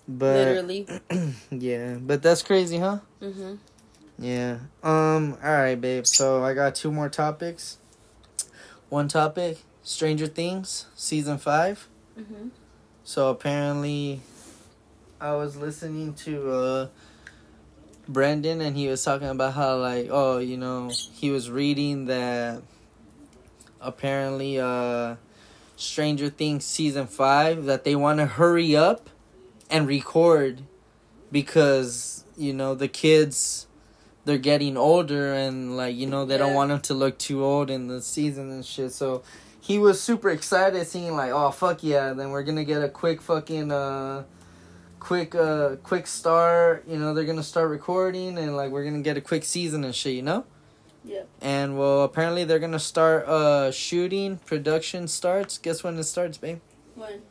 But 0.07 0.35
Literally. 0.35 0.87
yeah, 1.51 1.95
but 1.95 2.21
that's 2.21 2.41
crazy, 2.41 2.77
huh? 2.77 2.99
Mhm. 3.21 3.57
Yeah. 4.19 4.57
Um. 4.83 5.37
All 5.43 5.51
right, 5.51 5.79
babe. 5.79 6.05
So 6.05 6.43
I 6.43 6.53
got 6.53 6.75
two 6.75 6.91
more 6.91 7.09
topics. 7.09 7.77
One 8.89 9.07
topic: 9.07 9.59
Stranger 9.81 10.27
Things 10.27 10.85
season 10.95 11.37
five. 11.37 11.87
Mhm. 12.19 12.49
So 13.05 13.29
apparently, 13.29 14.21
I 15.19 15.35
was 15.35 15.57
listening 15.57 16.13
to 16.15 16.51
uh, 16.51 16.87
Brendan, 18.07 18.61
and 18.61 18.77
he 18.77 18.87
was 18.87 19.03
talking 19.03 19.27
about 19.27 19.53
how 19.53 19.77
like, 19.77 20.07
oh, 20.09 20.37
you 20.37 20.55
know, 20.55 20.89
he 21.11 21.29
was 21.29 21.51
reading 21.51 22.05
that 22.05 22.61
apparently, 23.81 24.57
uh, 24.57 25.15
Stranger 25.75 26.29
Things 26.29 26.63
season 26.63 27.07
five 27.07 27.65
that 27.65 27.83
they 27.83 27.95
want 27.95 28.19
to 28.19 28.25
hurry 28.25 28.75
up 28.75 29.09
and 29.69 29.85
record 29.85 30.61
because 31.31 32.23
you 32.37 32.53
know 32.53 32.75
the 32.75 32.87
kids 32.87 33.67
they're 34.23 34.37
getting 34.37 34.77
older 34.77 35.33
and 35.33 35.75
like 35.75 35.95
you 35.95 36.07
know 36.07 36.25
they 36.25 36.37
don't 36.37 36.53
want 36.53 36.69
them 36.69 36.79
to 36.79 36.93
look 36.93 37.17
too 37.17 37.43
old 37.43 37.69
in 37.69 37.87
the 37.87 38.01
season 38.01 38.51
and 38.51 38.65
shit. 38.65 38.93
So 38.93 39.23
he 39.63 39.79
was 39.79 40.01
super 40.01 40.29
excited 40.29 40.85
seeing 40.85 41.15
like 41.15 41.31
oh 41.31 41.49
fuck 41.51 41.83
yeah 41.83 42.11
then 42.13 42.31
we're 42.31 42.43
gonna 42.43 42.65
get 42.65 42.81
a 42.83 42.89
quick 42.89 43.21
fucking 43.21 43.71
uh 43.71 44.23
quick 44.99 45.33
uh 45.35 45.75
quick 45.83 46.05
start 46.07 46.83
you 46.87 46.97
know 46.97 47.13
they're 47.13 47.23
gonna 47.31 47.43
start 47.43 47.69
recording 47.69 48.37
and 48.37 48.55
like 48.57 48.71
we're 48.71 48.83
gonna 48.83 49.01
get 49.01 49.15
a 49.17 49.21
quick 49.21 49.43
season 49.43 49.83
and 49.83 49.95
shit 49.95 50.13
you 50.15 50.21
know 50.21 50.45
Yep. 51.05 51.27
and 51.41 51.77
well 51.77 52.03
apparently 52.03 52.43
they're 52.45 52.59
gonna 52.67 52.79
start 52.93 53.25
uh 53.27 53.71
shooting 53.71 54.37
production 54.45 55.07
starts 55.07 55.57
guess 55.57 55.83
when 55.83 55.97
it 55.99 56.03
starts 56.03 56.37
babe 56.37 56.59
When? 56.95 57.21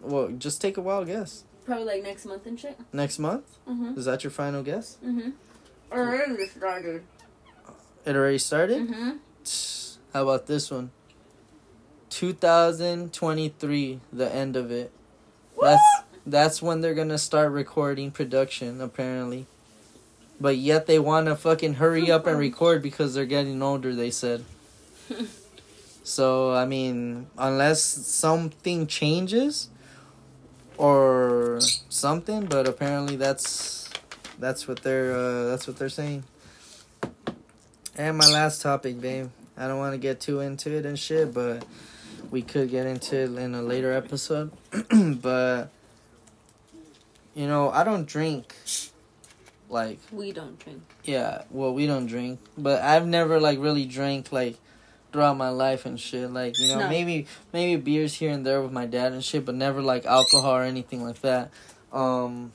well 0.00 0.28
just 0.28 0.60
take 0.60 0.76
a 0.76 0.80
wild 0.80 1.06
guess 1.08 1.44
Probably 1.64 1.84
like 1.84 2.02
next 2.04 2.24
month 2.26 2.46
and 2.46 2.58
shit. 2.60 2.78
next 2.92 3.18
month 3.18 3.58
Mhm. 3.68 3.98
is 3.98 4.04
that 4.06 4.22
your 4.24 4.30
final 4.30 4.62
guess 4.62 4.98
Mm 5.04 5.14
Mhm. 5.22 5.32
Already 5.92 6.46
started. 6.48 7.02
it 8.04 8.14
already 8.16 8.38
started 8.38 8.88
Mhm. 8.88 9.18
how 10.12 10.22
about 10.22 10.46
this 10.46 10.70
one 10.70 10.90
2023 12.16 14.00
the 14.10 14.34
end 14.34 14.56
of 14.56 14.70
it 14.70 14.90
That's 15.60 15.82
that's 16.26 16.62
when 16.62 16.80
they're 16.80 16.94
gonna 16.94 17.18
start 17.18 17.52
recording 17.52 18.10
production, 18.10 18.80
apparently. 18.80 19.46
But 20.40 20.56
yet 20.56 20.86
they 20.86 20.98
want 20.98 21.26
to 21.26 21.36
fucking 21.36 21.74
hurry 21.74 22.10
up 22.10 22.26
and 22.26 22.38
record 22.38 22.82
because 22.82 23.12
they're 23.12 23.26
getting 23.26 23.62
older. 23.62 23.94
They 23.94 24.10
said. 24.10 24.44
so 26.04 26.54
I 26.54 26.64
mean, 26.64 27.26
unless 27.36 27.82
something 27.82 28.86
changes 28.86 29.68
or 30.78 31.60
something, 31.90 32.46
but 32.46 32.66
apparently 32.66 33.16
that's 33.16 33.90
that's 34.38 34.66
what 34.66 34.82
they're 34.82 35.14
uh, 35.14 35.44
that's 35.48 35.66
what 35.66 35.76
they're 35.76 35.90
saying. 35.90 36.24
And 37.94 38.16
my 38.16 38.28
last 38.28 38.62
topic, 38.62 39.02
babe. 39.02 39.28
I 39.54 39.68
don't 39.68 39.78
want 39.78 39.92
to 39.92 39.98
get 39.98 40.20
too 40.20 40.40
into 40.40 40.72
it 40.72 40.86
and 40.86 40.98
shit, 40.98 41.34
but 41.34 41.64
we 42.30 42.42
could 42.42 42.70
get 42.70 42.86
into 42.86 43.16
it 43.16 43.30
in 43.38 43.54
a 43.54 43.62
later 43.62 43.92
episode. 43.92 44.50
but 45.22 45.70
you 47.34 47.46
know, 47.46 47.70
I 47.70 47.84
don't 47.84 48.06
drink 48.06 48.54
like 49.68 49.98
We 50.12 50.32
don't 50.32 50.58
drink. 50.58 50.82
yeah, 51.04 51.42
well 51.50 51.74
we 51.74 51.86
don't 51.86 52.06
drink, 52.06 52.40
but 52.56 52.82
I've 52.82 53.06
never 53.06 53.40
like 53.40 53.58
really 53.58 53.84
drank 53.84 54.32
like 54.32 54.58
throughout 55.12 55.36
my 55.36 55.48
life 55.50 55.86
and 55.86 55.98
shit. 55.98 56.30
Like, 56.30 56.58
you 56.58 56.68
know, 56.68 56.80
No. 56.80 56.88
maybe 56.88 57.26
maybe 57.52 57.80
beers 57.80 58.14
here 58.14 58.30
and 58.30 58.44
there 58.46 58.62
with 58.62 58.72
my 58.72 58.86
dad 58.86 59.12
and 59.12 59.24
shit, 59.24 59.44
but 59.44 59.54
never 59.54 59.82
like 59.82 60.04
alcohol 60.06 60.52
or 60.52 60.62
anything 60.62 61.02
like 61.04 61.20
that. 61.22 61.50
Um 61.92 62.52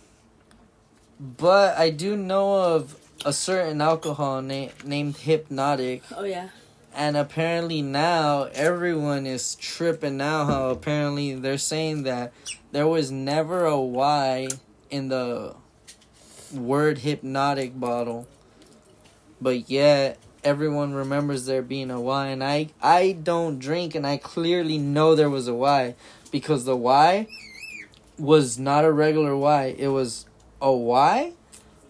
but 1.19 1.77
I 1.77 1.89
do 1.91 2.17
know 2.17 2.55
of 2.75 2.95
a 3.23 3.31
certain 3.34 3.81
alcohol 3.81 4.41
na- 4.41 4.69
named 4.84 5.17
Hypnotic 5.17 6.01
Oh 6.15 6.23
yeah. 6.23 6.49
And 6.93 7.15
apparently 7.15 7.82
now 7.82 8.43
everyone 8.54 9.25
is 9.25 9.56
tripping 9.56 10.17
now 10.17 10.45
how 10.45 10.69
apparently 10.69 11.36
they're 11.36 11.58
saying 11.58 12.04
that 12.04 12.34
there 12.71 12.88
was 12.88 13.12
never 13.12 13.65
a 13.65 13.80
Y 13.80 14.47
in 14.89 15.10
the 15.10 15.56
word 16.54 16.99
hypnotic 16.99 17.80
bottle. 17.80 18.27
But 19.39 19.69
yet 19.69 20.19
everyone 20.43 20.93
remembers 20.93 21.45
there 21.45 21.62
being 21.62 21.91
a 21.91 21.99
Y 21.99 22.27
and 22.27 22.43
I 22.43 22.69
I 22.82 23.13
don't 23.13 23.60
drink 23.60 23.95
and 23.95 24.06
I 24.06 24.17
clearly 24.17 24.77
know 24.77 25.15
there 25.15 25.30
was 25.30 25.47
a 25.47 25.54
Y 25.54 25.95
because 26.32 26.65
the 26.65 26.75
Y 26.75 27.27
was 28.17 28.60
not 28.60 28.86
a 28.86 28.91
regular 28.91 29.36
Y. 29.36 29.75
It 29.77 29.89
was 29.89 30.25
a 30.62 30.71
Y 30.71 31.34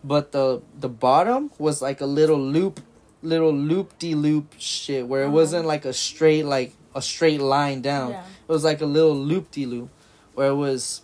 but 0.03 0.31
the 0.31 0.61
the 0.79 0.89
bottom 0.89 1.51
was 1.57 1.81
like 1.81 2.01
a 2.01 2.05
little 2.05 2.39
loop, 2.39 2.79
little 3.23 3.53
loop 3.53 3.97
de 3.99 4.15
loop 4.15 4.53
shit 4.57 5.07
where 5.07 5.21
it 5.21 5.25
Uh-huh. 5.25 5.33
wasn't 5.35 5.65
like 5.65 5.85
a 5.85 5.93
straight 5.93 6.45
like 6.45 6.73
a 6.95 7.01
straight 7.01 7.39
line 7.41 7.81
down. 7.81 8.11
Yeah. 8.11 8.23
It 8.23 8.51
was 8.51 8.63
like 8.63 8.81
a 8.81 8.85
little 8.85 9.15
loop 9.15 9.51
de 9.51 9.65
loop 9.65 9.89
where 10.33 10.49
it 10.49 10.55
was 10.55 11.01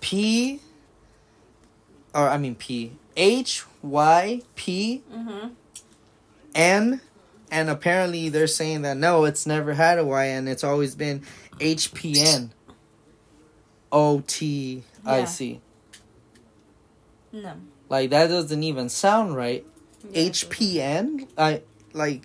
P 0.00 0.60
or 2.14 2.28
I 2.28 2.38
mean 2.38 2.54
P 2.54 2.92
H 3.16 3.64
Y 3.82 4.42
P 4.54 5.02
Mm-hmm. 5.12 5.48
N 6.54 7.00
and 7.50 7.68
apparently 7.70 8.28
they're 8.28 8.46
saying 8.46 8.82
that 8.82 8.96
no, 8.96 9.24
it's 9.24 9.46
never 9.46 9.74
had 9.74 9.98
a 9.98 10.04
Y 10.04 10.24
and 10.26 10.48
it's 10.48 10.62
always 10.64 10.94
been 10.94 11.22
HPN 11.58 12.50
O 13.92 14.20
T 14.26 14.82
I 15.04 15.24
C. 15.24 15.60
No. 17.32 17.54
Like 17.88 18.10
that 18.10 18.28
doesn't 18.28 18.62
even 18.62 18.88
sound 18.88 19.36
right. 19.36 19.66
HPN? 20.12 21.28
I 21.36 21.62
like 21.92 22.24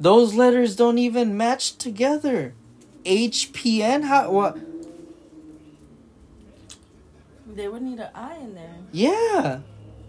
those 0.00 0.34
letters 0.34 0.76
don't 0.76 0.98
even 0.98 1.36
match 1.36 1.76
together. 1.76 2.54
HPN? 3.04 4.04
How 4.04 4.30
what 4.30 4.58
They 7.46 7.68
would 7.68 7.82
need 7.82 8.00
an 8.00 8.08
I 8.14 8.36
in 8.36 8.54
there 8.54 8.76
Yeah. 8.92 9.60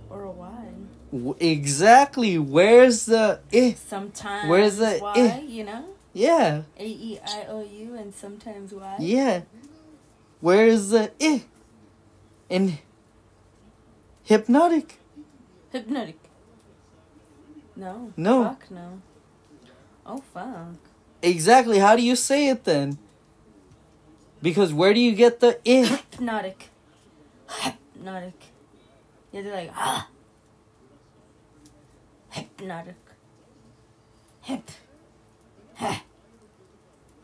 or 0.09 0.23
a 0.23 0.31
Y. 0.31 0.65
W- 1.11 1.35
exactly. 1.39 2.37
Where's 2.39 3.05
the 3.05 3.39
eh? 3.53 3.73
Sometimes 3.87 4.49
Where's 4.49 4.77
the 4.77 4.99
Y, 5.01 5.13
eh? 5.17 5.41
you 5.41 5.63
know? 5.63 5.85
Yeah. 6.13 6.63
A 6.79 6.85
E 6.87 7.19
I 7.25 7.45
O 7.49 7.61
U 7.61 7.95
and 7.95 8.15
sometimes 8.15 8.73
Y. 8.73 8.95
Yeah. 8.99 9.41
Where's 10.39 10.89
the 10.89 11.11
eh? 11.19 11.39
In 12.49 12.77
hypnotic. 14.23 14.99
Hypnotic. 15.75 16.17
No. 17.75 18.13
No. 18.15 18.43
Fuck 18.45 18.71
no. 18.71 19.01
Oh 20.05 20.23
fuck. 20.33 20.79
Exactly. 21.21 21.79
How 21.79 21.97
do 21.97 22.01
you 22.01 22.15
say 22.15 22.47
it 22.47 22.63
then? 22.63 22.97
Because 24.41 24.71
where 24.73 24.93
do 24.93 25.01
you 25.01 25.11
get 25.11 25.41
the 25.41 25.59
eh? 25.65 25.83
Hypnotic. 25.85 26.69
Hypnotic. 27.49 28.39
Yeah, 29.33 29.41
they're 29.41 29.53
like 29.53 29.71
ah. 29.75 30.07
Hypnotic. 32.29 32.95
Hip. 34.43 34.71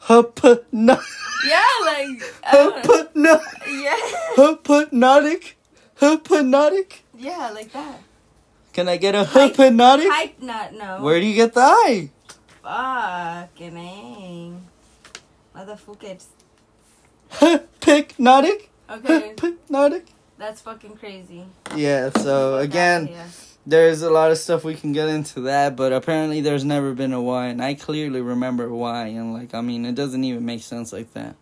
Hypno- 0.09 0.99
Yeah, 1.47 1.71
like 1.85 2.21
I 2.43 2.51
don't 2.51 3.15
know. 3.15 3.37
hypno- 3.37 3.81
yeah, 3.81 3.97
hypnotic. 4.35 5.57
Hypnotic. 5.97 7.03
yeah, 7.17 7.49
like 7.51 7.71
that. 7.71 7.99
Can 8.73 8.87
I 8.87 8.97
get 8.97 9.15
a 9.15 9.23
Hype- 9.25 9.55
hypnotic? 9.57 10.07
Hype 10.09 10.41
not 10.41 10.73
no. 10.73 11.01
Where 11.01 11.19
do 11.19 11.25
you 11.25 11.35
get 11.35 11.53
the 11.53 11.61
I? 11.61 12.09
Fucking 12.63 13.73
dang. 13.75 14.67
Motherfuckers. 15.55 16.25
Hypnotic. 17.83 18.69
Okay, 18.89 19.33
Hypnotic. 19.39 20.07
that's 20.37 20.61
fucking 20.61 20.95
crazy. 20.97 21.45
Yeah. 21.75 22.09
So 22.17 22.57
again, 22.57 23.09
there's 23.65 24.01
a 24.01 24.09
lot 24.09 24.31
of 24.31 24.37
stuff 24.37 24.63
we 24.63 24.75
can 24.75 24.91
get 24.91 25.07
into 25.07 25.41
that, 25.41 25.75
but 25.75 25.93
apparently 25.93 26.41
there's 26.41 26.65
never 26.65 26.93
been 26.93 27.13
a 27.13 27.21
why, 27.21 27.47
and 27.47 27.61
I 27.63 27.73
clearly 27.73 28.21
remember 28.21 28.69
why, 28.69 29.07
and 29.07 29.33
like 29.33 29.53
I 29.53 29.61
mean, 29.61 29.85
it 29.85 29.95
doesn't 29.95 30.23
even 30.23 30.45
make 30.45 30.61
sense 30.61 30.91
like 30.91 31.13
that. 31.13 31.35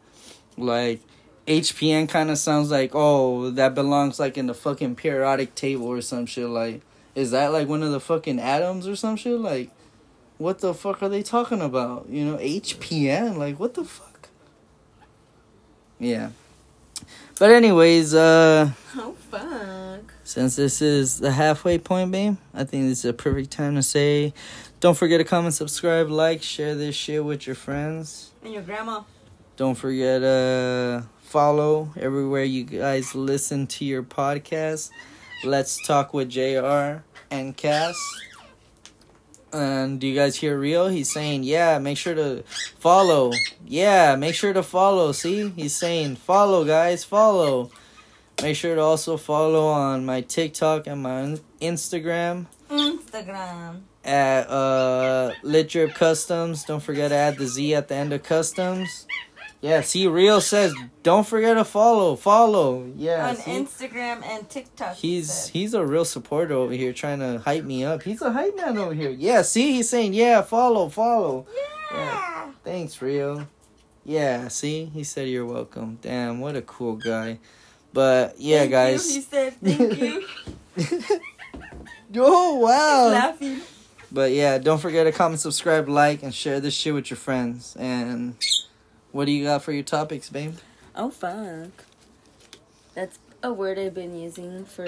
Like 0.57 1.01
HPN 1.47 2.07
kind 2.09 2.29
of 2.29 2.37
sounds 2.37 2.69
like 2.69 2.91
oh 2.93 3.49
that 3.51 3.73
belongs 3.73 4.19
like 4.19 4.37
in 4.37 4.45
the 4.47 4.53
fucking 4.53 4.95
periodic 4.95 5.55
table 5.55 5.87
or 5.87 6.01
some 6.01 6.25
shit. 6.27 6.47
Like 6.47 6.81
is 7.19 7.31
that 7.31 7.51
like 7.51 7.67
one 7.67 7.83
of 7.83 7.91
the 7.91 7.99
fucking 7.99 8.39
atoms 8.39 8.87
or 8.87 8.95
some 8.95 9.15
shit? 9.15 9.39
Like 9.39 9.69
what 10.37 10.59
the 10.59 10.73
fuck 10.73 11.03
are 11.03 11.09
they 11.09 11.23
talking 11.23 11.61
about? 11.61 12.07
You 12.09 12.25
know 12.25 12.37
HPN 12.37 13.37
like 13.37 13.59
what 13.59 13.73
the 13.73 13.83
fuck? 13.83 14.29
Yeah. 15.99 16.29
But 17.37 17.51
anyways, 17.51 18.13
uh 18.13 18.71
Oh 18.95 19.15
fuck. 19.29 20.13
since 20.23 20.55
this 20.55 20.81
is 20.81 21.19
the 21.19 21.31
halfway 21.31 21.77
point, 21.77 22.11
babe, 22.11 22.37
I 22.53 22.63
think 22.63 22.87
this 22.87 22.99
is 22.99 23.05
a 23.05 23.13
perfect 23.13 23.51
time 23.51 23.75
to 23.75 23.83
say 23.83 24.33
don't 24.79 24.95
forget 24.95 25.19
to 25.19 25.25
comment, 25.25 25.53
subscribe, 25.53 26.09
like, 26.09 26.41
share 26.41 26.73
this 26.73 26.95
shit 26.95 27.25
with 27.25 27.45
your 27.45 27.55
friends. 27.57 28.31
And 28.41 28.53
your 28.53 28.61
grandma. 28.61 29.03
Don't 29.57 29.75
forget 29.75 30.21
to 30.21 31.03
follow 31.19 31.89
everywhere 31.97 32.45
you 32.45 32.63
guys 32.63 33.13
listen 33.13 33.67
to 33.67 33.83
your 33.83 34.03
podcast. 34.03 34.89
Let's 35.43 35.85
talk 35.85 36.13
with 36.13 36.29
JR 36.29 37.03
and 37.31 37.55
Cass. 37.55 37.95
And 39.51 39.99
do 39.99 40.07
you 40.07 40.15
guys 40.15 40.35
hear 40.35 40.59
Rio? 40.59 40.89
He's 40.89 41.11
saying, 41.11 41.43
yeah, 41.43 41.79
make 41.79 41.97
sure 41.97 42.13
to 42.13 42.43
follow. 42.77 43.31
Yeah, 43.65 44.15
make 44.15 44.35
sure 44.35 44.53
to 44.53 44.61
follow. 44.63 45.11
See? 45.11 45.49
He's 45.49 45.75
saying, 45.75 46.17
follow, 46.17 46.65
guys, 46.65 47.03
follow. 47.03 47.71
Make 48.41 48.55
sure 48.55 48.75
to 48.75 48.81
also 48.81 49.17
follow 49.17 49.67
on 49.67 50.05
my 50.05 50.21
TikTok 50.21 50.87
and 50.87 51.01
my 51.03 51.37
Instagram 51.61 52.45
Instagram. 52.69 53.81
at 54.03 54.49
uh, 54.49 55.31
Lit 55.43 55.69
Drip 55.69 55.93
Customs. 55.95 56.63
Don't 56.63 56.81
forget 56.81 57.09
to 57.09 57.15
add 57.15 57.37
the 57.37 57.47
Z 57.47 57.75
at 57.75 57.87
the 57.87 57.95
end 57.95 58.13
of 58.13 58.23
customs. 58.23 59.07
Yeah, 59.61 59.81
see, 59.81 60.07
Rio 60.07 60.39
says, 60.39 60.73
don't 61.03 61.27
forget 61.27 61.57
to 61.57 61.65
follow. 61.65 62.15
Follow. 62.15 62.89
Yeah. 62.95 63.29
On 63.29 63.35
see? 63.35 63.51
Instagram 63.51 64.23
and 64.23 64.49
TikTok. 64.49 64.95
He's 64.95 65.31
said. 65.31 65.51
he's 65.51 65.73
a 65.73 65.85
real 65.85 66.05
supporter 66.05 66.53
over 66.53 66.73
here 66.73 66.93
trying 66.93 67.19
to 67.19 67.39
hype 67.39 67.65
me 67.65 67.83
up. 67.83 68.03
He's 68.03 68.21
a 68.21 68.31
hype 68.31 68.55
man 68.55 68.77
over 68.77 68.93
here. 68.93 69.09
Yeah, 69.09 69.41
see, 69.41 69.73
he's 69.73 69.89
saying, 69.89 70.13
yeah, 70.13 70.41
follow, 70.43 70.87
follow. 70.87 71.45
Yeah. 71.93 72.51
Thanks, 72.63 73.01
Rio. 73.01 73.47
Yeah, 74.05 74.47
see, 74.47 74.85
he 74.85 75.03
said 75.03 75.27
you're 75.27 75.45
welcome. 75.45 75.99
Damn, 76.01 76.39
what 76.39 76.55
a 76.55 76.61
cool 76.61 76.95
guy. 76.95 77.39
But 77.93 78.39
yeah, 78.39 78.59
Thank 78.59 78.71
guys. 78.71 79.09
You, 79.09 79.15
he 79.15 79.21
said 79.21 79.53
thank 79.61 79.99
you. 79.99 81.21
oh 82.21 82.55
wow. 82.55 83.09
Laughing. 83.09 83.61
But 84.11 84.31
yeah, 84.31 84.57
don't 84.57 84.79
forget 84.79 85.05
to 85.05 85.11
comment, 85.11 85.39
subscribe, 85.39 85.87
like, 85.87 86.23
and 86.23 86.33
share 86.33 86.59
this 86.59 86.73
shit 86.73 86.93
with 86.93 87.09
your 87.11 87.17
friends. 87.17 87.75
And 87.77 88.35
what 89.11 89.25
do 89.25 89.31
you 89.31 89.43
got 89.45 89.63
for 89.63 89.71
your 89.71 89.83
topics, 89.83 90.29
babe? 90.29 90.55
Oh 90.95 91.09
fuck. 91.09 91.85
That's 92.95 93.19
a 93.43 93.53
word 93.53 93.79
I've 93.79 93.93
been 93.93 94.17
using 94.19 94.65
for 94.65 94.87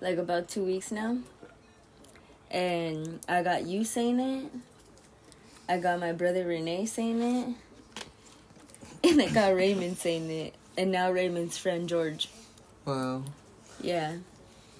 like 0.00 0.18
about 0.18 0.48
two 0.48 0.64
weeks 0.64 0.90
now. 0.92 1.18
And 2.50 3.20
I 3.28 3.42
got 3.42 3.66
you 3.66 3.84
saying 3.84 4.20
it. 4.20 4.50
I 5.68 5.78
got 5.78 6.00
my 6.00 6.12
brother 6.12 6.46
Renee 6.46 6.86
saying 6.86 7.22
it. 7.22 7.54
And 9.04 9.22
I 9.22 9.28
got 9.28 9.54
Raymond 9.54 9.96
saying 9.96 10.28
it. 10.28 10.54
And 10.76 10.90
now 10.90 11.12
Raymond's 11.12 11.56
friend 11.56 11.88
George. 11.88 12.28
Wow. 12.84 13.22
Yeah. 13.80 14.16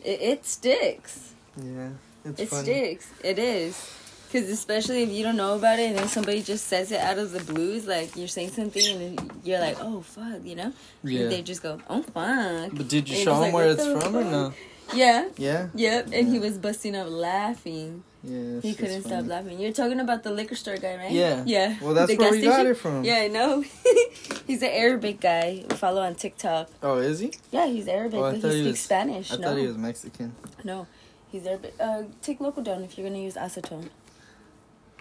It, 0.05 0.21
it 0.21 0.45
sticks. 0.45 1.35
Yeah, 1.57 1.91
it's 2.25 2.41
It 2.41 2.49
funny. 2.49 2.63
sticks. 2.65 3.11
It 3.23 3.39
is. 3.39 3.95
Because 4.31 4.51
especially 4.51 5.03
if 5.05 5.09
you 5.11 5.23
don't 5.25 5.37
know 5.37 5.55
about 5.57 5.79
it 5.79 5.88
and 5.88 5.97
then 5.99 6.09
somebody 6.09 6.43
just 6.43 6.67
says 6.67 6.93
it 6.93 7.01
out 7.01 7.17
of 7.19 7.33
the 7.33 7.41
blues, 7.51 7.87
like 7.87 8.14
you're 8.14 8.29
saying 8.29 8.51
something 8.51 8.87
and 8.87 9.19
then 9.19 9.31
you're 9.43 9.59
like, 9.59 9.79
oh, 9.81 10.03
fuck, 10.03 10.45
you 10.45 10.55
know? 10.55 10.73
Yeah. 11.03 11.23
And 11.23 11.33
they 11.33 11.41
just 11.43 11.62
go, 11.62 11.81
oh, 11.88 12.03
fuck. 12.03 12.73
But 12.77 12.88
did 12.88 13.09
you 13.09 13.17
And 13.17 13.25
show 13.25 13.35
him 13.37 13.41
like, 13.41 13.55
where 13.55 13.69
it's 13.71 13.83
from 13.85 14.14
or 14.17 14.23
fuck? 14.23 14.31
no? 14.33 14.53
Yeah. 14.95 15.29
Yeah. 15.38 15.69
Yep. 15.75 16.09
And 16.12 16.29
he 16.29 16.38
was 16.38 16.59
busting 16.59 16.95
up 16.95 17.09
laughing. 17.09 18.05
Yeah. 18.25 18.61
He 18.61 18.75
couldn't 18.75 19.05
stop 19.05 19.27
laughing. 19.27 19.61
You're 19.61 19.73
talking 19.73 20.01
about 20.01 20.23
the 20.25 20.31
liquor 20.31 20.57
store 20.57 20.77
guy, 20.77 20.97
right? 20.97 21.11
Yeah. 21.12 21.45
Yeah. 21.47 21.77
Well, 21.81 21.95
that's 21.95 22.09
The 22.11 22.17
where 22.17 22.31
we 22.33 22.43
got 22.43 22.67
it 22.67 22.75
from. 22.75 23.05
Yeah, 23.05 23.17
I 23.17 23.29
know. 23.29 23.62
he's 24.47 24.61
an 24.62 24.71
Arabic 24.71 25.21
guy. 25.21 25.64
We 25.71 25.77
follow 25.77 26.03
on 26.03 26.14
TikTok. 26.17 26.69
Oh, 26.83 26.97
is 26.99 27.21
he? 27.21 27.33
Yeah, 27.51 27.67
he's 27.67 27.87
Arabic, 27.88 28.19
Oh, 28.19 28.23
but 28.23 28.35
he 28.37 28.41
thought 28.41 28.53
speaks 28.53 28.67
was- 28.67 28.81
Spanish. 28.81 29.33
I 29.33 29.37
no. 29.37 29.49
thought 29.49 29.57
he 29.59 29.67
was 29.67 29.77
Mexican. 29.79 30.35
No. 30.64 30.87
He's 31.31 31.47
Arabic. 31.47 31.75
Uh, 31.79 32.03
take 32.23 32.41
local 32.41 32.62
down 32.62 32.83
if 32.83 32.97
you're 32.99 33.07
gonna 33.09 33.21
use 33.21 33.35
acetone. 33.35 33.91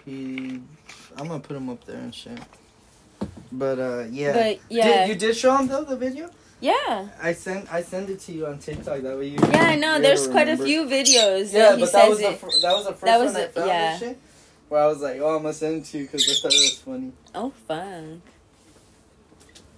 He, 0.08 0.60
I'm 1.16 1.28
gonna 1.28 1.40
put 1.40 1.56
him 1.56 1.68
up 1.68 1.84
there 1.84 1.96
and 1.98 2.14
shit. 2.14 2.38
But 3.52 3.78
uh, 3.78 4.04
yeah. 4.10 4.32
But 4.32 4.58
yeah, 4.70 4.84
Did, 5.06 5.08
you 5.08 5.14
did 5.16 5.36
show 5.36 5.56
him 5.56 5.66
though 5.68 5.84
the 5.84 5.96
video? 5.96 6.30
yeah, 6.60 7.08
I 7.22 7.32
sent 7.34 7.72
I 7.72 7.82
sent 7.82 8.08
it 8.10 8.20
to 8.20 8.32
you 8.32 8.46
on 8.46 8.58
TikTok. 8.58 9.00
That 9.02 9.18
way 9.18 9.28
you. 9.28 9.38
yeah. 9.52 9.64
I 9.64 9.76
know. 9.76 10.00
There's 10.00 10.26
quite 10.28 10.48
a 10.48 10.56
few 10.56 10.84
videos. 10.86 11.52
Yeah, 11.52 11.70
that 11.70 11.78
he 11.78 11.84
but 11.84 11.92
that 11.92 12.08
was 12.08 12.18
the 12.20 12.32
fir- 12.32 12.60
that 12.62 12.72
was 12.74 12.84
the 12.86 12.92
first 12.92 13.04
That 13.04 13.20
was 13.20 13.32
one 13.34 13.42
I 13.42 13.46
the- 13.46 13.52
found. 13.52 13.66
yeah. 13.68 13.98
shit, 13.98 14.18
where 14.68 14.82
I 14.82 14.86
was 14.86 15.00
like, 15.00 15.20
oh, 15.20 15.36
I'm 15.36 15.42
gonna 15.42 15.52
send 15.54 15.82
it 15.82 15.84
to 15.90 15.98
you 15.98 16.04
because 16.04 16.22
I 16.28 16.34
thought 16.42 16.52
it 16.54 16.60
was 16.60 16.78
funny. 16.78 17.12
Oh, 17.34 17.50
fun. 17.66 18.22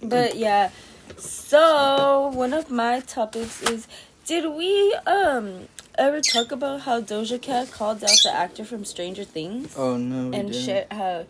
But 0.03 0.35
yeah, 0.37 0.71
so 1.17 2.31
one 2.33 2.53
of 2.53 2.69
my 2.71 2.99
topics 3.01 3.61
is: 3.63 3.87
Did 4.25 4.45
we 4.55 4.93
um 5.05 5.67
ever 5.97 6.21
talk 6.21 6.51
about 6.51 6.81
how 6.81 7.01
Doja 7.01 7.41
Cat 7.41 7.71
called 7.71 8.03
out 8.03 8.19
the 8.23 8.33
actor 8.33 8.63
from 8.65 8.85
Stranger 8.85 9.23
Things 9.23 9.73
Oh 9.77 9.97
no, 9.97 10.29
we 10.29 10.37
and 10.37 10.53
share 10.53 10.85
how, 10.91 11.25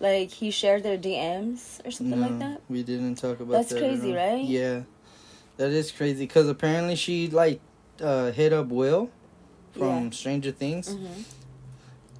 like, 0.00 0.30
he 0.30 0.50
shared 0.50 0.82
their 0.82 0.98
DMs 0.98 1.84
or 1.86 1.90
something 1.90 2.20
no, 2.20 2.28
like 2.28 2.38
that? 2.38 2.62
we 2.68 2.82
didn't 2.82 3.16
talk 3.16 3.40
about 3.40 3.52
That's 3.52 3.68
that. 3.70 3.76
at 3.76 3.80
crazy, 3.82 4.12
right? 4.12 4.44
Yeah, 4.44 4.82
That 5.56 5.70
is 5.70 5.90
crazy 5.92 6.26
because 6.26 6.48
apparently 6.48 6.96
she 6.96 7.28
like 7.28 7.60
uh, 8.00 8.32
hit 8.32 8.52
up 8.52 8.68
Will 8.68 9.10
from 9.72 10.04
Yeah. 10.04 10.10
Stranger 10.10 10.52
Things 10.52 10.94
hmm 10.94 11.22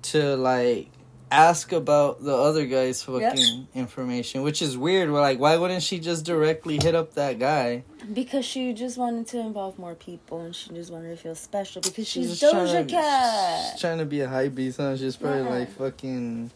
to 0.03 0.37
like 0.37 0.89
ask 1.35 1.73
about 1.73 2.23
the 2.23 2.35
other 2.35 2.67
guy's 2.67 3.03
fucking 3.03 3.67
information, 3.75 4.43
which 4.43 4.63
is 4.63 4.79
weird. 4.79 5.11
We're 5.11 5.21
like, 5.21 5.39
why 5.41 5.57
wouldn't 5.57 5.83
she 5.83 5.99
just 5.99 6.25
directly 6.25 6.79
hit 6.81 6.95
up 6.95 7.15
that 7.15 7.39
guy? 7.39 7.83
Because 8.13 8.45
she 8.45 8.73
just 8.73 8.97
wanted 8.99 9.27
to 9.29 9.39
involve 9.41 9.79
more 9.79 9.95
people 9.95 10.41
and 10.43 10.55
she 10.55 10.71
just 10.71 10.93
wanted 10.93 11.11
to 11.11 11.17
feel 11.17 11.35
special 11.35 11.83
because 11.83 12.07
she's, 12.07 12.39
trying 12.39 12.55
Doja 12.55 12.89
Cat. 12.89 13.73
She's 13.73 13.81
trying 13.81 13.99
to 13.99 14.05
be 14.05 14.21
a 14.21 14.29
high 14.29 14.49
beast, 14.49 14.77
huh? 14.77 14.97
She's 14.97 15.17
probably 15.17 15.43
Yeah. 15.43 15.49
like 15.59 15.73
fucking. 15.73 16.51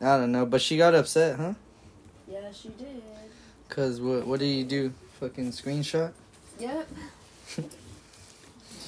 I 0.00 0.16
don't 0.16 0.30
know, 0.30 0.46
but 0.46 0.60
she 0.60 0.76
got 0.76 0.94
upset, 0.94 1.36
huh? 1.36 1.54
Yeah, 2.30 2.52
she 2.52 2.68
did. 2.68 3.02
Cause 3.68 4.00
what? 4.00 4.26
What 4.26 4.38
did 4.40 4.46
you 4.46 4.64
do? 4.64 4.92
Fucking 5.20 5.50
screenshot? 5.50 6.12
Yep. 6.60 6.88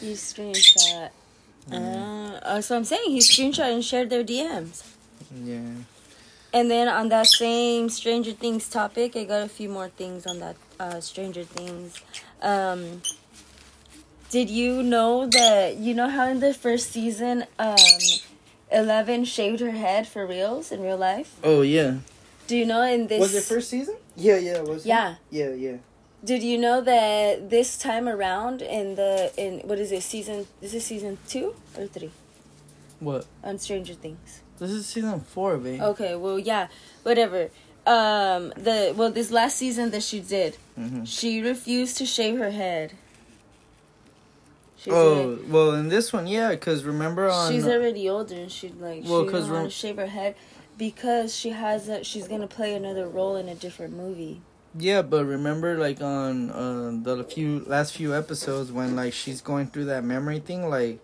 he 0.01 0.13
screenshot. 0.13 1.11
Uh, 1.71 1.75
uh, 1.75 2.61
so 2.61 2.77
I'm 2.77 2.85
saying 2.85 3.11
he 3.11 3.19
screenshot 3.19 3.73
and 3.73 3.85
shared 3.85 4.11
their 4.11 4.25
DMs. 4.25 4.83
Yeah. 5.35 5.61
And 6.53 6.71
then 6.71 6.89
on 6.89 7.09
that 7.11 7.27
same 7.27 7.89
Stranger 7.89 8.33
Things 8.33 8.69
topic, 8.69 9.17
I 9.17 9.25
got 9.25 9.43
a 9.43 9.49
few 9.49 9.69
more 9.69 9.89
things 9.89 10.27
on 10.27 10.41
that 10.41 10.57
uh, 10.81 11.01
Stranger 11.01 11.45
Things. 11.45 12.01
Um, 12.43 13.03
did 14.31 14.51
you 14.51 14.83
know 14.83 15.27
that 15.27 15.77
you 15.77 15.95
know 15.95 16.09
how 16.09 16.27
in 16.29 16.41
the 16.41 16.55
first 16.55 16.91
season, 16.91 17.45
um, 17.59 17.77
Eleven 18.73 19.25
shaved 19.25 19.61
her 19.61 19.73
head 19.73 20.07
for 20.09 20.27
reals 20.27 20.73
in 20.73 20.83
real 20.83 20.97
life? 20.97 21.37
Oh 21.45 21.63
yeah. 21.63 21.99
Do 22.47 22.57
you 22.57 22.67
know 22.67 22.83
in 22.83 23.07
this? 23.07 23.21
Was 23.21 23.35
it 23.35 23.45
first 23.45 23.71
season? 23.71 23.97
Yeah, 24.17 24.37
yeah, 24.39 24.59
it 24.59 24.65
was. 24.67 24.85
it? 24.85 24.89
Yeah. 24.89 25.15
Yeah, 25.31 25.51
yeah. 25.51 25.77
Did 26.25 26.43
you 26.43 26.59
know 26.59 26.81
that 26.81 27.49
this 27.49 27.79
time 27.79 28.09
around 28.09 28.61
in 28.61 28.95
the 28.97 29.33
in 29.37 29.61
what 29.61 29.79
is 29.79 29.91
it 29.93 30.03
season? 30.03 30.47
This 30.61 30.75
is 30.75 30.85
season 30.85 31.19
two 31.29 31.55
or 31.79 31.87
three 31.87 32.11
What? 32.99 33.27
on 33.43 33.59
Stranger 33.59 33.95
Things. 33.95 34.43
This 34.61 34.71
is 34.71 34.87
season 34.87 35.21
four, 35.21 35.57
babe. 35.57 35.81
Okay, 35.81 36.15
well 36.15 36.39
yeah, 36.39 36.69
whatever. 37.03 37.49
Um, 37.87 38.53
the 38.57 38.93
well 38.97 39.11
this 39.11 39.31
last 39.31 39.57
season 39.57 39.91
that 39.91 40.03
she 40.03 40.21
did, 40.21 40.57
hmm 40.77 41.05
she 41.05 41.41
refused 41.41 41.97
to 41.99 42.07
shave 42.07 42.39
her 42.39 42.51
head. 42.51 42.93
She's 44.77 44.93
Oh 44.95 45.25
already, 45.35 45.43
well, 45.51 45.75
in 45.75 45.89
this 45.89 46.13
one, 46.13 46.27
yeah, 46.27 46.51
because 46.51 46.85
remember 46.85 47.29
on 47.29 47.51
she's 47.53 47.67
already 47.67 48.09
older 48.09 48.35
and 48.35 48.53
she 48.53 48.69
like 48.69 49.03
Well, 49.05 49.27
she 49.27 49.33
doesn't 49.33 49.53
want 49.53 49.65
to 49.71 49.71
shave 49.77 49.97
her 49.97 50.07
head 50.07 50.37
because 50.79 51.35
she 51.35 51.51
has 51.51 51.89
a 51.89 52.05
she's 52.05 52.29
gonna 52.29 52.47
play 52.47 52.75
another 52.75 53.07
role 53.09 53.37
in 53.37 53.49
a 53.49 53.55
different 53.55 53.95
movie. 53.95 54.41
yeah, 54.79 55.03
but 55.03 55.25
remember 55.27 55.77
like 55.79 56.01
on 56.01 56.51
uh, 56.51 56.93
the 57.03 57.25
few 57.25 57.65
last 57.67 57.95
few 57.95 58.15
episodes 58.15 58.71
when 58.73 58.97
like 58.97 59.13
she's 59.13 59.41
going 59.43 59.67
through 59.69 59.87
that 59.87 60.05
memory 60.05 60.39
thing, 60.39 60.69
like 60.71 61.01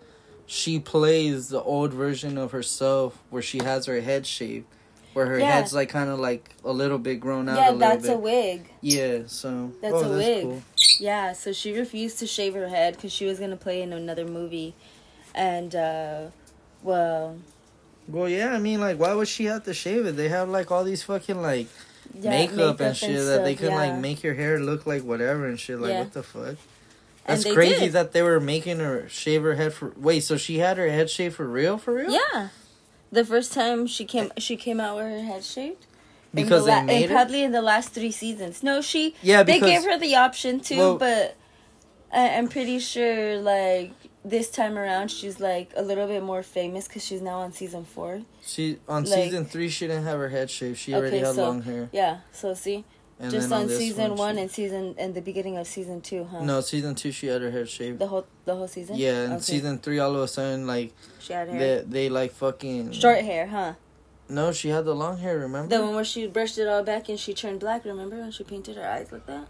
she 0.47 0.79
plays 0.79 1.49
the 1.49 1.61
old 1.61 1.93
version 1.93 2.37
of 2.37 2.51
herself 2.51 3.19
where 3.29 3.41
she 3.43 3.59
has 3.59 3.85
her 3.85 4.01
head 4.01 4.25
shaved, 4.25 4.65
where 5.13 5.25
her 5.27 5.37
Yeah. 5.39 5.51
head's 5.51 5.73
like 5.73 5.89
kind 5.89 6.09
of 6.09 6.19
like 6.19 6.55
a 6.63 6.71
little 6.71 6.97
bit 6.97 7.19
grown 7.19 7.47
out. 7.49 7.57
a 7.57 7.61
yeah, 7.61 7.63
little 7.71 7.79
that's 7.79 8.07
bit. 8.07 8.15
a 8.15 8.17
wig. 8.17 8.69
Yeah, 8.81 9.17
so 9.27 9.71
That's 9.81 9.93
oh, 9.93 10.13
a 10.13 10.17
wig. 10.17 10.43
cool. 10.43 10.61
Yeah, 10.99 11.33
so 11.33 11.51
she 11.51 11.77
refused 11.77 12.17
to 12.19 12.27
shave 12.27 12.53
her 12.55 12.69
head 12.69 12.95
because 12.95 13.11
she 13.11 13.25
was 13.25 13.39
gonna 13.39 13.57
play 13.57 13.81
in 13.81 13.91
another 13.93 14.25
movie, 14.25 14.73
and 15.35 15.75
uh, 15.75 16.21
well, 16.81 17.37
Well, 18.07 18.29
yeah, 18.29 18.53
I 18.53 18.59
mean, 18.59 18.79
like, 18.79 18.97
why 18.97 19.13
would 19.13 19.27
she 19.27 19.45
have 19.45 19.65
to 19.65 19.73
shave 19.73 20.05
it? 20.05 20.15
They 20.15 20.29
have 20.29 20.47
like 20.49 20.71
all 20.71 20.83
these 20.85 21.03
fucking 21.03 21.41
like 21.41 21.67
yeah, 22.17 22.29
makeup, 22.29 22.79
and 22.79 22.95
shit 22.95 23.17
that 23.25 23.43
they 23.43 23.55
stuff, 23.55 23.69
can 23.69 23.75
like 23.77 23.99
make 23.99 24.23
your 24.23 24.33
hair 24.33 24.59
look 24.61 24.85
like 24.87 25.03
whatever 25.03 25.45
and 25.45 25.59
shit. 25.59 25.77
Like, 25.79 25.89
Yeah. 25.91 25.99
what 26.03 26.13
the 26.13 26.23
fuck? 26.23 26.55
That's 27.27 27.43
crazy 27.53 27.79
did. 27.85 27.93
that 27.93 28.11
they 28.13 28.21
were 28.21 28.39
making 28.39 28.79
her 28.79 29.07
shave 29.09 29.43
her 29.43 29.55
head 29.55 29.73
for. 29.73 29.93
Wait, 29.97 30.23
so 30.23 30.37
she 30.37 30.59
had 30.59 30.77
her 30.77 30.87
head 30.89 31.09
shaved 31.09 31.35
for 31.35 31.45
real? 31.47 31.77
For 31.77 31.93
real? 31.93 32.09
Yeah, 32.11 32.49
the 33.11 33.25
first 33.25 33.53
time 33.53 33.85
she 33.87 34.05
came, 34.05 34.31
she 34.37 34.55
came 34.55 34.79
out 34.79 34.95
with 34.95 35.05
her 35.05 35.21
head 35.21 35.43
shaved. 35.43 35.85
In 36.33 36.43
Because 36.43 36.65
the 36.65 36.71
they 36.71 36.77
la- 36.77 36.83
made 36.83 37.03
and 37.03 37.11
probably 37.11 37.43
in 37.43 37.51
the 37.51 37.61
last 37.61 37.89
three 37.93 38.11
seasons. 38.11 38.61
No, 38.63 38.81
she 38.81 39.15
Yeah, 39.21 39.43
they 39.43 39.59
gave 39.59 39.83
her 39.83 39.97
the 39.97 40.15
option 40.15 40.59
too, 40.59 40.77
Well- 40.77 40.97
but 40.97 41.35
I, 42.13 42.29
I'm 42.37 42.47
pretty 42.47 42.79
sure 42.79 43.37
like 43.39 43.91
this 44.23 44.49
time 44.49 44.77
around 44.77 45.09
she's 45.09 45.39
like 45.39 45.71
a 45.75 45.81
little 45.81 46.05
bit 46.07 46.21
more 46.23 46.43
famous 46.43 46.85
because 46.87 47.05
she's 47.05 47.21
now 47.21 47.39
on 47.39 47.53
season 47.53 47.85
four. 47.85 48.21
she 48.45 48.77
on 48.87 49.03
like- 49.05 49.13
season 49.23 49.45
three 49.45 49.69
she 49.69 49.87
didn't 49.87 50.03
have 50.03 50.19
her 50.19 50.29
head 50.29 50.49
shaved. 50.49 50.77
She 50.77 50.93
already 50.93 51.17
Okay, 51.17 51.25
had 51.25 51.35
so- 51.35 51.43
long 51.43 51.61
hair. 51.63 51.89
Yeah, 51.93 52.19
so 52.33 52.53
see, 52.53 52.83
And 53.19 53.31
just 53.31 53.51
on, 53.51 53.65
this 53.67 53.79
season 53.79 54.15
one 54.15 54.35
she- 54.35 54.41
and 54.41 54.51
season 54.51 54.95
and 54.99 55.15
the 55.15 55.21
beginning 55.21 55.57
of 55.57 55.65
season 55.65 56.01
two, 56.01 56.25
huh? 56.25 56.43
no, 56.43 56.61
season 56.61 56.93
two 56.93 57.11
she 57.11 57.25
had 57.27 57.41
her 57.41 57.49
hair 57.49 57.65
shaved. 57.65 57.97
the 57.97 58.05
whole 58.07 58.27
the 58.45 58.55
whole 58.55 58.67
season. 58.67 58.95
Yeah, 58.95 59.23
and 59.23 59.33
Okay. 59.33 59.41
season 59.41 59.79
three 59.79 59.97
all 59.97 60.15
of 60.15 60.21
a 60.21 60.27
sudden 60.27 60.67
like 60.67 60.93
she 61.19 61.33
had 61.33 61.49
hair, 61.49 61.59
they 61.59 61.83
they 61.87 62.09
like 62.09 62.31
fucking 62.31 62.91
short 62.91 63.21
hair, 63.21 63.47
huh? 63.47 63.73
No, 64.29 64.51
she 64.51 64.69
had 64.69 64.85
the 64.85 64.93
long 64.93 65.17
hair. 65.17 65.39
Remember? 65.39 65.75
The 65.75 65.81
one 65.83 65.95
where 65.95 66.03
she 66.03 66.27
brushed 66.27 66.57
it 66.59 66.67
all 66.67 66.83
back 66.83 67.09
and 67.09 67.17
she 67.19 67.33
turned 67.33 67.59
black. 67.61 67.85
Remember 67.85 68.17
when 68.17 68.29
she 68.31 68.43
painted 68.43 68.75
her 68.75 68.87
eyes 68.87 69.11
like 69.11 69.25
that? 69.25 69.47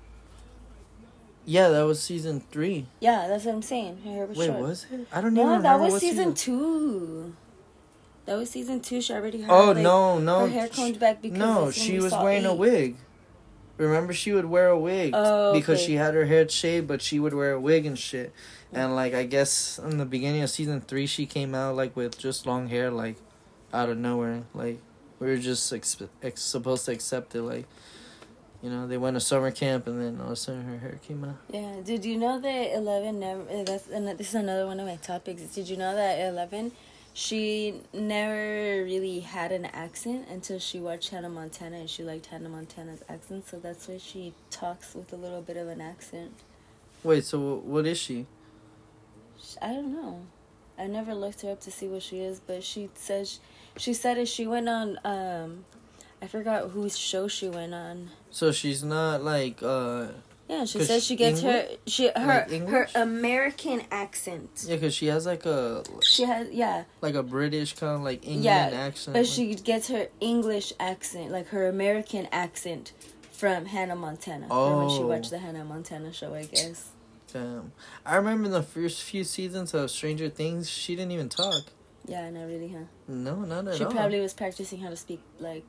Yeah, 1.45 1.69
that 1.69 1.83
was 1.83 2.01
season 2.01 2.43
three. 2.51 2.85
Yeah, 2.99 3.27
that's 3.27 3.45
what 3.45 3.55
I'm 3.55 3.61
saying. 3.61 4.01
Her 4.03 4.11
hair 4.11 4.25
was 4.25 4.37
Wait, 4.37 4.47
short. 4.47 4.59
was 4.59 4.85
it? 4.91 5.07
I 5.11 5.21
don't 5.21 5.35
even 5.37 5.47
No, 5.47 5.61
that 5.61 5.79
was 5.79 5.93
what 5.93 6.01
season 6.01 6.33
two. 6.33 7.35
That 8.25 8.37
was 8.37 8.49
season 8.49 8.81
two. 8.81 9.01
She 9.01 9.13
already 9.13 9.41
had. 9.41 9.49
Oh 9.49 9.71
like, 9.71 9.77
no, 9.77 10.19
no. 10.19 10.41
her 10.41 10.47
hair 10.47 10.67
combed 10.67 10.99
back 10.99 11.21
because 11.21 11.37
no, 11.39 11.71
she 11.71 11.99
was 11.99 12.11
wearing 12.13 12.45
a 12.45 12.53
wig. 12.53 12.97
Remember, 13.77 14.11
she 14.13 14.31
would 14.31 14.45
wear 14.45 14.67
a 14.69 14.77
wig 14.79 15.11
Oh, 15.15 15.53
because 15.53 15.79
she 15.79 15.95
had 15.95 16.13
her 16.15 16.25
hair 16.25 16.47
shaved, 16.49 16.87
but 16.87 17.01
she 17.01 17.19
would 17.19 17.33
wear 17.33 17.51
a 17.53 17.59
wig 17.59 17.85
and 17.85 17.97
shit. 17.97 18.33
And 18.73 18.95
like, 18.95 19.13
I 19.13 19.23
guess 19.23 19.77
in 19.79 19.97
the 19.97 20.05
beginning 20.05 20.41
of 20.41 20.49
season 20.49 20.81
three, 20.81 21.05
she 21.05 21.25
came 21.25 21.53
out 21.53 21.75
like 21.75 21.95
with 21.95 22.17
just 22.17 22.45
long 22.45 22.67
hair, 22.69 22.89
like 22.89 23.17
out 23.73 23.89
of 23.89 23.97
nowhere. 23.97 24.43
Like 24.53 24.79
we 25.19 25.27
were 25.27 25.37
just 25.37 25.71
ex- 25.71 25.97
ex- 26.23 26.41
supposed 26.41 26.85
to 26.85 26.91
accept 26.91 27.35
it. 27.35 27.41
Like, 27.43 27.65
you 28.63 28.69
know, 28.71 28.87
they 28.87 28.97
went 28.97 29.15
to 29.15 29.19
summer 29.21 29.51
camp, 29.51 29.85
and 29.85 30.01
then 30.01 30.19
all 30.19 30.27
of 30.27 30.31
a 30.33 30.35
sudden 30.35 30.65
her 30.65 30.79
hair 30.79 30.99
came 31.07 31.23
out. 31.23 31.37
Yeah. 31.51 31.75
Did 31.83 32.03
you 32.03 32.17
know 32.17 32.39
that 32.39 32.73
Eleven 32.75 33.19
never? 33.19 33.41
uh, 33.43 33.63
That's 33.63 33.83
this 33.85 34.29
is 34.29 34.35
another 34.35 34.65
one 34.65 34.79
of 34.79 34.87
my 34.87 34.95
topics. 34.95 35.43
Did 35.43 35.69
you 35.69 35.77
know 35.77 35.93
that 35.95 36.19
Eleven, 36.19 36.71
she 37.17 37.73
never 37.93 38.83
really 38.83 39.21
had 39.21 39.51
an 39.51 39.65
accent 39.65 40.27
until 40.29 40.59
she 40.59 40.79
watched 40.79 41.09
Hannah 41.09 41.29
Montana 41.29 41.77
and 41.77 41.89
she 41.89 42.03
liked 42.03 42.27
Hannah 42.27 42.47
Montana's 42.47 43.01
accent, 43.09 43.47
so 43.47 43.57
that's 43.57 43.87
why 43.87 43.97
she 43.97 44.35
talks 44.51 44.93
with 44.93 45.11
a 45.11 45.15
little 45.15 45.41
bit 45.41 45.57
of 45.57 45.67
an 45.67 45.81
accent. 45.81 46.31
Wait, 47.03 47.25
so 47.25 47.55
what 47.65 47.87
is 47.87 47.97
she? 47.97 48.27
I 49.59 49.73
don't 49.73 49.95
know. 49.95 50.27
I 50.77 50.85
never 50.85 51.15
looked 51.15 51.41
her 51.41 51.49
up 51.49 51.61
to 51.61 51.71
see 51.71 51.87
what 51.87 52.03
she 52.03 52.19
is, 52.19 52.39
but 52.39 52.63
she 52.63 52.87
says 52.93 53.39
she 53.77 53.95
said 53.95 54.19
it. 54.19 54.27
She 54.27 54.45
went 54.45 54.69
on. 54.69 54.99
um 55.03 55.65
I 56.21 56.27
forgot 56.27 56.69
whose 56.69 56.95
show 56.99 57.27
she 57.27 57.49
went 57.49 57.73
on. 57.73 58.11
So 58.29 58.51
she's 58.51 58.83
not 58.83 59.23
like 59.23 59.63
uh 59.63 60.09
Yeah, 60.49 60.63
she 60.63 60.81
says 60.83 61.03
she 61.03 61.15
gets 61.17 61.41
her 61.41 61.49
English? 61.59 61.77
she 61.87 62.07
her 62.15 62.45
Like 62.49 62.67
her 62.69 62.87
American 62.95 63.81
accent. 63.91 64.63
yeah, 64.65 64.75
because 64.75 64.93
she 64.93 65.07
has 65.07 65.25
like 65.25 65.45
a 65.45 65.83
She 66.03 66.23
has 66.23 66.49
yeah, 66.51 66.85
like 67.01 67.15
a 67.15 67.23
British 67.23 67.73
kind 67.73 67.95
of 67.97 68.01
like 68.01 68.23
England 68.23 68.43
Yeah, 68.45 68.69
accent. 68.71 69.13
but 69.13 69.19
like- 69.21 69.27
she 69.29 69.55
gets 69.55 69.89
her 69.89 70.07
English 70.21 70.71
accent, 70.79 71.31
like 71.31 71.47
her 71.47 71.67
American 71.67 72.27
accent, 72.31 72.93
from 73.33 73.65
Hannah 73.65 73.95
Montana. 73.95 74.47
From 74.47 74.77
when 74.77 74.89
she 74.89 75.03
Oh. 75.03 75.07
watched 75.07 75.31
the 75.31 75.39
Hannah 75.39 75.65
Montana 75.65 76.13
show, 76.13 76.33
I 76.33 76.43
guess. 76.45 76.89
Damn. 77.33 77.73
I 78.05 78.15
remember 78.15 78.45
in 78.45 78.51
the 78.53 78.63
first 78.63 79.03
few 79.03 79.23
seasons 79.25 79.73
of 79.73 79.91
Stranger 79.91 80.29
Things, 80.29 80.69
she 80.69 80.95
didn't 80.95 81.11
even 81.11 81.27
talk. 81.29 81.65
Yeah, 82.07 82.29
not 82.29 82.45
really, 82.47 82.69
huh? 82.69 82.85
No, 83.09 83.35
not 83.41 83.67
at 83.67 83.75
She 83.75 83.83
all. 83.83 83.91
She 83.91 83.97
probably 83.97 84.21
was 84.21 84.33
practicing 84.33 84.79
how 84.79 84.89
to 84.89 84.95
speak 84.95 85.19
like 85.39 85.65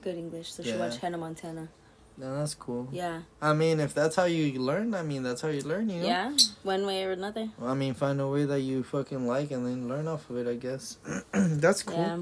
good 0.00 0.14
English, 0.16 0.52
so 0.52 0.62
she 0.62 0.74
watched 0.76 0.98
Hannah 0.98 1.18
Montana. 1.18 1.68
No, 2.16 2.38
that's 2.38 2.54
cool. 2.54 2.88
Yeah, 2.92 3.22
I 3.40 3.52
mean, 3.54 3.80
if 3.80 3.94
that's 3.94 4.16
how 4.16 4.24
you 4.24 4.60
learn, 4.60 4.94
I 4.94 5.02
mean, 5.02 5.22
that's 5.22 5.40
how 5.40 5.48
you 5.48 5.62
learn, 5.62 5.88
you 5.88 6.02
know? 6.02 6.06
yeah, 6.06 6.36
one 6.62 6.86
way 6.86 7.04
or 7.04 7.12
another. 7.12 7.48
I 7.60 7.74
mean, 7.74 7.94
find 7.94 8.20
a 8.20 8.28
way 8.28 8.44
that 8.44 8.60
you 8.60 8.82
fucking 8.82 9.26
like 9.26 9.50
and 9.50 9.66
then 9.66 9.88
learn 9.88 10.06
off 10.06 10.28
of 10.28 10.36
it, 10.36 10.46
I 10.46 10.54
guess. 10.54 10.98
that's 11.32 11.82
cool. 11.82 11.96
Yeah, 11.96 12.18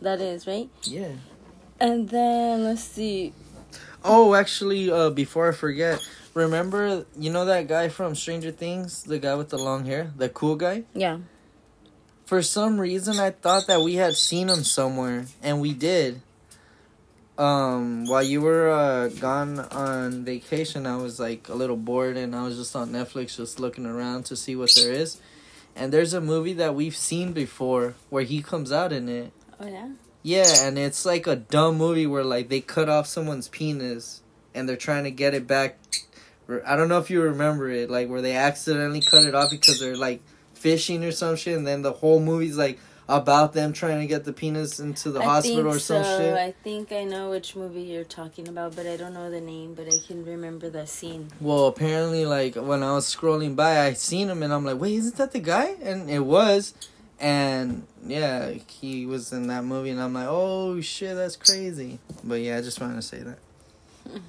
that 0.00 0.20
is 0.20 0.46
right. 0.46 0.68
Yeah. 0.84 1.12
And 1.80 2.08
then 2.08 2.64
let's 2.64 2.82
see. 2.82 3.32
Oh, 4.04 4.34
actually, 4.34 4.90
uh, 4.90 5.10
before 5.10 5.48
I 5.48 5.52
forget, 5.52 5.98
remember, 6.34 7.04
you 7.18 7.30
know 7.30 7.44
that 7.44 7.68
guy 7.68 7.88
from 7.88 8.14
Stranger 8.14 8.50
Things? 8.50 9.02
The 9.02 9.18
guy 9.18 9.34
with 9.34 9.50
the 9.50 9.58
long 9.58 9.84
hair? 9.84 10.12
The 10.16 10.28
cool 10.28 10.56
guy? 10.56 10.84
Yeah. 10.94 11.18
For 12.24 12.42
some 12.42 12.78
reason, 12.78 13.18
I 13.18 13.30
thought 13.30 13.66
that 13.66 13.80
we 13.80 13.96
had 13.96 14.14
seen 14.14 14.48
him 14.48 14.62
somewhere, 14.62 15.26
and 15.42 15.60
we 15.60 15.72
did. 15.72 16.22
Um, 17.40 18.04
while 18.04 18.22
you 18.22 18.42
were 18.42 18.68
uh, 18.70 19.08
gone 19.08 19.60
on 19.60 20.24
vacation, 20.24 20.86
I 20.86 20.96
was 20.96 21.18
like 21.18 21.48
a 21.48 21.54
little 21.54 21.76
bored, 21.76 22.16
and 22.16 22.36
I 22.36 22.42
was 22.42 22.56
just 22.58 22.76
on 22.76 22.90
Netflix, 22.90 23.36
just 23.36 23.58
looking 23.58 23.86
around 23.86 24.24
to 24.26 24.36
see 24.36 24.54
what 24.54 24.70
there 24.76 24.92
is. 24.92 25.18
And 25.74 25.90
there's 25.92 26.12
a 26.12 26.20
movie 26.20 26.52
that 26.54 26.74
we've 26.74 26.96
seen 26.96 27.32
before 27.32 27.94
where 28.10 28.24
he 28.24 28.42
comes 28.42 28.70
out 28.72 28.92
in 28.92 29.08
it. 29.08 29.32
Oh 29.58 29.66
yeah. 29.66 29.88
Yeah, 30.22 30.66
and 30.66 30.78
it's 30.78 31.06
like 31.06 31.26
a 31.26 31.36
dumb 31.36 31.78
movie 31.78 32.06
where 32.06 32.24
like 32.24 32.50
they 32.50 32.60
cut 32.60 32.90
off 32.90 33.06
someone's 33.06 33.48
penis, 33.48 34.20
and 34.54 34.68
they're 34.68 34.76
trying 34.76 35.04
to 35.04 35.10
get 35.10 35.32
it 35.32 35.46
back 35.46 35.78
I 36.66 36.76
don't 36.76 36.88
know 36.88 36.98
if 36.98 37.10
you 37.10 37.22
remember 37.22 37.70
it, 37.70 37.90
like 37.90 38.08
where 38.08 38.22
they 38.22 38.34
accidentally 38.34 39.00
cut 39.00 39.24
it 39.24 39.34
off 39.34 39.50
because 39.50 39.78
they're 39.78 39.96
like 39.96 40.20
fishing 40.54 41.04
or 41.04 41.12
some 41.12 41.36
shit, 41.36 41.56
and 41.56 41.66
then 41.66 41.82
the 41.82 41.92
whole 41.92 42.20
movie's 42.20 42.56
like 42.58 42.78
about 43.10 43.52
them 43.52 43.72
trying 43.72 44.00
to 44.00 44.06
get 44.06 44.24
the 44.24 44.32
penis 44.32 44.78
into 44.80 45.10
the 45.10 45.20
I 45.20 45.24
hospital 45.24 45.68
or 45.68 45.78
some 45.78 46.04
so. 46.04 46.18
shit. 46.18 46.34
I 46.34 46.52
think 46.52 46.92
I 46.92 47.04
know 47.04 47.30
which 47.30 47.56
movie 47.56 47.82
you're 47.82 48.04
talking 48.04 48.48
about, 48.48 48.76
but 48.76 48.86
I 48.86 48.96
don't 48.96 49.12
know 49.12 49.30
the 49.30 49.40
name. 49.40 49.74
But 49.74 49.88
I 49.88 49.98
can 50.06 50.24
remember 50.24 50.70
the 50.70 50.86
scene. 50.86 51.28
Well, 51.40 51.66
apparently, 51.66 52.24
like 52.24 52.54
when 52.54 52.82
I 52.82 52.92
was 52.92 53.06
scrolling 53.06 53.56
by, 53.56 53.80
I 53.80 53.92
seen 53.94 54.28
him, 54.28 54.42
and 54.42 54.52
I'm 54.52 54.64
like, 54.64 54.80
wait, 54.80 54.94
isn't 54.94 55.16
that 55.16 55.32
the 55.32 55.40
guy? 55.40 55.74
And 55.82 56.08
it 56.08 56.20
was, 56.20 56.72
and 57.18 57.86
yeah, 58.06 58.50
he 58.68 59.04
was 59.06 59.32
in 59.32 59.48
that 59.48 59.64
movie, 59.64 59.90
and 59.90 60.00
I'm 60.00 60.14
like, 60.14 60.28
oh 60.28 60.80
shit, 60.80 61.16
that's 61.16 61.36
crazy. 61.36 61.98
But 62.22 62.36
yeah, 62.36 62.58
I 62.58 62.62
just 62.62 62.80
wanted 62.80 62.96
to 62.96 63.02
say 63.02 63.18
that. 63.18 63.38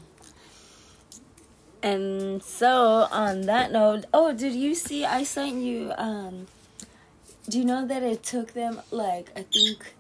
And 1.84 2.44
so 2.44 3.08
on 3.12 3.42
that 3.42 3.72
note, 3.72 4.06
oh, 4.14 4.34
did 4.34 4.54
you 4.54 4.76
see? 4.76 5.04
I 5.04 5.24
sent 5.24 5.64
you. 5.64 5.92
Um, 5.98 6.46
do 7.50 7.58
you 7.58 7.66
know 7.66 7.86
that 7.86 8.04
it 8.04 8.24
took 8.24 8.54
them 8.54 8.82
like 8.92 9.32
I 9.36 9.44
think 9.44 9.94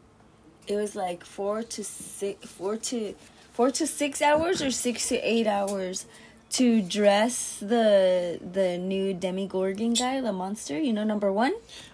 it 0.67 0.75
was 0.75 0.95
like 0.95 1.25
four 1.25 1.63
to 1.63 1.83
six, 1.83 2.47
four 2.47 2.77
to 2.77 3.15
four 3.53 3.71
to 3.71 3.87
six 3.87 4.21
hours 4.21 4.61
or 4.61 4.71
six 4.71 5.09
to 5.09 5.17
eight 5.17 5.47
hours 5.47 6.05
to 6.51 6.81
dress 6.81 7.57
the 7.61 8.39
the 8.51 8.77
new 8.77 9.13
Demogorgon 9.13 9.93
guy, 9.93 10.19
the 10.21 10.33
monster. 10.33 10.77
You 10.79 10.93
know, 10.93 11.03
number 11.03 11.31
one. 11.31 11.53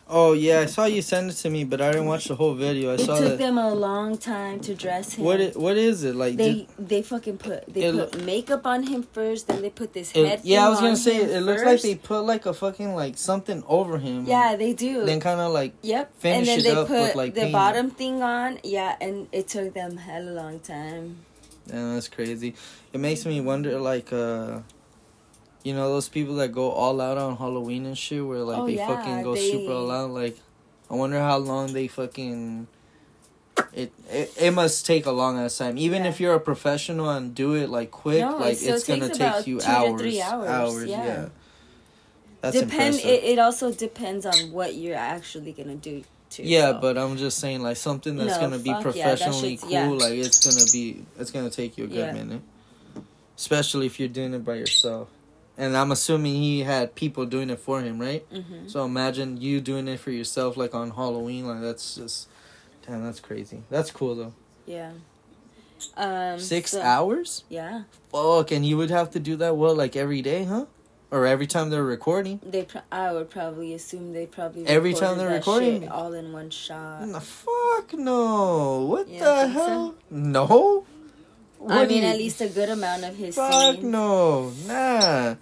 Oh 0.10 0.32
yeah, 0.32 0.62
I 0.62 0.66
saw 0.68 0.86
you 0.86 1.01
send 1.01 1.30
it 1.30 1.34
to 1.43 1.49
me, 1.49 1.66
but 1.66 1.82
I 1.82 1.91
didn't 1.91 2.08
watch 2.08 2.26
the 2.30 2.36
whole 2.36 2.53
video. 2.55 2.91
I 2.91 2.93
It 2.93 3.01
saw 3.01 3.20
took 3.20 3.32
that. 3.32 3.38
them 3.39 3.58
a 3.58 3.74
long 3.76 4.18
time 4.18 4.62
to 4.62 4.74
dress 4.74 5.14
him. 5.14 5.26
What 5.26 5.41
it, 5.41 5.58
what 5.58 5.76
is 5.76 6.05
it 6.05 6.16
like? 6.16 6.38
they 6.38 6.53
did- 6.53 6.68
they 6.80 7.01
fucking 7.01 7.38
put 7.39 7.68
they 7.74 7.91
put 7.91 8.24
makeup 8.24 8.66
on 8.66 8.84
him 8.84 9.03
first, 9.12 9.47
then 9.47 9.62
they 9.62 9.70
put 9.70 9.91
this 9.93 10.12
it- 10.16 10.26
head. 10.26 10.39
yeah, 10.43 10.66
I 10.66 10.70
was 10.70 10.80
gonna 10.80 10.95
say 10.95 11.18
it 11.18 11.43
looks 11.43 11.64
like 11.64 11.82
they 11.82 11.95
put 11.95 12.22
like 12.22 12.45
a 12.45 12.53
fucking 12.53 12.95
like 12.95 13.18
something 13.18 13.64
over 13.68 13.97
him. 13.99 14.26
Yeah, 14.26 14.55
they 14.55 14.72
do. 14.72 15.03
Then 15.05 15.20
kind 15.20 15.41
of 15.41 15.51
like 15.51 15.74
Yep. 15.82 16.14
finish 16.18 16.38
and 16.39 16.47
then 16.47 16.60
it 16.60 16.64
they 16.64 16.72
up 16.82 16.88
put 16.88 17.01
with, 17.01 17.16
like, 17.16 17.34
the 17.36 17.41
paint. 17.41 17.51
bottom 17.53 17.91
thing 17.91 18.24
on. 18.24 18.60
Yeah, 18.64 18.95
and 19.01 19.28
it 19.34 19.49
took 19.49 19.74
them 19.74 19.97
hell 19.97 20.24
a 20.24 20.32
long 20.41 20.60
time. 20.62 21.26
Yeah, 21.68 21.93
that's 21.93 22.07
crazy. 22.07 22.55
It 22.93 22.99
makes 22.99 23.26
me 23.26 23.41
wonder, 23.41 23.80
like, 23.80 24.11
uh, 24.13 24.59
you 25.63 25.74
know, 25.74 25.89
those 25.89 26.07
people 26.09 26.36
that 26.36 26.49
go 26.53 26.72
all 26.72 27.01
out 27.01 27.18
on 27.18 27.36
Halloween 27.38 27.86
and 27.86 27.97
shit, 27.97 28.26
where 28.26 28.39
like 28.39 28.57
Oh, 28.59 28.65
they 28.68 28.76
yeah, 28.76 28.88
fucking 28.88 29.22
go 29.24 29.36
they- 29.36 29.51
super 29.51 29.74
all 29.74 29.91
out. 29.91 30.11
Like, 30.11 30.38
I 30.89 30.95
wonder 30.95 31.20
how 31.20 31.38
long 31.38 31.74
they 31.74 31.88
fucking. 31.88 32.68
It 33.74 33.91
it, 34.09 34.32
it 34.39 34.51
must 34.51 34.86
take 34.86 35.05
a 35.07 35.11
long 35.11 35.38
ass 35.39 35.57
time. 35.57 35.78
Even 35.78 36.03
Yeah. 36.03 36.09
if 36.09 36.20
you're 36.22 36.36
a 36.36 36.39
professional 36.39 37.09
and 37.09 37.34
do 37.36 37.55
it 37.55 37.70
like 37.70 37.89
quick, 37.91 38.22
No, 38.22 38.38
like 38.38 38.57
it's 38.61 38.84
gonna 38.88 39.09
take 39.09 39.47
you 39.47 39.59
to 39.59 39.70
hours, 39.70 40.20
hours, 40.20 40.86
yeah. 40.86 41.03
yeah. 41.05 41.30
That's 42.41 42.53
Depend. 42.55 42.72
impressive. 42.95 43.05
It, 43.09 43.24
it 43.24 43.39
also 43.39 43.72
depends 43.74 44.26
on 44.28 44.51
what 44.51 44.76
you're 44.76 44.95
actually 44.95 45.51
gonna 45.53 45.76
do. 45.76 46.03
Yeah, 46.45 46.73
so. 46.73 46.79
but 46.81 46.97
I'm 46.97 47.17
just 47.17 47.39
saying, 47.39 47.61
like 47.63 47.77
something 47.77 48.15
that's 48.15 48.35
No, 48.35 48.41
gonna 48.41 48.59
be 48.59 48.69
fuck 48.69 48.95
yeah, 48.95 49.15
professionally 49.15 49.57
cool. 49.57 49.69
yeah. 49.71 49.88
Like 49.89 50.13
it's 50.13 50.45
gonna 50.45 50.65
be, 50.71 51.05
it's 51.19 51.31
gonna 51.31 51.49
take 51.49 51.77
you 51.77 51.85
a 51.85 51.88
good 51.88 51.97
Yeah. 51.97 52.11
minute, 52.13 52.41
especially 53.38 53.85
if 53.85 53.99
you're 53.99 54.09
doing 54.09 54.33
it 54.33 54.43
by 54.45 54.55
yourself. 54.55 55.09
And 55.57 55.75
I'm 55.75 55.91
assuming 55.91 56.35
he 56.35 56.59
had 56.61 56.93
people 56.93 57.25
doing 57.25 57.49
it 57.49 57.59
for 57.59 57.81
him, 57.81 57.99
right? 57.99 58.23
Mhm. 58.31 58.69
So 58.69 58.85
imagine 58.85 59.41
you 59.41 59.59
doing 59.59 59.88
it 59.88 59.99
for 59.99 60.11
yourself, 60.11 60.55
like 60.55 60.75
on 60.75 60.91
Halloween. 60.91 61.47
Like 61.47 61.61
that's 61.61 61.95
just, 61.95 62.27
damn, 62.85 63.03
that's 63.03 63.19
crazy. 63.19 63.63
That's 63.69 63.89
cool 63.91 64.15
though. 64.15 64.33
yeah. 64.65 64.91
Um, 65.95 66.39
Six 66.39 66.71
so- 66.71 66.81
hours? 66.81 67.43
Yeah, 67.49 67.83
Fuck, 68.11 68.51
and 68.51 68.65
you 68.65 68.77
would 68.77 68.89
have 68.89 69.11
to 69.11 69.19
do 69.19 69.35
that 69.38 69.55
well, 69.57 69.75
like 69.75 69.95
every 69.95 70.21
day, 70.23 70.43
huh? 70.43 70.65
Or 71.10 71.26
every 71.26 71.47
time 71.47 71.70
they're 71.70 71.84
recording? 71.84 72.41
they. 72.43 72.64
Pro- 72.64 72.82
I 72.91 73.14
would 73.14 73.30
probably 73.30 73.74
assume 73.74 74.12
they 74.12 74.26
probably 74.26 74.68
Every 74.68 74.93
time 74.93 75.18
they're 75.18 75.30
recording? 75.30 75.88
all 75.88 76.12
in 76.14 76.34
one 76.34 76.49
shot. 76.49 77.08
No, 77.08 77.20
fuck 77.22 77.93
no. 77.93 78.86
What 78.89 79.08
You 79.08 79.20
the 79.20 79.26
think 79.26 79.53
so? 79.53 79.66
hell? 79.66 79.95
No. 80.10 80.86
I 81.60 81.64
What 81.64 81.88
do 81.88 81.93
mean, 81.95 82.03
you- 82.03 82.10
at 82.10 82.18
least 82.18 82.41
a 82.41 82.49
good 82.49 82.70
amount 82.70 83.03
of 83.05 83.16
his 83.16 83.36
Fuck 83.36 83.76
scenes. 83.76 83.84
no, 83.86 84.51
nah. 84.68 85.36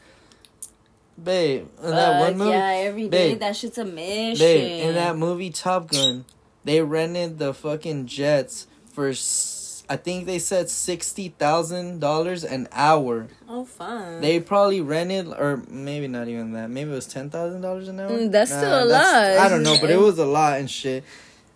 Babe, 1.22 1.68
in 1.82 1.90
that 1.92 2.20
one 2.20 2.38
movie, 2.38 2.50
yeah, 2.52 2.72
every 2.84 3.08
day 3.08 3.30
Babe. 3.32 3.40
that 3.40 3.56
shit's 3.56 3.78
a 3.78 3.86
mission. 3.86 4.38
babe, 4.46 4.84
in 4.90 4.96
that 4.96 5.16
movie 5.18 5.50
Top 5.50 5.90
Gun, 5.90 6.26
they 6.66 6.82
rented 6.82 7.40
the 7.40 7.54
fucking 7.54 8.06
jets 8.08 8.68
for, 8.92 9.08
s- 9.10 9.65
I 9.88 9.98
think 9.98 10.26
they 10.26 10.40
said 10.40 10.70
sixty 10.70 11.30
thousand 11.30 12.00
dollars 12.00 12.44
an 12.44 12.68
hour. 12.72 13.28
oh, 13.48 13.66
fun. 13.66 14.22
They 14.22 14.40
probably 14.40 14.82
rented, 14.82 15.28
or 15.28 15.64
maybe 15.70 16.08
not 16.08 16.28
even 16.28 16.54
that. 16.54 16.70
Maybe 16.70 16.92
it 16.92 16.94
was 16.94 17.06
ten 17.08 17.30
thousand 17.30 17.62
dollars 17.62 17.88
an 17.88 18.00
hour. 18.00 18.10
Mm, 18.10 18.32
that's 18.32 18.52
still 18.52 18.86
a 18.86 18.88
that's- 18.88 19.38
lot. 19.38 19.46
I 19.46 19.50
don't 19.50 19.64
know, 19.64 19.78
but 19.80 19.90
it 19.92 20.00
was 20.00 20.18
a 20.18 20.26
lot 20.26 20.60
and 20.60 20.70
shit. 20.70 21.04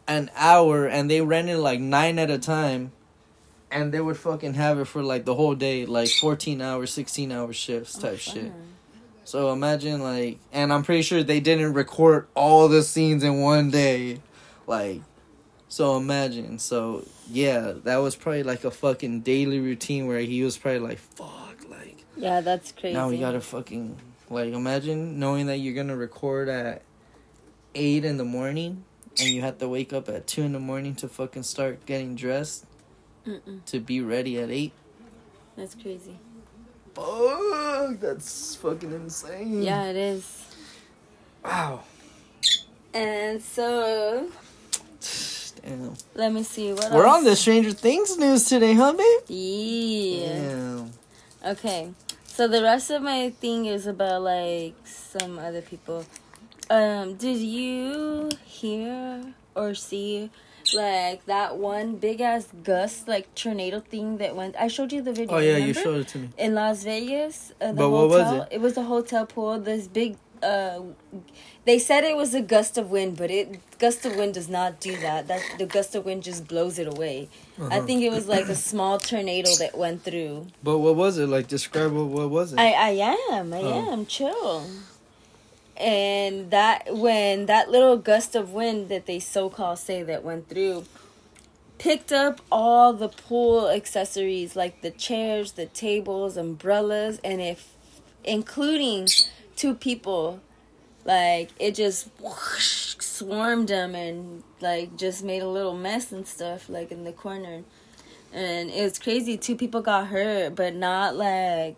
An 0.07 0.29
hour, 0.35 0.87
and 0.87 1.09
they 1.09 1.21
rented 1.21 1.57
like 1.57 1.79
nine 1.79 2.17
at 2.19 2.29
a 2.31 2.37
time, 2.39 2.91
and 3.71 3.91
they 3.91 3.99
would 4.01 4.17
fucking 4.17 4.55
have 4.55 4.79
it 4.79 4.85
for 4.85 5.01
like 5.03 5.25
the 5.25 5.35
whole 5.35 5.55
day, 5.55 5.85
like 5.85 6.09
fourteen 6.09 6.61
hour, 6.61 6.85
sixteen 6.85 7.31
hour 7.31 7.51
shifts 7.53 7.97
Oh, 7.97 8.01
type 8.01 8.19
shit. 8.19 8.51
So 9.23 9.51
imagine 9.53 10.01
like, 10.01 10.39
and 10.51 10.73
I'm 10.73 10.81
pretty 10.83 11.03
sure 11.03 11.21
they 11.23 11.39
didn't 11.39 11.73
record 11.73 12.27
all 12.35 12.67
the 12.67 12.81
scenes 12.83 13.23
in 13.23 13.41
one 13.41 13.69
day, 13.71 14.19
like. 14.67 15.01
So 15.71 15.97
imagine, 15.97 16.57
so 16.57 17.05
yeah, 17.31 17.73
that 17.83 17.97
was 17.97 18.15
probably 18.15 18.43
like 18.43 18.63
a 18.63 18.71
fucking 18.71 19.21
daily 19.21 19.59
routine 19.59 20.07
where 20.07 20.19
he 20.19 20.43
was 20.43 20.57
probably 20.57 20.79
like, 20.79 20.97
"Fuck, 20.99 21.69
like 21.69 22.03
Yeah, 22.17 22.41
that's 22.41 22.71
crazy. 22.71 22.93
now 22.93 23.09
we 23.09 23.17
gotta 23.17 23.41
fucking 23.41 23.97
like 24.29 24.53
imagine 24.53 25.19
knowing 25.19 25.47
that 25.47 25.57
you're 25.57 25.73
gonna 25.75 25.95
record 25.95 26.49
at 26.49 26.81
eight 27.75 28.03
in 28.05 28.17
the 28.17 28.25
morning 28.25 28.83
and 29.19 29.29
you 29.29 29.41
have 29.41 29.57
to 29.59 29.67
wake 29.67 29.93
up 29.93 30.09
at 30.09 30.27
two 30.27 30.41
in 30.43 30.53
the 30.53 30.59
morning 30.59 30.95
to 30.95 31.07
fucking 31.07 31.43
start 31.43 31.85
getting 31.85 32.15
dressed 32.15 32.65
Mm-mm, 33.27 33.63
to 33.65 33.79
be 33.79 34.01
ready 34.01 34.39
at 34.39 34.49
eight. 34.49 34.73
that's 35.55 35.75
crazy. 35.75 36.17
Fuck, 36.95 37.99
that's 37.99 38.55
fucking 38.55 38.91
insane. 38.91 39.61
Yeah, 39.63 39.85
it 39.85 39.95
is. 39.95 40.45
Wow. 41.45 41.83
And 42.93 43.41
so, 43.41 44.29
Damn. 45.63 45.93
let 46.15 46.31
me 46.33 46.43
see 46.43 46.73
what 46.73 46.91
We're 46.91 47.05
else? 47.05 47.17
on 47.19 47.23
the 47.25 47.35
Stranger 47.35 47.71
Things 47.71 48.17
news 48.17 48.45
today, 48.45 48.73
huh, 48.73 48.93
babe? 48.93 49.21
Yeah. 49.29 50.85
Okay. 51.45 51.91
So 52.25 52.47
the 52.47 52.61
rest 52.61 52.89
of 52.91 53.01
my 53.01 53.31
thing 53.41 53.65
is 53.65 53.85
about 53.87 54.21
like 54.23 54.75
some 54.85 55.37
other 55.39 55.61
people. 55.61 56.05
Um, 56.69 57.15
did 57.15 57.37
you 57.37 58.29
hear 58.45 59.33
or 59.55 59.73
see 59.73 60.29
like 60.75 61.25
that 61.25 61.57
one 61.57 61.95
big 61.95 62.21
ass 62.21 62.47
gust 62.63 63.07
like 63.07 63.33
tornado 63.35 63.79
thing 63.79 64.17
that 64.17 64.35
went? 64.35 64.55
I 64.57 64.67
showed 64.67 64.93
you 64.93 65.01
the 65.01 65.11
video. 65.13 65.35
Oh 65.35 65.39
yeah, 65.39 65.57
you 65.57 65.73
showed 65.73 66.01
it 66.01 66.07
to 66.09 66.19
me. 66.19 66.29
in 66.37 66.53
Las 66.55 66.83
Vegas. 66.83 67.51
Uh, 67.59 67.67
the 67.67 67.73
But 67.73 67.89
what 67.89 68.09
was 68.09 68.23
hotel. 68.23 68.47
it? 68.51 68.61
was 68.61 68.77
a 68.77 68.83
hotel 68.83 69.25
pool. 69.25 69.59
This 69.59 69.87
big. 69.87 70.15
Uh, 70.41 70.81
they 71.65 71.77
said 71.79 72.03
it 72.03 72.15
was 72.15 72.33
a 72.33 72.41
gust 72.41 72.77
of 72.77 72.91
wind, 72.91 73.17
but 73.17 73.29
it 73.29 73.47
gust 73.77 74.05
of 74.05 74.15
wind 74.15 74.33
does 74.35 74.49
not 74.49 74.79
do 74.79 74.95
that. 74.97 75.27
That 75.27 75.57
the 75.57 75.65
gust 75.65 75.95
of 75.95 76.05
wind 76.05 76.23
just 76.23 76.47
blows 76.47 76.79
it 76.79 76.87
away. 76.87 77.29
I 77.59 77.63
Uh-huh. 77.63 77.85
think 77.85 78.03
it 78.03 78.11
was 78.11 78.27
like 78.27 78.47
a 78.49 78.55
small 78.55 78.99
tornado 78.99 79.55
that 79.55 79.77
went 79.77 80.03
through. 80.03 80.47
But 80.63 80.79
what 80.79 80.95
was 80.95 81.17
it? 81.17 81.27
Like 81.27 81.47
describe 81.47 81.91
what 81.93 82.07
what 82.07 82.29
was 82.29 82.53
it? 82.53 82.59
I 82.59 82.73
I 82.73 82.89
am 83.31 83.53
I 83.53 83.59
Oh. 83.61 83.91
am 83.93 84.05
chill. 84.05 84.69
And 85.77 86.51
that 86.51 86.95
when 86.95 87.45
that 87.45 87.69
little 87.71 87.97
gust 87.97 88.35
of 88.35 88.51
wind 88.53 88.89
that 88.89 89.05
they 89.05 89.19
so 89.19 89.49
called 89.49 89.79
say 89.79 90.03
that 90.03 90.23
went 90.23 90.49
through 90.49 90.85
picked 91.77 92.11
up 92.11 92.41
all 92.51 92.91
the 92.93 93.07
pool 93.07 93.69
accessories 93.69 94.55
like 94.55 94.81
the 94.81 94.91
chairs, 94.91 95.53
the 95.53 95.65
tables, 95.65 96.35
umbrellas, 96.35 97.19
and 97.23 97.39
if 97.39 97.73
including 98.25 99.07
two 99.59 99.75
people, 99.75 100.39
like 101.03 101.49
it 101.59 101.75
just 101.75 102.07
whoosh, 102.19 102.95
swarmed 102.99 103.67
them 103.67 103.93
and 103.93 104.41
like 104.61 104.95
just 104.97 105.21
made 105.23 105.43
a 105.43 105.47
little 105.47 105.75
mess 105.75 106.11
and 106.13 106.25
stuff 106.25 106.69
like 106.69 106.91
in 106.91 107.03
the 107.03 107.11
corner. 107.11 107.63
And 108.31 108.69
it 108.69 108.83
was 108.83 108.97
crazy. 108.99 109.37
Two 109.37 109.55
people 109.55 109.81
got 109.81 110.07
hurt, 110.07 110.55
but 110.55 110.75
not 110.75 111.15
like 111.15 111.77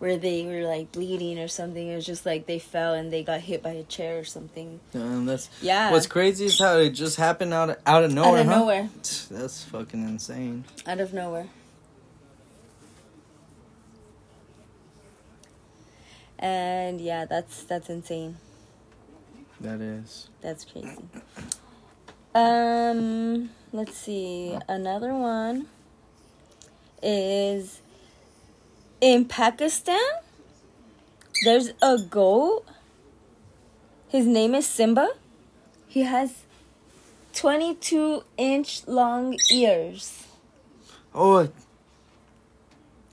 where 0.00 0.18
they 0.18 0.44
were 0.44 0.66
like 0.68 0.92
bleeding 0.92 1.38
or 1.38 1.48
something. 1.48 1.86
It 1.88 1.94
was 1.96 2.04
just 2.04 2.26
like 2.26 2.46
they 2.46 2.58
fell 2.58 2.92
and 2.92 3.10
they 3.10 3.22
got 3.22 3.40
hit 3.40 3.62
by 3.62 3.70
a 3.70 3.84
chair 3.84 4.18
or 4.18 4.24
something. 4.24 4.80
Damn, 4.92 5.24
that's 5.24 5.48
Yeah. 5.62 5.90
what's 5.92 6.06
crazy 6.06 6.44
is 6.46 6.58
how 6.58 6.76
it 6.78 6.90
just 6.90 7.16
happened 7.16 7.54
out 7.54 7.70
of, 7.70 7.76
out 7.86 8.04
of 8.04 8.12
nowhere. 8.12 8.32
out 8.32 8.40
of 8.40 8.46
huh? 8.46 8.58
nowhere. 8.58 8.88
That's 9.30 9.62
fucking 9.64 10.02
insane. 10.06 10.64
Out 10.86 11.00
of 11.00 11.14
nowhere. 11.14 11.46
And 16.44 17.00
yeah, 17.00 17.24
that's 17.24 17.64
that's 17.64 17.88
insane. 17.88 18.36
That 19.62 19.80
is. 19.80 20.28
That's 20.42 20.66
crazy. 20.66 20.98
Um, 22.34 23.48
let's 23.72 23.96
see. 23.96 24.54
Another 24.68 25.14
one 25.14 25.68
is 27.02 27.80
in 29.00 29.24
Pakistan. 29.24 30.04
There's 31.46 31.72
a 31.80 31.96
goat. 31.96 32.66
His 34.08 34.26
name 34.26 34.54
is 34.54 34.66
Simba. 34.66 35.08
He 35.88 36.02
has 36.02 36.42
22 37.32 38.22
inch 38.36 38.86
long 38.86 39.38
ears. 39.50 40.26
Oh, 41.14 41.48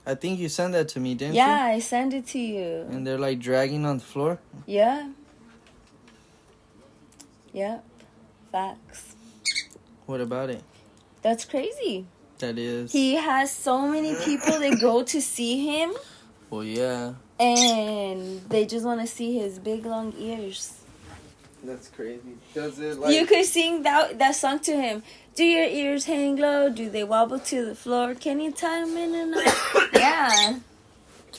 I 0.04 0.14
think 0.14 0.38
you 0.40 0.48
sent 0.48 0.72
that 0.72 0.88
to 0.88 1.00
me, 1.00 1.14
didn't 1.14 1.34
Yeah, 1.34 1.46
you? 1.46 1.68
Yeah, 1.70 1.76
I 1.76 1.78
sent 1.78 2.14
it 2.14 2.26
to 2.28 2.38
you. 2.38 2.86
And 2.90 3.06
they're 3.06 3.18
like 3.18 3.38
dragging 3.38 3.86
on 3.86 3.98
the 3.98 4.04
floor. 4.04 4.38
Yeah. 4.66 5.10
Yep. 7.52 7.84
Facts. 8.50 9.14
What 10.06 10.20
about 10.20 10.50
it? 10.50 10.62
That's 11.22 11.44
crazy. 11.44 12.06
That 12.38 12.58
is. 12.58 12.90
He 12.92 13.14
has 13.14 13.52
so 13.52 13.86
many 13.86 14.14
people 14.24 14.58
that 14.58 14.80
go 14.80 15.04
to 15.04 15.20
see 15.22 15.64
him 15.64 15.92
well, 16.52 16.64
yeah. 16.64 17.14
and 17.40 18.42
they 18.50 18.66
just 18.66 18.84
want 18.84 19.00
to 19.00 19.06
see 19.06 19.38
his 19.38 19.58
big 19.58 19.86
long 19.86 20.12
ears. 20.18 20.82
That's 21.64 21.88
crazy. 21.88 22.36
Does 22.52 22.78
it 22.78 22.98
you 23.08 23.24
could 23.24 23.46
sing 23.46 23.82
that 23.84 24.18
that 24.18 24.34
song 24.36 24.58
to 24.60 24.72
him. 24.72 25.02
Do 25.34 25.44
your 25.44 25.64
ears 25.66 26.04
hang 26.04 26.36
low? 26.36 26.68
Do 26.68 26.90
they 26.90 27.04
wobble 27.04 27.38
to 27.38 27.64
the 27.64 27.74
floor? 27.74 28.14
Can 28.14 28.40
you 28.40 28.52
tie 28.52 28.84
them 28.84 28.96
in 28.96 29.14
a 29.14 29.26
knot? 29.26 29.54
yeah. 29.94 30.58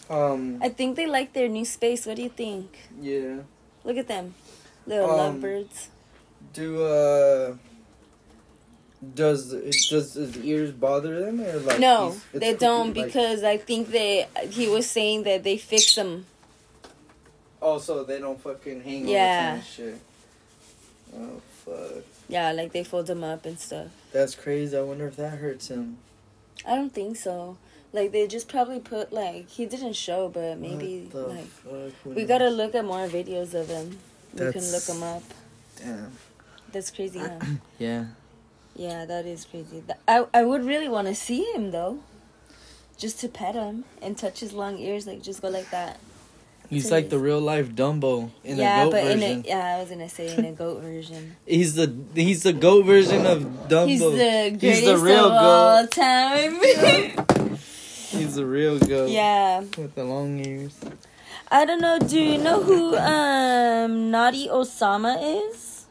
Um. 0.09 0.59
I 0.61 0.69
think 0.69 0.95
they 0.95 1.05
like 1.05 1.33
their 1.33 1.47
new 1.47 1.65
space. 1.65 2.05
What 2.05 2.15
do 2.15 2.23
you 2.23 2.29
think? 2.29 2.89
Yeah. 2.99 3.37
Look 3.83 3.97
at 3.97 4.07
them. 4.07 4.33
Little 4.87 5.11
Um, 5.11 5.17
lovebirds. 5.17 5.89
Do 6.53 6.83
uh. 6.83 7.55
Does 9.15 9.51
it 9.51 9.75
does 9.89 10.13
his 10.13 10.37
ears 10.37 10.71
bother 10.71 11.19
them 11.25 11.41
or 11.41 11.59
like? 11.59 11.79
No, 11.79 12.15
they 12.33 12.51
cool, 12.51 12.57
don't 12.59 12.95
like- 12.95 13.05
because 13.07 13.43
I 13.43 13.57
think 13.57 13.89
they 13.91 14.27
he 14.49 14.67
was 14.69 14.89
saying 14.89 15.23
that 15.23 15.43
they 15.43 15.57
fix 15.57 15.95
them. 15.95 16.25
Oh, 17.61 17.79
so 17.79 18.03
they 18.05 18.19
don't 18.19 18.39
fucking 18.41 18.81
hang 18.81 19.07
Yeah. 19.07 19.49
on 19.51 19.55
and 19.55 19.63
shit. 19.65 19.99
Oh 21.15 21.41
fuck. 21.65 22.03
Yeah, 22.33 22.51
like 22.51 22.71
they 22.71 22.83
fold 22.83 23.07
him 23.11 23.23
up 23.23 23.45
and 23.45 23.59
stuff. 23.59 23.89
That's 24.11 24.33
crazy. 24.33 24.75
I 24.75 24.81
wonder 24.81 25.05
if 25.05 25.15
that 25.17 25.37
hurts 25.37 25.67
him. 25.67 25.97
I 26.65 26.75
don't 26.75 26.91
think 26.91 27.15
so. 27.15 27.57
Like 27.91 28.11
they 28.11 28.25
just 28.25 28.47
probably 28.49 28.79
put 28.79 29.13
like 29.13 29.47
he 29.49 29.67
didn't 29.67 29.93
show, 29.93 30.29
but 30.29 30.57
maybe 30.57 31.11
like? 31.13 31.45
We 32.03 32.15
knows? 32.15 32.27
gotta 32.27 32.49
look 32.49 32.73
at 32.73 32.85
more 32.85 33.07
videos 33.07 33.53
of 33.53 33.67
him. 33.67 33.99
We 34.33 34.51
can 34.51 34.71
look 34.71 34.83
him 34.87 35.03
up. 35.03 35.21
Damn. 35.77 36.11
That's 36.71 36.89
crazy, 36.89 37.19
huh? 37.19 37.39
Yeah. 37.77 38.05
yeah, 38.75 39.05
that 39.05 39.27
is 39.27 39.45
crazy. 39.45 39.83
I 40.07 40.25
I 40.33 40.43
would 40.43 40.65
really 40.65 40.89
want 40.89 41.07
to 41.09 41.13
see 41.13 41.43
him 41.53 41.69
though, 41.69 41.99
just 42.97 43.19
to 43.19 43.27
pet 43.29 43.53
him 43.53 43.85
and 44.01 44.17
touch 44.17 44.39
his 44.39 44.53
long 44.53 44.79
ears, 44.79 45.05
like 45.05 45.21
just 45.21 45.43
go 45.43 45.49
like 45.49 45.69
that. 45.69 45.99
He's 46.73 46.91
like 46.91 47.09
the 47.09 47.19
real 47.19 47.39
life 47.39 47.69
Dumbo 47.69 48.29
in 48.43 48.57
yeah, 48.57 48.81
a 48.81 48.83
goat 48.85 48.91
but 48.91 49.03
version. 49.03 49.21
in 49.23 49.45
a 49.45 49.47
yeah, 49.47 49.75
I 49.75 49.79
was 49.79 49.89
gonna 49.89 50.09
say 50.09 50.35
in 50.35 50.45
a 50.45 50.51
goat 50.51 50.81
version. 50.81 51.35
He's 51.45 51.75
the 51.75 51.93
he's 52.15 52.43
the 52.43 52.53
goat 52.53 52.85
version 52.85 53.25
of 53.25 53.43
Dumbo. 53.69 53.87
He's 53.87 53.99
the 53.99 54.57
greatest 54.59 54.61
He's 54.63 54.85
the 54.85 54.97
real 54.97 55.25
of 55.25 55.31
all 55.33 55.81
goat. 55.83 55.91
time. 55.91 56.59
He's 58.13 58.35
the 58.35 58.45
real 58.45 58.77
goat. 58.79 59.09
yeah, 59.09 59.61
With 59.61 59.95
the 59.95 60.03
long 60.03 60.39
ears. 60.45 60.75
I 61.49 61.65
don't 61.65 61.81
know. 61.81 61.97
Do 61.99 62.19
you 62.19 62.37
know 62.37 62.61
who 62.63 62.95
um 62.97 64.11
Notti 64.11 64.47
Osama 64.49 65.17
is? 65.49 65.85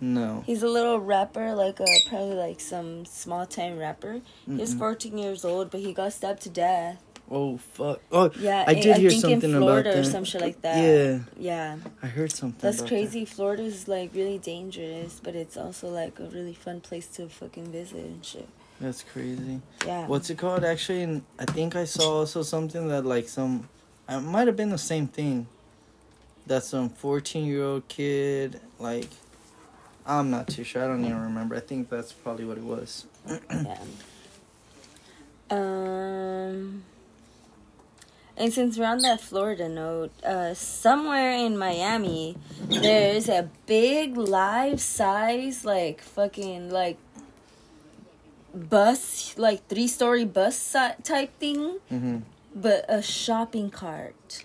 No. 0.00 0.42
He's 0.46 0.62
a 0.62 0.68
little 0.68 1.00
rapper, 1.00 1.54
like 1.54 1.80
a 1.80 1.86
probably 2.08 2.34
like 2.36 2.60
some 2.60 3.04
small 3.06 3.46
time 3.46 3.78
rapper. 3.78 4.20
He's 4.46 4.74
Mm-mm. 4.74 4.78
14 4.78 5.16
years 5.18 5.44
old, 5.44 5.70
but 5.70 5.80
he 5.80 5.92
got 5.94 6.12
stabbed 6.12 6.42
to 6.42 6.50
death. 6.50 7.00
Oh 7.30 7.56
fuck. 7.56 8.00
Oh 8.12 8.30
Yeah, 8.38 8.64
I 8.66 8.74
did 8.74 8.98
hear 8.98 9.10
think 9.10 9.22
something 9.22 9.50
in 9.50 9.56
about 9.56 9.66
Florida 9.66 9.92
that. 9.92 9.98
or 9.98 10.04
some 10.04 10.24
shit 10.24 10.40
like 10.42 10.60
that. 10.62 10.76
Yeah. 10.76 11.18
yeah, 11.38 11.76
I 12.02 12.06
heard 12.06 12.30
something. 12.32 12.58
that's 12.60 12.78
about 12.80 12.88
crazy. 12.88 13.24
Florida's 13.24 13.88
like 13.88 14.10
really 14.14 14.38
dangerous, 14.38 15.20
but 15.22 15.34
it's 15.34 15.56
also 15.56 15.88
like 15.88 16.18
a 16.20 16.24
really 16.28 16.54
fun 16.54 16.80
place 16.80 17.06
to 17.16 17.28
fucking 17.28 17.72
visit 17.72 18.04
and 18.04 18.24
shit. 18.24 18.48
That's 18.80 19.02
crazy. 19.02 19.60
Yeah. 19.86 20.06
What's 20.06 20.28
it 20.30 20.36
called? 20.38 20.64
Actually, 20.64 21.22
I 21.38 21.44
think 21.46 21.76
I 21.76 21.84
saw 21.84 22.18
also 22.18 22.42
something 22.42 22.88
that 22.88 23.06
like 23.06 23.28
some, 23.28 23.68
it 24.08 24.20
might 24.20 24.46
have 24.46 24.56
been 24.56 24.70
the 24.70 24.78
same 24.78 25.06
thing. 25.06 25.46
That 26.46 26.62
some 26.62 26.90
fourteen 26.90 27.46
year 27.46 27.64
old 27.64 27.88
kid 27.88 28.60
like, 28.78 29.08
I'm 30.04 30.30
not 30.30 30.48
too 30.48 30.62
sure. 30.62 30.84
I 30.84 30.86
don't 30.88 31.02
even 31.04 31.22
remember. 31.22 31.54
I 31.56 31.60
think 31.60 31.88
that's 31.88 32.12
probably 32.12 32.44
what 32.44 32.58
it 32.58 32.64
was. 32.64 33.06
yeah. 33.50 33.78
Um. 35.50 35.93
And 38.36 38.52
since 38.52 38.76
we're 38.78 38.86
on 38.86 38.98
that 38.98 39.20
Florida 39.20 39.68
note, 39.68 40.10
uh, 40.24 40.54
somewhere 40.54 41.30
in 41.32 41.56
Miami, 41.56 42.36
there's 42.68 43.28
a 43.28 43.48
big 43.66 44.16
life 44.16 44.80
size, 44.80 45.64
like 45.64 46.00
fucking 46.00 46.70
like 46.70 46.98
bus, 48.54 49.34
like 49.38 49.66
three 49.68 49.86
story 49.88 50.24
bus 50.24 50.56
si- 50.58 51.02
type 51.02 51.38
thing, 51.38 51.78
hmm 51.88 52.18
but 52.56 52.84
a 52.88 53.02
shopping 53.02 53.68
cart. 53.68 54.44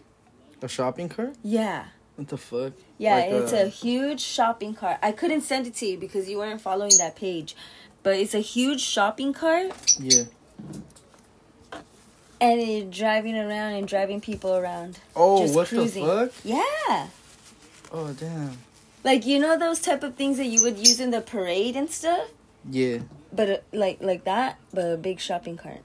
A 0.64 0.68
shopping 0.68 1.10
cart? 1.10 1.36
Yeah. 1.44 1.86
What 2.16 2.28
the 2.30 2.38
fuck? 2.38 2.74
Yeah, 2.98 3.16
Like 3.18 3.30
it's 3.30 3.54
a- 3.54 3.66
a 3.66 3.68
huge 3.68 4.20
shopping 4.20 4.74
cart. 4.74 4.98
I 5.04 5.12
couldn't 5.12 5.42
send 5.42 5.68
it 5.68 5.76
to 5.76 5.86
you 5.86 5.98
because 5.98 6.28
you 6.28 6.38
weren't 6.40 6.60
following 6.60 6.98
that 6.98 7.16
page. 7.16 7.56
But 8.02 8.16
it's 8.18 8.34
a 8.34 8.40
huge 8.40 8.82
shopping 8.82 9.32
cart 9.34 9.72
Yeah. 10.00 10.24
And 12.42 12.60
it's 12.60 12.98
driving 12.98 13.38
around 13.38 13.74
and 13.74 13.88
driving 13.88 14.22
people 14.22 14.56
around. 14.56 15.00
Oh, 15.16 15.42
Just 15.42 15.56
what 15.56 15.68
cruising. 15.68 16.06
the 16.06 16.28
fuck? 16.28 16.34
Yeah. 16.44 17.08
Oh 17.92 18.14
damn. 18.18 18.58
Like 19.04 19.26
you 19.26 19.40
know 19.40 19.58
those 19.58 19.80
type 19.82 20.04
of 20.04 20.16
things 20.16 20.38
that 20.38 20.46
you 20.46 20.62
would 20.64 20.78
use 20.78 21.00
in 21.00 21.12
the 21.12 21.22
parade 21.22 21.76
and 21.76 21.90
stuff, 21.90 22.28
Yeah. 22.70 23.00
but 23.34 23.50
uh, 23.50 23.58
like 23.74 24.02
like 24.02 24.24
that, 24.26 24.58
but 24.74 24.86
a 24.86 24.98
big 24.98 25.20
shopping 25.20 25.58
cart. 25.58 25.82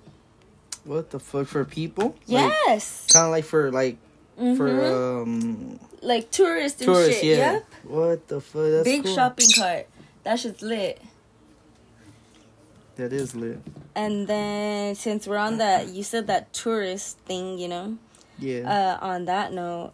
What 0.85 1.11
the 1.11 1.19
fuck 1.19 1.47
for 1.47 1.65
people? 1.65 2.17
Yes. 2.27 3.07
Kind 3.13 3.27
of 3.27 3.31
like 3.31 3.45
for 3.45 3.71
like 3.73 3.97
Mhm. 4.39 4.57
for 4.57 4.69
um 4.85 5.79
like 6.03 6.31
tourists 6.31 6.81
and 6.83 6.93
tourists. 6.93 7.21
shit. 7.23 7.39
Yeah. 7.39 7.53
Yep. 7.53 7.65
What 7.85 8.29
the 8.29 8.41
fuck? 8.41 8.63
That's 8.71 8.85
big 8.85 9.05
cool. 9.05 9.15
shopping 9.15 9.47
cart. 9.57 9.87
That 10.25 10.41
shit's 10.41 10.61
lit. 10.63 11.01
That 12.97 13.13
is 13.13 13.35
lit. 13.35 13.59
And 13.95 14.27
then 14.27 14.95
since 14.95 15.27
we're 15.27 15.37
on 15.37 15.59
that, 15.59 15.89
you 15.89 16.03
said 16.03 16.27
that 16.29 16.53
tourist 16.53 17.19
thing, 17.19 17.59
you 17.59 17.69
know. 17.69 17.99
Yeah. 18.39 18.99
Uh, 19.01 19.05
on 19.05 19.25
that 19.27 19.53
note, 19.53 19.93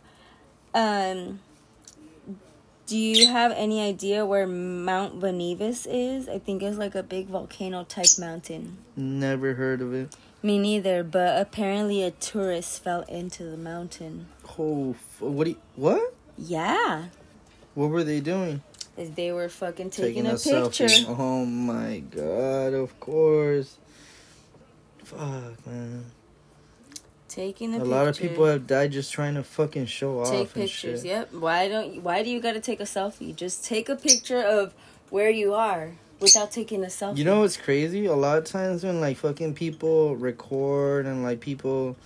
um, 0.74 1.40
do 2.86 2.96
you 2.98 3.28
have 3.28 3.52
any 3.52 3.80
idea 3.80 4.26
where 4.26 4.46
Mount 4.46 5.14
Venevis 5.14 5.86
is? 5.86 6.28
I 6.28 6.38
think 6.38 6.62
it's 6.62 6.76
like 6.76 6.94
a 6.94 7.02
big 7.02 7.28
volcano 7.28 7.84
type 7.84 8.18
mountain. 8.18 8.78
Never 8.96 9.54
heard 9.54 9.80
of 9.80 9.94
it. 9.94 10.14
Me 10.42 10.58
neither, 10.58 11.04
but 11.04 11.40
apparently 11.40 12.02
a 12.02 12.10
tourist 12.10 12.82
fell 12.82 13.02
into 13.02 13.44
the 13.44 13.56
mountain. 13.56 14.26
Oh, 14.58 14.90
f- 14.90 15.20
what? 15.20 15.46
You, 15.46 15.56
what? 15.76 16.14
Yeah, 16.38 17.04
What 17.74 17.90
were 17.90 18.02
they 18.02 18.20
doing? 18.20 18.62
As 19.00 19.10
they 19.12 19.32
were 19.32 19.48
fucking 19.48 19.90
taking, 19.90 20.26
a, 20.26 20.32
picture. 20.32 20.84
selfie. 20.84 21.06
Oh 21.08 21.44
my 21.46 22.00
god! 22.10 22.74
Of 22.74 22.98
course. 23.00 23.76
Fuck 25.04 25.66
man. 25.66 26.04
Taking 27.28 27.74
a, 27.74 27.78
picture. 27.78 27.82
A 27.82 27.84
picture. 27.84 27.84
lot 27.84 28.08
of 28.08 28.18
people 28.18 28.44
have 28.46 28.66
died 28.66 28.92
just 28.92 29.12
trying 29.12 29.34
to 29.34 29.42
fucking 29.42 29.86
show 29.86 30.20
off. 30.20 30.30
take 30.30 30.52
pictures. 30.52 31.04
Yep. 31.04 31.32
Why 31.34 31.68
don't? 31.68 31.94
you- 31.94 32.00
Why 32.00 32.22
do 32.22 32.30
you 32.30 32.40
got 32.40 32.52
to 32.52 32.60
take 32.60 32.80
a 32.80 32.84
selfie? 32.84 33.34
Just 33.34 33.64
take 33.64 33.88
a 33.88 33.96
picture 33.96 34.42
of 34.42 34.74
where 35.10 35.30
you 35.30 35.54
are 35.54 35.92
without 36.20 36.52
taking 36.52 36.84
a 36.84 36.88
selfie. 36.88 37.16
You 37.18 37.24
know 37.24 37.40
what's 37.40 37.56
crazy? 37.56 38.04
A 38.06 38.14
lot 38.14 38.38
of 38.38 38.44
times 38.44 38.84
when 38.84 39.00
like 39.00 39.16
fucking 39.16 39.54
people 39.54 40.16
record 40.16 41.06
and 41.06 41.22
like 41.22 41.40
people 41.40 41.96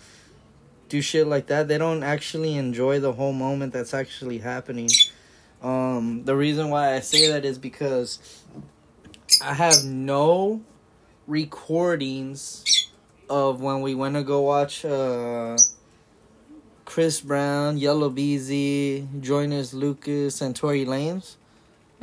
do 0.88 1.01
shit 1.03 1.26
like 1.26 1.47
that, 1.47 1.66
they 1.68 1.78
don't 1.78 2.03
actually 2.03 2.55
enjoy 2.57 3.01
the 3.01 3.12
whole 3.14 3.32
moment 3.32 3.72
that's 3.72 3.92
actually 3.95 4.38
happening. 4.38 4.88
Um, 5.65 6.25
the 6.25 6.37
reason 6.37 6.69
why 6.69 6.95
I 6.95 7.01
say 7.01 7.29
that 7.33 7.45
is 7.45 7.59
because 7.59 8.19
I 9.43 9.55
have 9.55 9.83
no 9.85 10.61
recordings 11.27 12.91
of 13.31 13.61
when 13.62 13.81
we 13.81 13.95
went 13.95 14.15
to 14.15 14.23
go 14.23 14.43
watch 14.43 14.85
uh 14.85 15.57
Chris 16.85 17.21
Brown, 17.23 17.79
Yella 17.79 18.11
Beezy, 18.11 19.09
Joyner's 19.21 19.73
Lucas, 19.73 20.43
and 20.43 20.55
Tory 20.55 20.85
Lanez. 20.85 21.37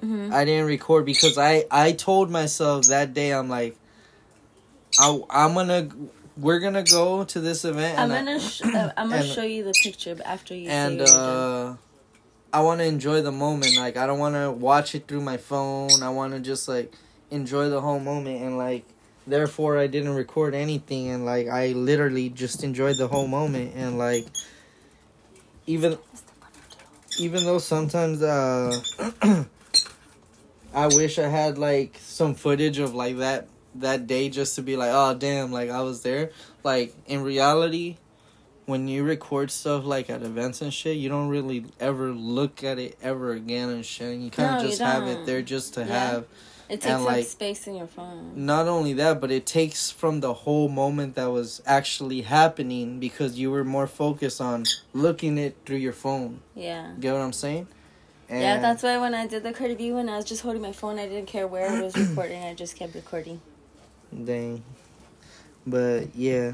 Mhm. 0.01 0.33
I 0.33 0.43
didn't 0.45 0.65
record 0.65 1.05
because 1.05 1.37
I 1.37 1.65
I 1.69 1.91
told 1.91 2.31
myself 2.31 2.85
that 2.87 3.13
day 3.13 3.31
I'm 3.31 3.47
like 3.49 3.77
I 4.99 5.21
I'm 5.29 5.53
gonna 5.53 5.87
we're 6.35 6.59
gonna 6.59 6.83
go 6.83 7.23
to 7.25 7.39
this 7.39 7.63
event 7.63 7.99
I'm 7.99 8.09
gonna 8.09 8.39
sh- 8.39 8.63
uh, 8.63 8.91
I'm 8.97 9.09
gonna 9.09 9.21
and- 9.21 9.29
show 9.29 9.43
you 9.43 9.63
the 9.63 9.73
picture 9.83 10.17
after 10.25 10.55
you 10.55 10.69
I, 10.69 10.73
and 10.73 10.91
say 10.93 10.97
you're 10.97 11.05
done. 11.05 11.69
uh 11.73 11.77
I 12.53 12.61
want 12.61 12.79
to 12.79 12.85
enjoy 12.85 13.21
the 13.21 13.31
moment 13.31 13.77
like 13.77 13.97
I 13.97 14.05
don't 14.05 14.19
want 14.19 14.35
to 14.35 14.51
watch 14.51 14.95
it 14.95 15.07
through 15.07 15.21
my 15.21 15.37
phone 15.37 16.03
I 16.03 16.09
want 16.09 16.33
to 16.33 16.39
just 16.39 16.67
like 16.67 16.93
enjoy 17.29 17.69
the 17.69 17.81
whole 17.81 17.99
moment 17.99 18.41
and 18.41 18.57
like 18.57 18.85
therefore 19.25 19.77
I 19.77 19.87
didn't 19.87 20.15
record 20.15 20.53
anything 20.53 21.09
and 21.09 21.25
like 21.25 21.47
I 21.47 21.67
literally 21.67 22.29
just 22.29 22.63
enjoyed 22.63 22.97
the 22.97 23.07
whole 23.07 23.27
moment 23.27 23.73
and 23.75 23.97
like 23.97 24.25
even 25.65 25.97
even 27.19 27.45
though 27.45 27.59
sometimes 27.59 28.21
uh 28.21 28.71
I 30.73 30.87
wish 30.87 31.19
I 31.19 31.27
had 31.27 31.57
like 31.57 31.97
some 31.99 32.33
footage 32.35 32.79
of 32.79 32.95
like 32.95 33.17
that 33.17 33.47
that 33.75 34.07
day 34.07 34.29
just 34.29 34.55
to 34.55 34.61
be 34.61 34.75
like, 34.75 34.91
oh 34.93 35.13
damn, 35.13 35.51
like 35.51 35.69
I 35.69 35.81
was 35.81 36.01
there. 36.01 36.31
Like 36.63 36.93
in 37.07 37.23
reality, 37.23 37.97
when 38.71 38.87
you 38.87 39.03
record 39.03 39.51
stuff 39.51 39.85
like 39.85 40.09
at 40.09 40.23
events 40.23 40.61
and 40.61 40.73
shit, 40.73 40.97
you 40.97 41.09
don't 41.09 41.27
really 41.29 41.65
ever 41.79 42.11
look 42.11 42.63
at 42.63 42.79
it 42.79 42.97
ever 43.03 43.33
again 43.33 43.69
and 43.69 43.85
shit. 43.85 44.07
And 44.13 44.23
you 44.23 44.31
kind 44.31 44.55
of 44.55 44.63
No, 44.63 44.67
just 44.69 44.81
have 44.81 45.03
it 45.07 45.25
there 45.27 45.41
just 45.43 45.75
to 45.75 45.81
Yeah. 45.81 45.85
have. 45.87 46.25
It 46.69 46.75
takes 46.79 46.85
And, 46.85 47.01
up 47.01 47.07
like- 47.07 47.25
space 47.27 47.67
in 47.67 47.75
your 47.75 47.85
phone. 47.87 48.31
Not 48.35 48.67
only 48.69 48.93
that, 48.93 49.19
but 49.19 49.29
it 49.29 49.45
takes 49.45 49.91
from 49.91 50.21
the 50.21 50.33
whole 50.33 50.69
moment 50.69 51.15
that 51.15 51.25
was 51.29 51.61
actually 51.65 52.21
happening 52.21 52.97
because 52.97 53.37
you 53.37 53.51
were 53.51 53.65
more 53.65 53.87
focused 53.87 54.39
on 54.39 54.63
looking 54.93 55.37
it 55.37 55.57
through 55.65 55.77
your 55.87 55.91
phone. 55.93 56.39
Yeah. 56.55 56.93
Get 56.99 57.11
what 57.11 57.21
I'm 57.21 57.33
saying? 57.33 57.67
Yeah, 58.29 58.61
that's 58.61 58.81
why 58.83 58.97
when 58.97 59.13
I 59.13 59.27
did 59.27 59.43
the 59.43 59.51
Cardi 59.51 59.75
B 59.75 59.91
one, 59.91 60.07
I 60.07 60.15
was 60.15 60.23
just 60.23 60.41
holding 60.43 60.61
my 60.61 60.71
phone. 60.71 60.97
I 60.97 61.05
didn't 61.09 61.25
care 61.27 61.45
where 61.45 61.67
it 61.77 61.83
was 61.83 61.97
recording. 62.07 62.41
I 62.41 62.53
just 62.53 62.77
kept 62.77 62.95
recording. 62.95 63.41
Dang. 64.23 64.63
But 65.67 66.15
yeah, 66.15 66.53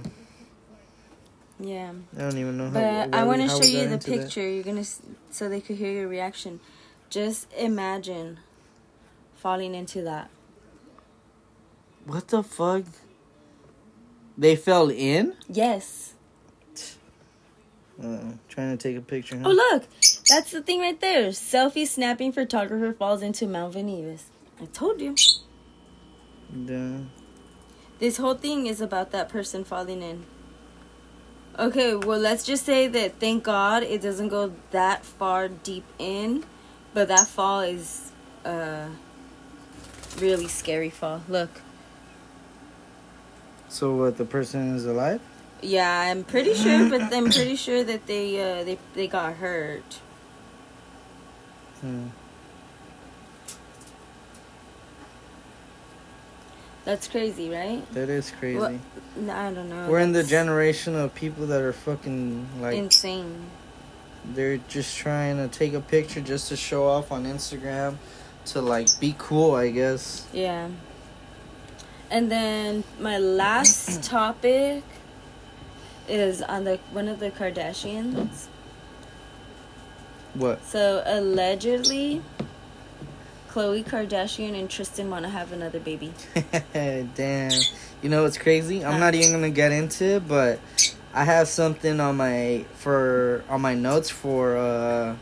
Yeah. 1.59 1.91
I 2.15 2.21
don't 2.21 2.37
even 2.37 2.57
know. 2.57 2.69
But 2.69 3.09
why 3.11 3.19
I 3.19 3.23
want 3.23 3.41
to 3.41 3.47
show 3.49 3.63
you 3.63 3.87
the 3.87 3.93
into 3.93 4.11
that. 4.11 4.21
picture. 4.21 4.47
You're 4.47 4.63
gonna 4.63 4.85
so 5.31 5.49
they 5.49 5.61
could 5.61 5.77
hear 5.77 5.91
your 5.91 6.07
reaction. 6.07 6.59
Just 7.09 7.51
imagine 7.53 8.39
falling 9.35 9.73
into 9.73 10.01
that. 10.03 10.29
What 12.05 12.27
the 12.27 12.43
fuck? 12.43 12.83
They 14.37 14.55
fell 14.55 14.89
in? 14.89 15.35
Yes. 15.47 16.13
Uh, 18.01 18.33
trying 18.47 18.77
to 18.77 18.77
take 18.77 18.95
a 18.95 19.01
picture. 19.01 19.41
Oh 19.43 19.51
look, 19.51 19.85
that's 20.29 20.51
the 20.51 20.61
thing 20.61 20.81
right 20.81 20.99
there. 21.01 21.29
Selfie 21.29 21.87
snapping 21.87 22.31
photographer 22.31 22.93
falls 22.93 23.23
into 23.23 23.47
Mount 23.47 23.73
Venus. 23.73 24.25
I 24.61 24.65
told 24.65 25.01
you. 25.01 25.15
Damn. 26.65 27.09
This 27.97 28.17
whole 28.17 28.35
thing 28.35 28.67
is 28.67 28.79
about 28.79 29.09
that 29.11 29.29
person 29.29 29.63
falling 29.63 30.03
in. 30.03 30.25
Okay, 31.59 31.95
well, 31.95 32.19
let's 32.19 32.45
just 32.45 32.65
say 32.65 32.87
that 32.87 33.19
thank 33.19 33.43
God 33.43 33.81
it 33.81 34.01
doesn't 34.01 34.27
go 34.27 34.53
that 34.69 35.03
far 35.03 35.47
deep 35.47 35.85
in, 35.97 36.43
but 36.93 37.07
that 37.07 37.27
fall 37.27 37.61
is 37.61 38.11
a 38.45 38.89
really 40.19 40.47
scary 40.47 40.91
fall. 40.91 41.23
Look. 41.27 41.49
So 43.69 43.95
what? 43.95 44.17
The 44.17 44.25
person 44.25 44.75
is 44.75 44.85
alive? 44.85 45.19
Yeah, 45.61 45.89
I'm 45.89 46.23
pretty 46.23 46.53
sure, 46.53 46.89
but 46.89 47.01
I'm 47.11 47.25
pretty 47.31 47.55
sure 47.55 47.83
that 47.83 48.05
they 48.05 48.39
uh, 48.39 48.63
they 48.63 48.77
they 48.93 49.07
got 49.07 49.33
hurt. 49.37 49.99
Hmm. 51.81 52.07
That's 56.87 57.09
crazy, 57.09 57.49
right? 57.49 57.83
That 57.93 58.07
is 58.07 58.31
crazy. 58.39 58.79
No, 59.17 59.33
I 59.33 59.51
don't 59.51 59.67
know. 59.67 59.89
We're 59.89 59.99
in 59.99 60.13
the 60.13 60.23
generation 60.23 60.95
of 60.95 61.13
people 61.13 61.45
that 61.47 61.59
are 61.59 61.73
fucking 61.73 62.47
like 62.61 62.75
insane. 62.77 63.43
they're 64.23 64.55
just 64.69 64.95
trying 64.95 65.35
to 65.35 65.49
take 65.49 65.73
a 65.73 65.81
picture 65.81 66.21
just 66.21 66.47
to 66.47 66.55
show 66.55 66.87
off 66.87 67.11
on 67.11 67.25
Instagram 67.25 67.97
to 68.45 68.61
like 68.61 68.87
be 69.01 69.13
cool, 69.17 69.53
I 69.55 69.69
guess. 69.69 70.25
Yeah. 70.31 70.69
And 72.09 72.31
then 72.31 72.85
my 73.01 73.17
last 73.17 74.01
topic 74.09 74.81
is 76.07 76.41
on 76.41 76.63
the 76.63 76.79
one 76.93 77.09
of 77.09 77.19
the 77.19 77.31
Kardashians. 77.31 78.45
What? 80.35 80.63
So 80.63 81.03
allegedly, 81.05 82.21
Khloe 83.49 83.83
Kardashian 83.85 84.57
and 84.59 84.69
Tristan 84.69 85.09
want 85.09 85.23
to 85.23 85.29
have 85.29 85.51
another 85.51 85.79
baby. 85.79 86.13
Damn. 86.73 87.51
You 88.01 88.09
know 88.09 88.23
what's 88.23 88.37
crazy? 88.37 88.83
I'm 88.85 88.99
not 88.99 89.15
even 89.15 89.31
gonna 89.31 89.49
get 89.49 89.71
into 89.71 90.05
it, 90.17 90.27
but 90.27 90.59
I 91.13 91.23
have 91.23 91.47
something 91.47 91.99
on 91.99 92.17
my 92.17 92.65
for 92.75 93.43
on 93.49 93.61
my 93.61 93.73
notes 93.73 94.09
for 94.09 94.55
uh 94.57 95.15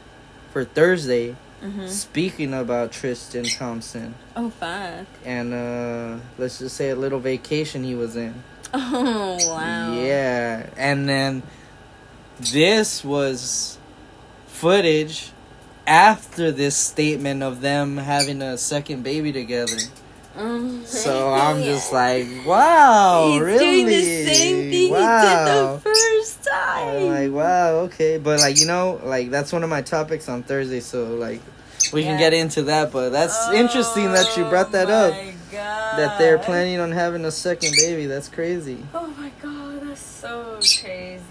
for 0.51 0.65
Thursday. 0.65 1.35
hmm 1.61 1.87
Speaking 1.87 2.53
about 2.53 2.91
Tristan 2.91 3.45
Thompson 3.45 4.15
Oh 4.35 4.49
fuck! 4.49 5.07
and 5.23 5.53
uh 5.53 6.17
let's 6.37 6.59
just 6.59 6.75
say 6.75 6.89
a 6.89 6.95
little 6.95 7.19
vacation 7.19 7.83
he 7.83 7.95
was 7.95 8.15
in. 8.15 8.43
Oh 8.73 9.37
wow! 9.47 9.93
Yeah, 10.03 10.67
and 10.75 11.07
then 11.07 11.43
this 12.39 13.03
was 13.05 13.77
footage 14.47 15.31
after 15.87 16.51
this 16.51 16.75
statement 16.75 17.43
of 17.43 17.61
them 17.61 17.97
having 17.97 18.41
a 18.41 18.57
second 18.57 19.03
baby 19.03 19.31
together. 19.31 19.77
Um, 20.35 20.83
So 20.85 21.33
I'm 21.33 21.63
just 21.63 21.93
like, 21.93 22.27
wow, 22.45 23.29
He's 23.31 23.41
really? 23.41 23.59
doing 23.59 23.85
the 23.87 24.25
same 24.25 24.69
thing 24.71 24.91
wow. 24.91 24.99
he 25.21 25.27
did 25.27 25.47
the 25.75 25.79
first 25.81 26.43
time. 26.43 26.87
I'm 26.97 27.05
like, 27.07 27.31
wow, 27.31 27.69
okay, 27.85 28.17
but 28.17 28.39
like 28.39 28.59
you 28.59 28.67
know, 28.67 28.99
like 29.03 29.29
that's 29.29 29.53
one 29.53 29.63
of 29.63 29.69
my 29.69 29.81
topics 29.81 30.27
on 30.27 30.43
Thursday, 30.43 30.79
so 30.81 31.15
like 31.15 31.41
we 31.93 32.03
can 32.03 32.17
get 32.17 32.33
into 32.33 32.63
that. 32.63 32.91
But 32.91 33.09
that's 33.09 33.49
interesting 33.51 34.11
that 34.13 34.35
you 34.37 34.43
brought 34.45 34.71
that 34.73 34.89
Oh 34.89 34.93
up. 34.93 35.13
God. 35.51 35.97
That 35.99 36.17
they're 36.19 36.37
planning 36.39 36.79
on 36.81 36.91
having 36.91 37.23
a 37.23 37.31
second 37.31 37.71
baby. 37.77 38.07
That's 38.07 38.27
crazy. 38.27 38.79
Oh 38.93 39.07
my 39.17 39.31
god, 39.41 39.81
that's 39.87 40.01
so 40.01 40.59
crazy. 40.59 41.21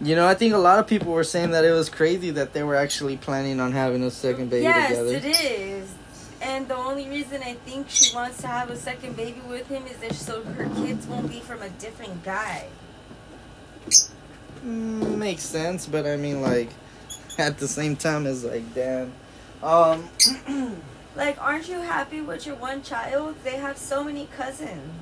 You 0.00 0.14
know, 0.14 0.26
I 0.26 0.34
think 0.34 0.52
a 0.52 0.58
lot 0.58 0.78
of 0.78 0.86
people 0.86 1.12
were 1.12 1.24
saying 1.24 1.52
that 1.52 1.64
it 1.64 1.72
was 1.72 1.88
crazy 1.88 2.30
that 2.30 2.52
they 2.52 2.62
were 2.62 2.76
actually 2.76 3.16
planning 3.16 3.60
on 3.60 3.72
having 3.72 4.02
a 4.02 4.10
second 4.10 4.50
baby 4.50 4.64
yes, 4.64 4.90
together. 4.90 5.16
it 5.16 5.24
is. 5.24 5.90
And 6.42 6.68
the 6.68 6.76
only 6.76 7.08
reason 7.08 7.42
I 7.42 7.54
think 7.54 7.88
she 7.88 8.14
wants 8.14 8.40
to 8.42 8.46
have 8.46 8.68
a 8.68 8.76
second 8.76 9.16
baby 9.16 9.40
with 9.48 9.66
him 9.68 9.84
is 9.86 9.96
that 9.98 10.14
so 10.14 10.42
her 10.42 10.68
kids 10.84 11.06
won't 11.06 11.30
be 11.30 11.40
from 11.40 11.62
a 11.62 11.70
different 11.70 12.22
guy. 12.22 12.66
Mm, 14.64 15.16
makes 15.16 15.42
sense, 15.42 15.86
but 15.86 16.06
I 16.06 16.16
mean, 16.16 16.42
like, 16.42 16.68
at 17.38 17.58
the 17.58 17.68
same 17.68 17.96
time, 17.96 18.26
it's 18.26 18.44
like, 18.44 18.74
damn. 18.74 19.12
Um, 19.62 20.08
Like, 21.16 21.40
aren't 21.42 21.66
you 21.66 21.80
happy 21.80 22.20
with 22.20 22.46
your 22.46 22.56
one 22.56 22.82
child? 22.82 23.36
They 23.42 23.56
have 23.56 23.78
so 23.78 24.04
many 24.04 24.28
cousins. 24.36 24.92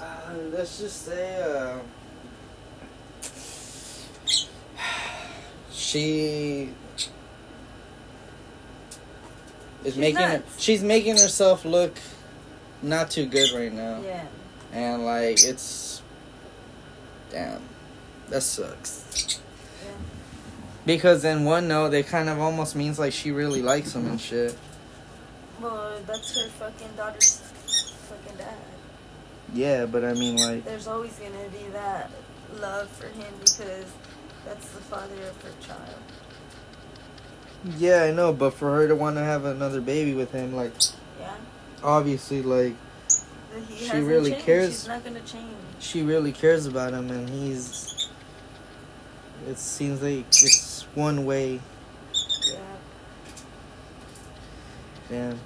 uh, 0.00 0.34
let's 0.52 0.78
just 0.78 1.04
say, 1.04 1.42
uh, 1.42 1.78
she 5.72 6.70
is 9.84 9.94
She's 9.94 9.96
making 9.96 10.14
nuts. 10.20 10.62
she's 10.62 10.82
making 10.82 11.16
herself 11.16 11.64
look 11.64 11.98
not 12.82 13.10
too 13.10 13.26
good 13.26 13.50
right 13.52 13.72
now, 13.72 14.00
Yeah. 14.02 14.24
and 14.72 15.04
like 15.04 15.42
it's 15.42 16.02
damn, 17.30 17.60
that 18.28 18.42
sucks. 18.42 19.38
Yeah. 19.84 19.90
Because 20.86 21.24
in 21.24 21.44
one 21.44 21.68
note, 21.68 21.94
it 21.94 22.06
kind 22.06 22.28
of 22.28 22.38
almost 22.40 22.74
means 22.76 22.98
like 22.98 23.12
she 23.12 23.30
really 23.30 23.62
likes 23.62 23.94
him 23.94 24.06
and 24.06 24.20
shit. 24.20 24.56
Well, 25.60 26.00
that's 26.06 26.34
her 26.40 26.48
fucking 26.48 26.88
daughter's 26.96 27.40
fucking 28.08 28.38
dad. 28.38 28.54
Yeah, 29.52 29.84
but 29.86 30.04
I 30.04 30.14
mean, 30.14 30.36
like, 30.36 30.64
There's 30.64 30.86
always 30.86 31.12
gonna 31.14 31.48
be 31.50 31.68
that 31.72 32.10
love 32.60 32.88
for 32.90 33.06
him 33.08 33.32
because 33.40 33.84
that's 34.46 34.66
the 34.68 34.80
father 34.80 35.14
of 35.14 35.42
her 35.42 35.50
child. 35.66 35.96
yeah, 37.78 38.04
I 38.04 38.10
know, 38.12 38.32
but 38.32 38.54
for 38.54 38.70
her 38.74 38.88
to 38.88 38.94
want 38.94 39.16
to 39.16 39.22
have 39.24 39.44
another 39.44 39.80
baby 39.80 40.14
with 40.14 40.32
him, 40.32 40.54
like, 40.56 40.72
Yeah. 41.20 41.34
obviously, 41.82 42.42
like, 42.42 42.74
he 43.68 43.86
She 43.86 43.98
really 43.98 44.30
changed. 44.30 44.46
cares. 44.46 44.70
She's 44.70 44.88
not 44.88 45.04
gonna 45.04 45.20
change. 45.20 45.54
she 45.80 46.02
really 46.02 46.32
cares 46.32 46.66
about 46.66 46.92
him, 46.92 47.10
and 47.10 47.28
he's. 47.28 48.08
It 49.48 49.58
seems 49.58 50.02
like 50.02 50.26
it's 50.28 50.86
one 50.94 51.24
way. 51.24 51.60
Yeah. 52.46 52.58
Damn, 55.08 55.40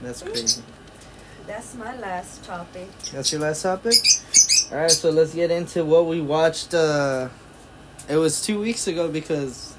that's 0.00 0.22
crazy. 0.22 0.62
That's 1.46 1.74
my 1.74 1.96
last 1.98 2.44
topic. 2.44 2.88
That's 3.12 3.30
your 3.32 3.40
last 3.42 3.62
topic? 3.62 3.94
Alright, 4.70 4.90
so 4.92 5.10
let's 5.10 5.34
get 5.34 5.50
into 5.50 5.84
what 5.84 6.06
we 6.06 6.20
watched. 6.20 6.72
Uh, 6.72 7.28
it 8.08 8.16
was 8.16 8.42
two 8.42 8.60
weeks 8.60 8.86
ago 8.86 9.08
because 9.08 9.76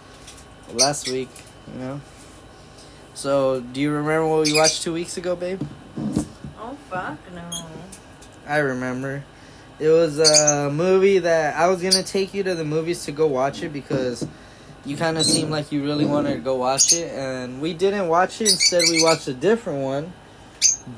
last 0.74 1.10
week, 1.10 1.30
you 1.74 1.80
know. 1.80 2.02
So, 3.14 3.62
do 3.62 3.80
you 3.80 3.92
remember 3.92 4.28
what 4.28 4.48
we 4.48 4.54
watched 4.54 4.84
two 4.84 4.94
weeks 4.94 5.18
ago, 5.18 5.36
babe? 5.36 5.62
Oh 6.60 6.78
fuck 6.90 7.20
no. 7.34 7.50
I 8.48 8.58
remember. 8.58 9.24
It 9.80 9.90
was 9.90 10.20
a 10.20 10.70
movie 10.72 11.20
that 11.20 11.56
I 11.56 11.68
was 11.68 11.82
gonna 11.82 12.04
take 12.04 12.34
you 12.34 12.44
to 12.44 12.56
the 12.56 12.66
movies 12.66 13.06
to 13.06 13.12
go 13.12 13.28
watch 13.28 13.64
it 13.64 13.74
because 13.74 14.28
you 14.86 14.98
kind 14.98 15.18
of 15.18 15.26
seemed 15.26 15.52
like 15.52 15.72
you 15.72 15.84
really 15.84 16.06
wanted 16.06 16.34
to 16.34 16.40
go 16.40 16.56
watch 16.56 16.94
it, 16.94 17.12
and 17.12 17.62
we 17.62 17.74
didn't 17.74 18.08
watch 18.08 18.42
it. 18.42 18.50
Instead, 18.52 18.84
we 18.90 19.02
watched 19.04 19.28
a 19.28 19.34
different 19.34 19.80
one. 19.80 20.14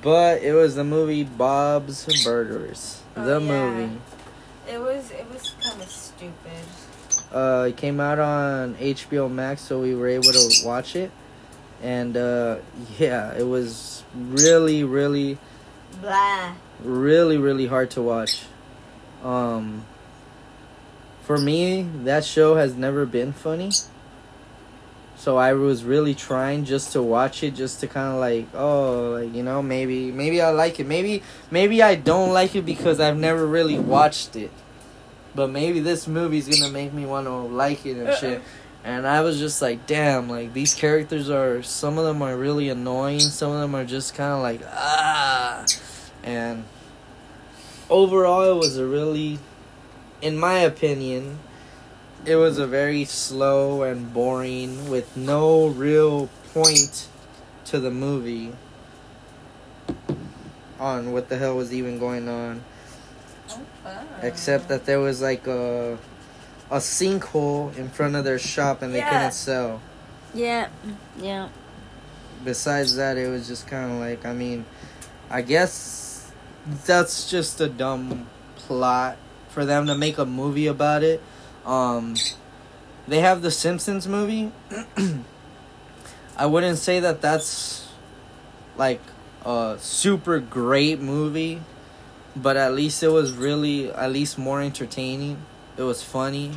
But 0.01 0.41
it 0.41 0.53
was 0.53 0.75
the 0.75 0.83
movie 0.83 1.23
Bob's 1.23 2.05
Burgers. 2.23 3.01
Oh, 3.15 3.25
the 3.25 3.39
yeah. 3.39 3.69
movie. 3.69 3.97
It 4.67 4.79
was 4.79 5.11
it 5.11 5.29
was 5.31 5.53
kind 5.61 5.81
of 5.81 5.89
stupid. 5.89 6.65
Uh, 7.35 7.65
it 7.67 7.75
came 7.75 7.99
out 7.99 8.17
on 8.17 8.75
HBO 8.75 9.29
Max, 9.29 9.61
so 9.61 9.81
we 9.81 9.93
were 9.93 10.07
able 10.07 10.31
to 10.31 10.61
watch 10.63 10.95
it. 10.95 11.11
And 11.83 12.15
uh, 12.15 12.59
yeah, 12.97 13.33
it 13.37 13.43
was 13.43 14.05
really, 14.15 14.85
really, 14.85 15.37
Blah. 15.99 16.53
really, 16.81 17.37
really 17.37 17.67
hard 17.67 17.91
to 17.91 18.01
watch. 18.01 18.43
Um, 19.21 19.85
for 21.23 21.37
me, 21.37 21.81
that 22.05 22.23
show 22.23 22.55
has 22.55 22.75
never 22.75 23.05
been 23.05 23.33
funny. 23.33 23.71
So 25.17 25.35
I 25.35 25.53
was 25.53 25.83
really 25.83 26.15
trying 26.15 26.63
just 26.63 26.93
to 26.93 27.01
watch 27.01 27.43
it, 27.43 27.55
just 27.55 27.81
to 27.81 27.87
kind 27.87 28.13
of 28.13 28.19
like, 28.21 28.47
oh, 28.53 29.17
like 29.19 29.35
you 29.35 29.43
know, 29.43 29.61
maybe, 29.61 30.09
maybe 30.09 30.41
I 30.41 30.51
like 30.51 30.79
it. 30.79 30.87
Maybe, 30.87 31.21
maybe 31.51 31.81
I 31.81 31.95
don't 31.95 32.31
like 32.31 32.55
it 32.55 32.65
because 32.65 33.01
I've 33.01 33.17
never 33.17 33.45
really 33.45 33.77
watched 33.77 34.37
it. 34.37 34.51
But 35.35 35.49
maybe 35.49 35.81
this 35.81 36.07
movie's 36.07 36.47
gonna 36.47 36.71
make 36.71 36.93
me 36.93 37.05
want 37.05 37.27
to 37.27 37.33
like 37.33 37.85
it 37.85 37.97
and 37.97 38.17
shit. 38.17 38.41
And 38.85 39.05
I 39.05 39.21
was 39.21 39.39
just 39.39 39.61
like, 39.61 39.85
damn, 39.85 40.29
like 40.29 40.53
these 40.53 40.73
characters 40.73 41.29
are. 41.29 41.61
Some 41.61 41.97
of 41.97 42.05
them 42.05 42.21
are 42.21 42.37
really 42.37 42.69
annoying. 42.69 43.19
Some 43.19 43.51
of 43.51 43.59
them 43.59 43.75
are 43.75 43.83
just 43.83 44.15
kind 44.15 44.31
of 44.31 44.41
like 44.41 44.61
ah. 44.71 45.65
And 46.23 46.63
overall, 47.89 48.49
it 48.49 48.55
was 48.55 48.77
a 48.77 48.85
really, 48.85 49.39
in 50.21 50.37
my 50.37 50.59
opinion, 50.59 51.39
it 52.25 52.37
was 52.37 52.57
a 52.57 52.65
very 52.65 53.05
slow 53.05 53.83
and 53.83 54.13
boring 54.13 54.89
with 54.89 55.17
no 55.17 55.67
real 55.67 56.29
point 56.53 57.07
to 57.65 57.79
the 57.79 57.91
movie 57.91 58.53
on 60.79 61.11
what 61.11 61.29
the 61.29 61.37
hell 61.37 61.55
was 61.55 61.73
even 61.73 61.99
going 61.99 62.29
on 62.29 62.63
except 64.21 64.67
that 64.69 64.85
there 64.85 64.99
was 64.99 65.21
like 65.21 65.45
a 65.47 65.97
a 66.71 66.77
sinkhole 66.77 67.75
in 67.77 67.87
front 67.89 68.15
of 68.15 68.23
their 68.23 68.39
shop 68.39 68.81
and 68.81 68.93
they 68.93 68.97
Yeah. 68.99 69.09
couldn't 69.11 69.33
sell 69.33 69.81
Yeah. 70.33 70.69
Yeah. 71.19 71.49
besides 72.43 72.95
that 72.95 73.17
it 73.17 73.27
was 73.29 73.47
just 73.47 73.67
kind 73.67 73.91
of 73.91 73.99
like 73.99 74.25
i 74.25 74.33
mean 74.33 74.65
i 75.29 75.41
guess 75.41 76.31
that's 76.85 77.29
just 77.29 77.61
a 77.61 77.67
dumb 77.67 78.27
plot 78.55 79.17
for 79.49 79.63
them 79.65 79.85
to 79.87 79.95
make 79.95 80.17
a 80.17 80.25
movie 80.25 80.67
about 80.67 81.03
it 81.03 81.21
um 81.65 82.15
they 83.07 83.19
have 83.19 83.41
the 83.43 83.51
simpsons 83.51 84.07
movie 84.07 84.51
i 86.37 86.45
wouldn't 86.45 86.77
say 86.79 86.99
that 86.99 87.21
that's 87.21 87.87
like 88.77 89.01
a 89.45 89.75
super 89.79 90.39
great 90.39 90.99
movie 90.99 91.61
but 92.35 92.57
at 92.57 92.73
least 92.73 93.01
it 93.03 93.09
was 93.09 93.33
really 93.33 93.91
at 93.91 94.11
least 94.11 94.37
more 94.37 94.61
entertaining 94.61 95.37
it 95.77 95.83
was 95.83 96.03
funny 96.03 96.51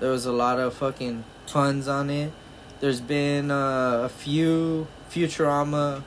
there 0.00 0.10
was 0.10 0.26
a 0.26 0.32
lot 0.32 0.58
of 0.58 0.74
fucking 0.74 1.24
puns 1.46 1.88
on 1.88 2.10
it 2.10 2.32
there's 2.80 3.00
been 3.00 3.50
uh, 3.50 4.02
a 4.04 4.08
few 4.08 4.86
Futurama 5.10 6.02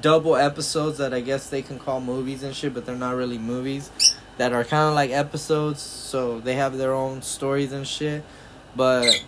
double 0.00 0.36
episodes 0.36 0.98
that 0.98 1.12
I 1.12 1.20
guess 1.20 1.50
they 1.50 1.60
can 1.60 1.78
call 1.78 2.00
movies 2.00 2.42
and 2.42 2.54
shit, 2.54 2.72
but 2.72 2.86
they're 2.86 2.96
not 2.96 3.14
really 3.14 3.38
movies. 3.38 3.90
That 4.38 4.52
are 4.52 4.64
kind 4.64 4.88
of 4.88 4.94
like 4.94 5.10
episodes, 5.10 5.82
so 5.82 6.40
they 6.40 6.54
have 6.54 6.78
their 6.78 6.94
own 6.94 7.20
stories 7.22 7.72
and 7.72 7.86
shit. 7.86 8.24
But 8.74 9.22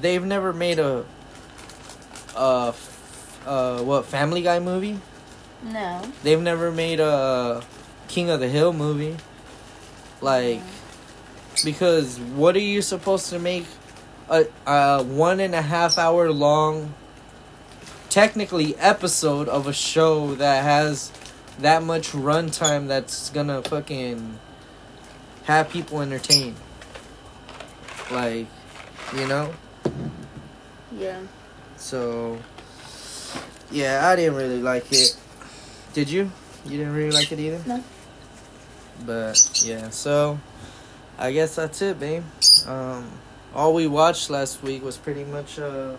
they've 0.00 0.24
never 0.24 0.52
made 0.52 0.78
a, 0.78 1.04
a, 2.36 2.74
uh, 3.44 3.82
what 3.82 4.04
Family 4.06 4.42
Guy 4.42 4.60
movie. 4.60 5.00
No. 5.62 6.02
They've 6.22 6.40
never 6.40 6.70
made 6.72 7.00
a 7.00 7.62
King 8.08 8.30
of 8.30 8.40
the 8.40 8.48
Hill 8.48 8.72
movie. 8.72 9.16
Like, 10.20 10.60
because 11.64 12.18
what 12.18 12.56
are 12.56 12.60
you 12.60 12.82
supposed 12.82 13.30
to 13.30 13.38
make 13.38 13.66
a, 14.28 14.46
a 14.66 15.02
one 15.02 15.40
and 15.40 15.54
a 15.54 15.62
half 15.62 15.98
hour 15.98 16.30
long, 16.30 16.94
technically 18.08 18.76
episode 18.76 19.48
of 19.48 19.66
a 19.66 19.72
show 19.72 20.34
that 20.36 20.62
has 20.64 21.12
that 21.58 21.82
much 21.82 22.10
runtime 22.10 22.88
that's 22.88 23.30
gonna 23.30 23.62
fucking 23.62 24.38
have 25.44 25.68
people 25.70 26.00
entertained? 26.00 26.56
Like, 28.10 28.46
you 29.16 29.26
know? 29.26 29.52
Yeah. 30.96 31.20
So, 31.76 32.38
yeah, 33.70 34.08
I 34.08 34.16
didn't 34.16 34.36
really 34.36 34.60
like 34.60 34.92
it. 34.92 35.16
Did 35.92 36.10
you? 36.10 36.30
You 36.64 36.78
didn't 36.78 36.94
really 36.94 37.10
like 37.10 37.32
it 37.32 37.38
either? 37.38 37.60
No. 37.66 37.82
But, 39.04 39.62
yeah, 39.64 39.90
so, 39.90 40.38
I 41.18 41.32
guess 41.32 41.56
that's 41.56 41.82
it, 41.82 41.98
babe. 41.98 42.22
Um, 42.66 43.10
all 43.54 43.74
we 43.74 43.86
watched 43.86 44.30
last 44.30 44.62
week 44.62 44.82
was 44.84 44.96
pretty 44.96 45.24
much, 45.24 45.58
uh, 45.58 45.96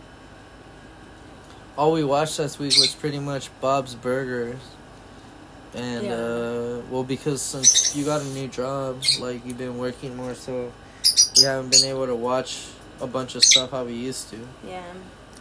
all 1.78 1.92
we 1.92 2.04
watched 2.04 2.40
last 2.40 2.60
week 2.60 2.76
was 2.78 2.94
pretty 2.96 3.20
much 3.20 3.50
Bob's 3.62 3.94
Burgers. 3.96 4.60
And, 5.76 6.06
Yeah. 6.06 6.14
uh, 6.14 6.82
well, 6.90 7.04
because 7.04 7.42
since 7.42 7.96
you 7.96 8.06
got 8.06 8.22
a 8.22 8.26
new 8.26 8.48
job, 8.48 9.02
like, 9.20 9.46
you've 9.46 9.58
been 9.58 9.78
working 9.78 10.16
more, 10.16 10.34
so 10.36 10.72
we 11.38 11.44
haven't 11.44 11.72
been 11.72 11.84
able 11.86 12.06
to 12.06 12.16
watch 12.16 12.66
a 13.02 13.08
bunch 13.08 13.36
of 13.36 13.44
stuff 13.44 13.72
how 13.72 13.84
we 13.84 13.94
used 13.94 14.30
to. 14.30 14.38
Yeah. 14.66 14.82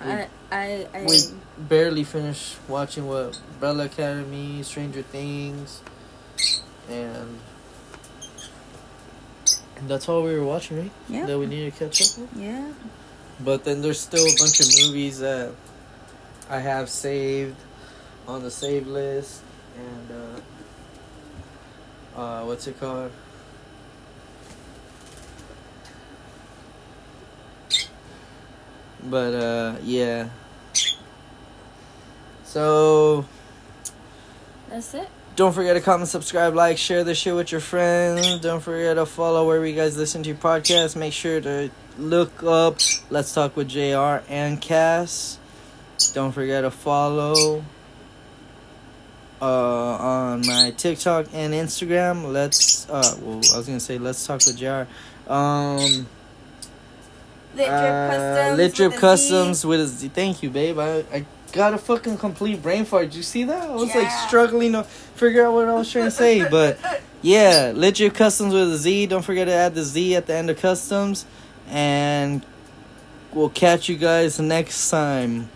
We- 0.04 0.10
I 0.10 0.28
I 0.50 0.86
I 0.94 1.04
we 1.06 1.18
barely 1.58 2.04
finished 2.04 2.56
watching 2.68 3.06
what 3.06 3.38
Umbrella 3.54 3.84
Academy, 3.86 4.62
Stranger 4.62 5.02
Things, 5.02 5.80
and 6.90 7.38
that's 9.86 10.08
all 10.08 10.22
we 10.22 10.34
were 10.38 10.44
watching, 10.44 10.78
right? 10.78 10.90
yeah. 11.08 11.26
That 11.26 11.38
we 11.38 11.46
need 11.46 11.72
to 11.72 11.78
catch 11.78 12.02
up 12.02 12.18
with. 12.18 12.30
Yeah. 12.36 12.72
But 13.40 13.64
then 13.64 13.82
there's 13.82 13.98
still 14.00 14.22
a 14.24 14.36
bunch 14.38 14.60
of 14.60 14.66
movies 14.86 15.18
that 15.20 15.50
I 16.48 16.58
have 16.60 16.88
saved 16.88 17.56
on 18.28 18.42
the 18.42 18.50
save 18.50 18.86
list, 18.86 19.40
and 19.76 20.40
uh, 22.16 22.20
uh, 22.20 22.44
what's 22.44 22.66
it 22.66 22.78
called? 22.78 23.10
But 29.04 29.34
uh, 29.34 29.76
yeah. 29.82 30.28
So 32.44 33.24
That's 34.68 34.92
it. 34.94 35.08
don't 35.36 35.52
forget 35.52 35.74
to 35.74 35.80
comment, 35.80 36.08
subscribe, 36.10 36.54
like, 36.54 36.76
share 36.76 37.02
this 37.02 37.18
shit 37.18 37.34
with 37.34 37.50
your 37.50 37.60
friends. 37.62 38.40
Don't 38.40 38.60
forget 38.60 38.96
to 38.96 39.06
follow 39.06 39.46
wherever 39.46 39.66
you 39.66 39.74
guys 39.74 39.96
listen 39.96 40.22
to 40.24 40.28
your 40.28 40.38
podcast. 40.38 40.94
Make 40.96 41.14
sure 41.14 41.40
to 41.40 41.70
look 41.98 42.42
up 42.42 42.76
Let's 43.10 43.32
Talk 43.32 43.56
with 43.56 43.68
JR 43.68 44.22
and 44.28 44.60
Cass. 44.60 45.38
Don't 46.14 46.32
forget 46.32 46.62
to 46.62 46.70
follow 46.70 47.64
uh, 49.40 49.44
on 49.44 50.46
my 50.46 50.72
TikTok 50.76 51.26
and 51.32 51.54
Instagram. 51.54 52.32
Let's 52.32 52.88
uh, 52.90 53.16
well, 53.22 53.40
I 53.54 53.56
was 53.56 53.66
gonna 53.66 53.80
say 53.80 53.98
Let's 53.98 54.26
Talk 54.26 54.40
with 54.46 54.56
JR. 54.58 54.84
Um, 55.32 56.06
Lit 57.54 57.66
Drip 57.66 57.72
uh, 57.72 58.10
Customs. 58.10 58.58
Lit 58.58 58.74
Drip 58.74 58.92
with 58.92 58.96
a 58.96 58.96
Z. 58.96 59.00
Customs 59.00 59.66
with 59.66 59.80
a 59.80 59.86
Z. 59.86 60.08
Thank 60.08 60.42
you, 60.42 60.50
babe. 60.50 60.78
I, 60.78 61.04
I 61.12 61.26
got 61.52 61.74
a 61.74 61.78
fucking 61.78 62.18
complete 62.18 62.62
brain 62.62 62.84
fart. 62.84 63.04
Did 63.06 63.16
you 63.16 63.22
see 63.22 63.44
that? 63.44 63.70
I 63.70 63.74
was 63.74 63.94
like 63.94 64.10
struggling 64.10 64.72
to 64.72 64.84
figure 64.84 65.46
out 65.46 65.52
what 65.52 65.68
I 65.68 65.74
was 65.74 65.90
trying 65.90 66.06
to 66.06 66.10
say. 66.10 66.48
But 66.48 66.78
yeah, 67.22 67.72
Lit 67.74 67.96
Drip 67.96 68.14
Customs 68.14 68.54
with 68.54 68.72
a 68.72 68.76
Z. 68.76 69.06
Don't 69.06 69.22
forget 69.22 69.46
to 69.46 69.52
add 69.52 69.74
the 69.74 69.82
Z 69.82 70.16
at 70.16 70.26
the 70.26 70.34
end 70.34 70.50
of 70.50 70.58
customs. 70.58 71.26
And 71.68 72.44
we'll 73.32 73.50
catch 73.50 73.88
you 73.88 73.96
guys 73.96 74.40
next 74.40 74.90
time. 74.90 75.48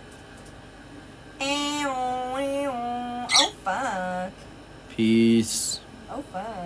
Oh 3.38 3.52
fuck. 3.64 4.32
Peace. 4.96 5.80
Oh 6.10 6.22
fuck. 6.32 6.65